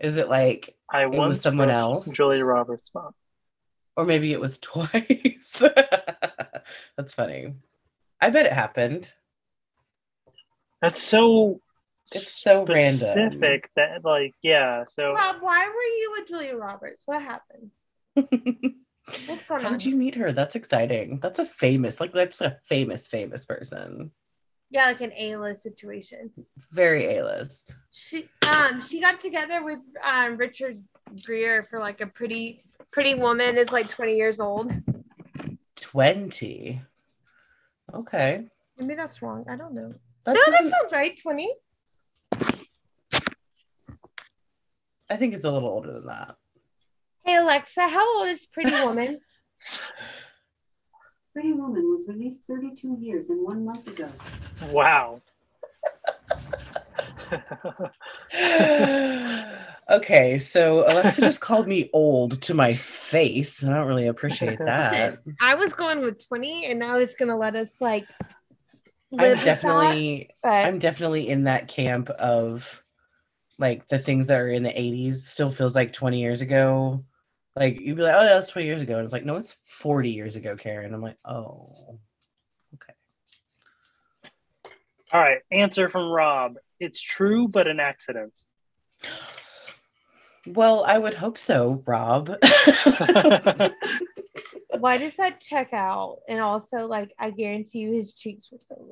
Is 0.00 0.16
it 0.18 0.28
like 0.28 0.74
I 0.92 1.06
was 1.06 1.16
once 1.16 1.40
someone 1.40 1.70
else? 1.70 2.12
Julia 2.12 2.44
Roberts' 2.44 2.90
mom. 2.94 3.12
Or 3.96 4.04
maybe 4.04 4.32
it 4.32 4.40
was 4.40 4.58
twice. 4.60 5.62
That's 6.96 7.12
funny. 7.14 7.54
I 8.20 8.30
bet 8.30 8.46
it 8.46 8.52
happened. 8.52 9.12
That's 10.82 11.00
so 11.00 11.60
It's 12.12 12.42
so 12.42 12.64
random. 12.66 12.96
specific 12.96 13.70
that 13.76 14.04
like 14.04 14.34
yeah. 14.42 14.84
So 14.86 15.12
Rob, 15.14 15.36
why 15.40 15.66
were 15.66 15.72
you 15.98 16.12
with 16.18 16.28
Julia 16.28 16.56
Roberts? 16.56 17.02
What 17.06 17.22
happened? 17.22 17.70
What's 18.14 19.44
going 19.48 19.62
How 19.62 19.66
on? 19.68 19.72
did 19.72 19.84
you 19.84 19.94
meet 19.96 20.14
her? 20.16 20.32
That's 20.32 20.54
exciting. 20.56 21.20
That's 21.20 21.38
a 21.38 21.46
famous, 21.46 22.00
like 22.00 22.12
that's 22.12 22.40
a 22.40 22.58
famous, 22.66 23.06
famous 23.06 23.44
person. 23.44 24.10
Yeah, 24.74 24.86
like 24.86 25.02
an 25.02 25.12
A-list 25.16 25.62
situation. 25.62 26.32
Very 26.72 27.18
A-list. 27.18 27.76
She 27.92 28.28
um 28.52 28.84
she 28.84 29.00
got 29.00 29.20
together 29.20 29.62
with 29.62 29.78
um 30.04 30.36
Richard 30.36 30.82
Gere 31.14 31.62
for 31.62 31.78
like 31.78 32.00
a 32.00 32.08
pretty 32.08 32.64
pretty 32.90 33.14
woman 33.14 33.56
is 33.56 33.70
like 33.70 33.88
20 33.88 34.16
years 34.16 34.40
old. 34.40 34.72
20. 35.76 36.82
Okay. 37.94 38.46
Maybe 38.76 38.96
that's 38.96 39.22
wrong. 39.22 39.44
I 39.48 39.54
don't 39.54 39.74
know. 39.74 39.94
That 40.24 40.34
no, 40.34 40.40
that 40.44 40.50
doesn't, 40.50 40.70
sounds 40.72 40.92
right. 40.92 41.16
20. 41.22 41.54
I 45.08 45.16
think 45.16 45.34
it's 45.34 45.44
a 45.44 45.52
little 45.52 45.68
older 45.68 45.92
than 45.92 46.06
that. 46.06 46.34
Hey 47.24 47.36
Alexa, 47.36 47.86
how 47.86 48.18
old 48.18 48.28
is 48.28 48.44
Pretty 48.44 48.72
Woman? 48.72 49.20
Pretty 51.34 51.52
Woman 51.52 51.90
was 51.90 52.04
released 52.06 52.46
32 52.46 52.96
years 53.00 53.28
and 53.28 53.44
one 53.44 53.64
month 53.64 53.88
ago. 53.88 54.08
wow. 54.70 55.20
okay, 59.90 60.38
so 60.38 60.88
Alexa 60.88 61.20
just 61.20 61.40
called 61.40 61.66
me 61.66 61.90
old 61.92 62.40
to 62.42 62.54
my 62.54 62.76
face. 62.76 63.64
I 63.64 63.74
don't 63.74 63.88
really 63.88 64.06
appreciate 64.06 64.58
that. 64.64 65.18
I 65.40 65.56
was 65.56 65.72
going 65.72 66.02
with 66.02 66.24
20 66.28 66.66
and 66.66 66.78
now 66.78 66.98
it's 66.98 67.16
gonna 67.16 67.36
let 67.36 67.56
us 67.56 67.72
like 67.80 68.06
live 69.10 69.20
I'm 69.20 69.30
with 69.30 69.38
that, 69.38 69.44
definitely 69.44 70.30
but 70.40 70.50
I'm 70.50 70.78
definitely 70.78 71.28
in 71.28 71.44
that 71.44 71.66
camp 71.66 72.10
of 72.10 72.80
like 73.58 73.88
the 73.88 73.98
things 73.98 74.28
that 74.28 74.40
are 74.40 74.48
in 74.48 74.62
the 74.62 74.70
80s 74.70 75.14
still 75.14 75.50
feels 75.50 75.74
like 75.74 75.92
20 75.92 76.20
years 76.20 76.42
ago. 76.42 77.04
Like 77.56 77.80
you'd 77.80 77.96
be 77.96 78.02
like, 78.02 78.14
oh, 78.14 78.24
that's 78.24 78.50
20 78.50 78.66
years 78.66 78.82
ago. 78.82 78.96
And 78.96 79.04
it's 79.04 79.12
like, 79.12 79.24
no, 79.24 79.36
it's 79.36 79.56
40 79.64 80.10
years 80.10 80.36
ago, 80.36 80.56
Karen. 80.56 80.92
I'm 80.92 81.02
like, 81.02 81.18
oh, 81.24 81.98
okay. 82.74 82.92
All 85.12 85.20
right. 85.20 85.38
Answer 85.52 85.88
from 85.88 86.10
Rob. 86.10 86.56
It's 86.80 87.00
true, 87.00 87.46
but 87.46 87.68
an 87.68 87.78
accident. 87.78 88.38
Well, 90.46 90.84
I 90.84 90.98
would 90.98 91.14
hope 91.14 91.38
so, 91.38 91.82
Rob. 91.86 92.28
why 94.78 94.98
does 94.98 95.14
that 95.16 95.40
check 95.40 95.72
out? 95.72 96.18
And 96.28 96.40
also, 96.40 96.86
like, 96.86 97.14
I 97.18 97.30
guarantee 97.30 97.78
you 97.78 97.92
his 97.92 98.12
cheeks 98.12 98.50
were 98.52 98.58
so 98.60 98.86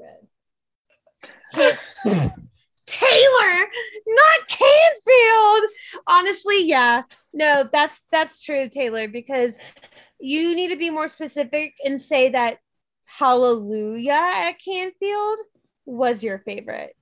red. 1.54 2.32
Taylor, 2.92 3.58
not 4.06 4.48
Canfield. 4.48 5.70
Honestly, 6.06 6.64
yeah. 6.64 7.02
No, 7.32 7.68
that's 7.72 8.00
that's 8.10 8.42
true, 8.42 8.68
Taylor, 8.68 9.08
because 9.08 9.56
you 10.20 10.54
need 10.54 10.68
to 10.68 10.76
be 10.76 10.90
more 10.90 11.08
specific 11.08 11.74
and 11.84 12.00
say 12.00 12.28
that 12.30 12.58
Hallelujah 13.04 14.12
at 14.34 14.52
Canfield 14.64 15.38
was 15.84 16.22
your 16.22 16.38
favorite. 16.38 16.94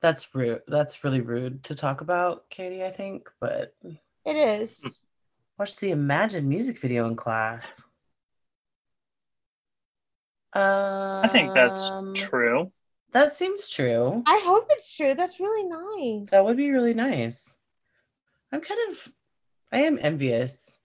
that's 0.00 0.34
rude. 0.34 0.60
That's 0.68 1.02
really 1.02 1.22
rude 1.22 1.62
to 1.64 1.74
talk 1.74 2.02
about, 2.02 2.50
Katie, 2.50 2.84
I 2.84 2.90
think. 2.90 3.30
But 3.40 3.74
It 4.26 4.36
is. 4.36 4.98
watch 5.58 5.76
the 5.76 5.92
Imagine 5.92 6.46
music 6.46 6.78
video 6.78 7.06
in 7.06 7.16
class. 7.16 7.82
Um, 10.54 11.24
I 11.24 11.28
think 11.28 11.52
that's 11.52 11.90
true. 12.14 12.70
That 13.12 13.34
seems 13.34 13.68
true. 13.68 14.22
I 14.26 14.40
hope 14.44 14.66
it's 14.70 14.96
true. 14.96 15.14
That's 15.14 15.40
really 15.40 15.64
nice. 15.68 16.30
That 16.30 16.44
would 16.44 16.56
be 16.56 16.70
really 16.70 16.94
nice. 16.94 17.58
I'm 18.52 18.60
kind 18.60 18.80
of, 18.90 19.12
I 19.72 19.78
am 19.78 19.98
envious 20.00 20.78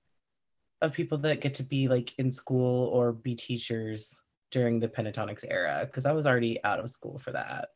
of 0.81 0.93
people 0.93 1.17
that 1.19 1.41
get 1.41 1.55
to 1.55 1.63
be 1.63 1.87
like 1.87 2.17
in 2.17 2.31
school 2.31 2.87
or 2.87 3.11
be 3.11 3.35
teachers 3.35 4.21
during 4.51 4.79
the 4.79 4.87
Pentatonix 4.87 5.43
era 5.47 5.83
because 5.85 6.05
I 6.05 6.13
was 6.13 6.25
already 6.25 6.63
out 6.63 6.79
of 6.79 6.89
school 6.89 7.19
for 7.19 7.31
that. 7.31 7.69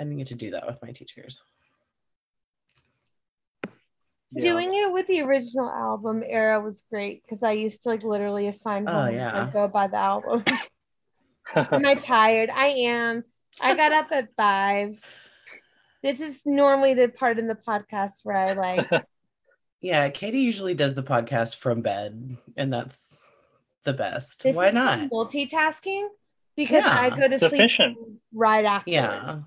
I 0.00 0.04
didn't 0.04 0.18
get 0.18 0.26
to 0.28 0.34
do 0.34 0.50
that 0.52 0.66
with 0.66 0.82
my 0.82 0.90
teachers. 0.92 1.42
Yeah. 4.32 4.52
Doing 4.52 4.74
it 4.74 4.92
with 4.92 5.06
the 5.06 5.20
original 5.22 5.70
album 5.70 6.22
era 6.26 6.60
was 6.60 6.82
great 6.90 7.22
because 7.22 7.42
I 7.42 7.52
used 7.52 7.82
to 7.82 7.90
like 7.90 8.02
literally 8.02 8.48
assign 8.48 8.88
Oh, 8.88 9.06
yeah. 9.08 9.44
and 9.44 9.52
go 9.52 9.68
by 9.68 9.86
the 9.86 9.96
album. 9.96 10.44
Am 11.54 11.86
I 11.86 11.94
tired? 12.00 12.50
I 12.50 12.66
am. 12.68 13.24
I 13.60 13.74
got 13.76 13.92
up 13.92 14.08
at 14.12 14.28
five. 14.36 15.00
This 16.02 16.20
is 16.20 16.42
normally 16.44 16.94
the 16.94 17.08
part 17.08 17.38
in 17.38 17.48
the 17.48 17.54
podcast 17.54 18.20
where 18.24 18.36
I 18.36 18.52
like 18.52 18.88
Yeah, 19.80 20.08
Katie 20.08 20.40
usually 20.40 20.74
does 20.74 20.94
the 20.94 21.02
podcast 21.02 21.56
from 21.56 21.80
bed, 21.82 22.36
and 22.56 22.72
that's 22.72 23.28
the 23.84 23.92
best. 23.92 24.42
this 24.42 24.56
Why 24.56 24.70
not? 24.70 25.10
multitasking 25.10 26.08
because 26.56 26.84
I 26.84 27.10
go 27.10 27.28
to 27.28 27.38
sleep 27.38 27.52
efficient. 27.52 27.96
right 28.32 28.64
after. 28.64 28.90
Yeah. 28.90 29.40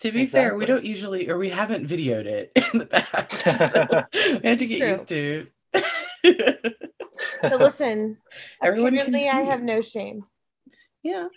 To 0.00 0.12
be 0.12 0.26
fair, 0.26 0.56
we 0.56 0.64
don't 0.64 0.84
usually, 0.84 1.28
or 1.28 1.36
we 1.38 1.48
haven't 1.50 1.86
videoed 1.88 2.24
it 2.26 2.52
in 2.72 2.78
the 2.78 2.86
past. 2.86 3.32
so 3.42 4.04
we 4.42 4.48
have 4.48 4.58
to 4.58 4.66
get 4.66 4.78
True. 4.78 4.88
used 4.88 5.08
to. 5.08 5.46
But 7.42 7.60
listen, 7.60 8.16
Everyone 8.62 8.92
can 8.92 8.98
apparently 9.00 9.28
I 9.28 9.42
see. 9.42 9.48
have 9.50 9.62
no 9.62 9.80
shame. 9.80 10.24
Yeah. 11.02 11.28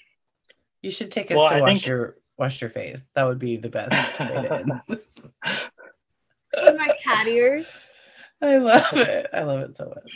You 0.81 0.91
should 0.91 1.11
take 1.11 1.31
us 1.31 1.37
Well, 1.37 1.47
to 1.49 1.55
I 1.55 1.61
wash 1.61 1.73
think- 1.73 1.85
your 1.87 2.17
wash 2.37 2.59
your 2.61 2.69
face. 2.71 3.05
That 3.15 3.25
would 3.25 3.39
be 3.39 3.57
the 3.57 3.69
best 3.69 4.19
way 4.19 4.27
to 4.27 4.53
end 4.53 4.71
this. 4.87 5.19
My 6.55 6.95
cat 7.03 7.27
ears. 7.27 7.67
I 8.41 8.57
love 8.57 8.87
it. 8.93 9.27
I 9.31 9.41
love 9.43 9.59
it 9.59 9.77
so 9.77 9.85
much. 9.85 10.11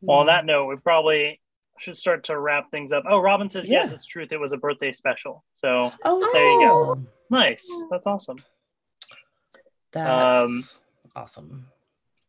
well, 0.00 0.18
on 0.18 0.26
that 0.26 0.44
note, 0.44 0.66
we 0.66 0.76
probably 0.76 1.40
should 1.78 1.96
start 1.96 2.24
to 2.24 2.38
wrap 2.38 2.70
things 2.70 2.92
up. 2.92 3.04
Oh, 3.08 3.18
Robin 3.20 3.48
says 3.48 3.68
yes, 3.68 3.92
it's 3.92 4.06
truth. 4.06 4.32
It 4.32 4.40
was 4.40 4.52
a 4.52 4.56
birthday 4.58 4.90
special. 4.92 5.44
So 5.52 5.92
Oh, 6.04 6.30
There 6.32 6.50
you 6.50 6.60
go. 6.68 7.02
nice. 7.30 7.68
That's 7.90 8.06
awesome. 8.06 8.38
That's 9.92 10.10
Um, 10.50 10.62
awesome. 11.14 11.68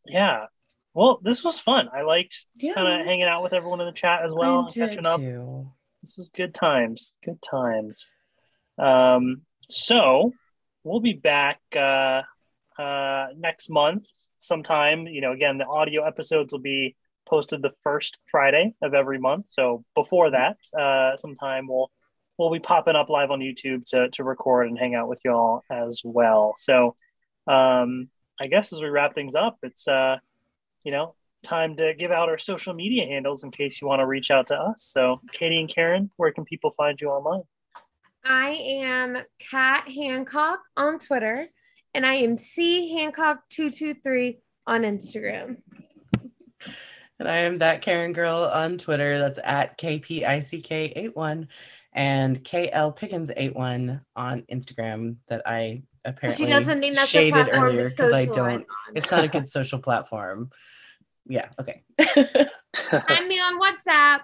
Yeah. 0.06 0.46
Well, 0.94 1.20
this 1.24 1.44
was 1.44 1.60
fun. 1.60 1.90
I 1.94 2.04
liked 2.04 2.46
Yeah. 2.56 2.74
kind 2.76 3.02
of 3.02 3.06
hanging 3.08 3.26
out 3.26 3.42
with 3.44 3.54
everyone 3.54 3.82
in 3.82 3.88
the 3.88 3.92
chat 3.92 4.22
as 4.24 4.34
well, 4.36 4.66
I 4.66 4.68
did 4.74 4.90
catching 4.90 5.06
up. 5.08 5.20
too. 5.20 5.72
This 6.06 6.18
was 6.20 6.30
good 6.30 6.54
times. 6.54 7.16
Good 7.24 7.42
times. 7.42 8.12
Um, 8.78 9.42
so 9.72 10.34
we'll 10.84 11.00
be 11.00 11.14
back 11.14 11.60
uh, 11.76 12.22
uh, 12.78 13.28
next 13.36 13.72
month 13.72 14.08
sometime. 14.38 15.08
You 15.08 15.22
know, 15.22 15.32
again, 15.32 15.58
the 15.58 15.66
audio 15.66 16.06
episodes 16.06 16.54
will 16.54 16.62
be 16.62 16.96
posted 17.28 17.64
the 17.64 17.72
first 17.82 18.20
Friday 18.24 18.76
of 18.84 18.94
every 18.94 19.18
month. 19.18 19.48
So 19.50 19.84
before 19.96 20.30
that, 20.30 20.58
uh, 20.80 21.18
sometime 21.18 21.66
we'll 21.68 21.90
we'll 22.38 22.54
be 22.54 22.60
popping 22.60 22.96
up 22.96 23.10
live 23.10 23.32
on 23.32 23.40
YouTube 23.40 23.84
to 23.88 24.08
to 24.10 24.24
record 24.24 24.68
and 24.68 24.78
hang 24.78 24.94
out 24.94 25.10
with 25.10 25.22
y'all 25.26 25.64
as 25.72 26.04
well. 26.06 26.54
So 26.56 26.96
um, 27.48 28.10
I 28.40 28.46
guess 28.46 28.72
as 28.74 28.80
we 28.80 28.90
wrap 28.90 29.16
things 29.16 29.34
up, 29.34 29.58
it's 29.64 29.88
uh, 29.88 30.18
you 30.84 30.92
know 30.92 31.16
time 31.46 31.76
to 31.78 31.94
give 31.94 32.12
out 32.12 32.28
our 32.30 32.38
social 32.38 32.74
media 32.74 33.06
handles 33.06 33.44
in 33.44 33.52
case 33.52 33.82
you 33.82 33.88
want 33.88 34.00
to 34.02 34.06
reach 34.06 34.32
out 34.32 34.48
to 34.48 34.56
us. 34.56 34.84
So, 34.84 35.22
Katie 35.32 35.60
and 35.60 35.70
Karen, 35.70 36.12
where 36.18 36.32
can 36.32 36.44
people 36.44 36.72
find 36.72 37.00
you 37.00 37.10
online? 37.10 37.44
I 38.26 38.50
am 38.50 39.18
Kat 39.40 39.88
Hancock 39.88 40.60
on 40.76 41.00
Twitter, 41.00 41.48
and 41.94 42.06
I 42.06 42.16
am 42.16 42.38
C 42.38 42.94
Hancock223 42.98 44.40
on 44.68 44.82
Instagram. 44.82 45.58
And 47.20 47.30
I 47.30 47.38
am 47.38 47.60
that 47.60 47.82
Karen 47.82 48.12
girl 48.12 48.50
on 48.52 48.78
Twitter. 48.78 49.20
That's 49.20 49.40
at 49.44 49.78
KPICK81 49.78 51.48
and 51.94 52.44
KL 52.44 52.98
Pickens81 52.98 54.02
on 54.16 54.42
Instagram 54.52 55.16
that 55.30 55.44
I 55.46 55.84
apparently 56.04 56.46
She 56.46 56.52
doesn't 56.52 56.82
think 56.82 56.96
that's 56.96 57.10
shaded 57.10 57.34
platform 57.34 57.64
earlier 57.64 57.90
because 57.90 58.12
I 58.12 58.26
don't. 58.26 58.66
It's 58.96 59.10
not 59.12 59.24
a 59.24 59.28
good 59.28 59.48
social 59.58 59.80
platform. 59.80 60.50
Yeah, 61.28 61.50
okay. 61.60 61.84
Find 61.98 63.28
me 63.28 63.40
on 63.40 63.60
WhatsApp. 63.60 64.22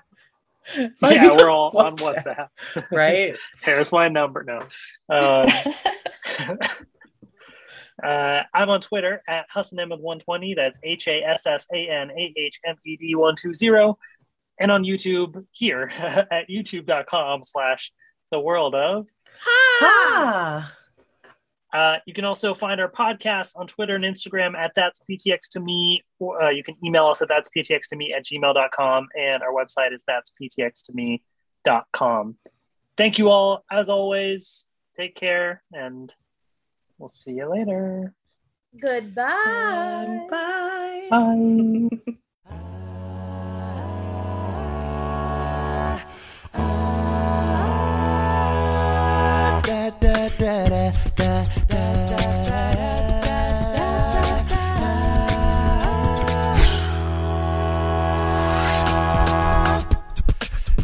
Find 0.99 1.15
yeah, 1.15 1.31
we're 1.35 1.49
all 1.49 1.75
on 1.77 1.95
WhatsApp. 1.97 2.49
right? 2.91 3.35
Here's 3.63 3.91
my 3.91 4.07
number. 4.07 4.43
No. 4.43 4.59
Um, 5.09 5.47
uh, 8.03 8.43
I'm 8.53 8.69
on 8.69 8.81
Twitter 8.81 9.23
at 9.27 9.45
HassanAhmed120. 9.53 10.55
That's 10.55 10.79
H 10.83 11.07
A 11.07 11.23
S 11.23 11.47
S 11.47 11.67
A 11.73 11.89
N 11.89 12.11
A 12.11 12.33
H 12.37 12.59
M 12.65 12.75
E 12.85 12.97
D 12.97 13.15
120. 13.15 13.93
And 14.59 14.71
on 14.71 14.83
YouTube 14.83 15.43
here 15.51 15.89
at 16.29 16.47
youtube.com 16.47 17.43
slash 17.43 17.91
the 18.31 18.39
world 18.39 18.75
of. 18.75 19.07
Hi. 19.43 19.79
ah, 19.81 20.77
Uh, 21.73 21.95
you 22.05 22.13
can 22.13 22.25
also 22.25 22.53
find 22.53 22.81
our 22.81 22.91
podcast 22.91 23.53
on 23.55 23.67
Twitter 23.67 23.95
and 23.95 24.03
Instagram 24.03 24.55
at 24.55 24.71
That's 24.75 24.99
PTX 25.09 25.49
to 25.51 25.59
Me. 25.59 26.03
Or, 26.19 26.41
uh, 26.41 26.49
you 26.49 26.63
can 26.63 26.75
email 26.83 27.07
us 27.07 27.21
at 27.21 27.29
That's 27.29 27.49
PTX 27.55 27.87
to 27.89 27.95
Me 27.95 28.13
at 28.13 28.25
gmail.com. 28.25 29.07
And 29.17 29.41
our 29.43 29.53
website 29.53 29.93
is 29.93 30.03
That's 30.05 30.31
PTX 30.41 30.83
to 30.87 30.93
Me.com. 30.93 32.37
Thank 32.97 33.17
you 33.17 33.29
all, 33.29 33.63
as 33.71 33.89
always. 33.89 34.67
Take 34.93 35.15
care, 35.15 35.63
and 35.71 36.13
we'll 36.97 37.07
see 37.07 37.31
you 37.31 37.49
later. 37.49 38.13
Goodbye. 38.79 40.27
Bye. 40.29 41.07
Bye. 41.09 42.13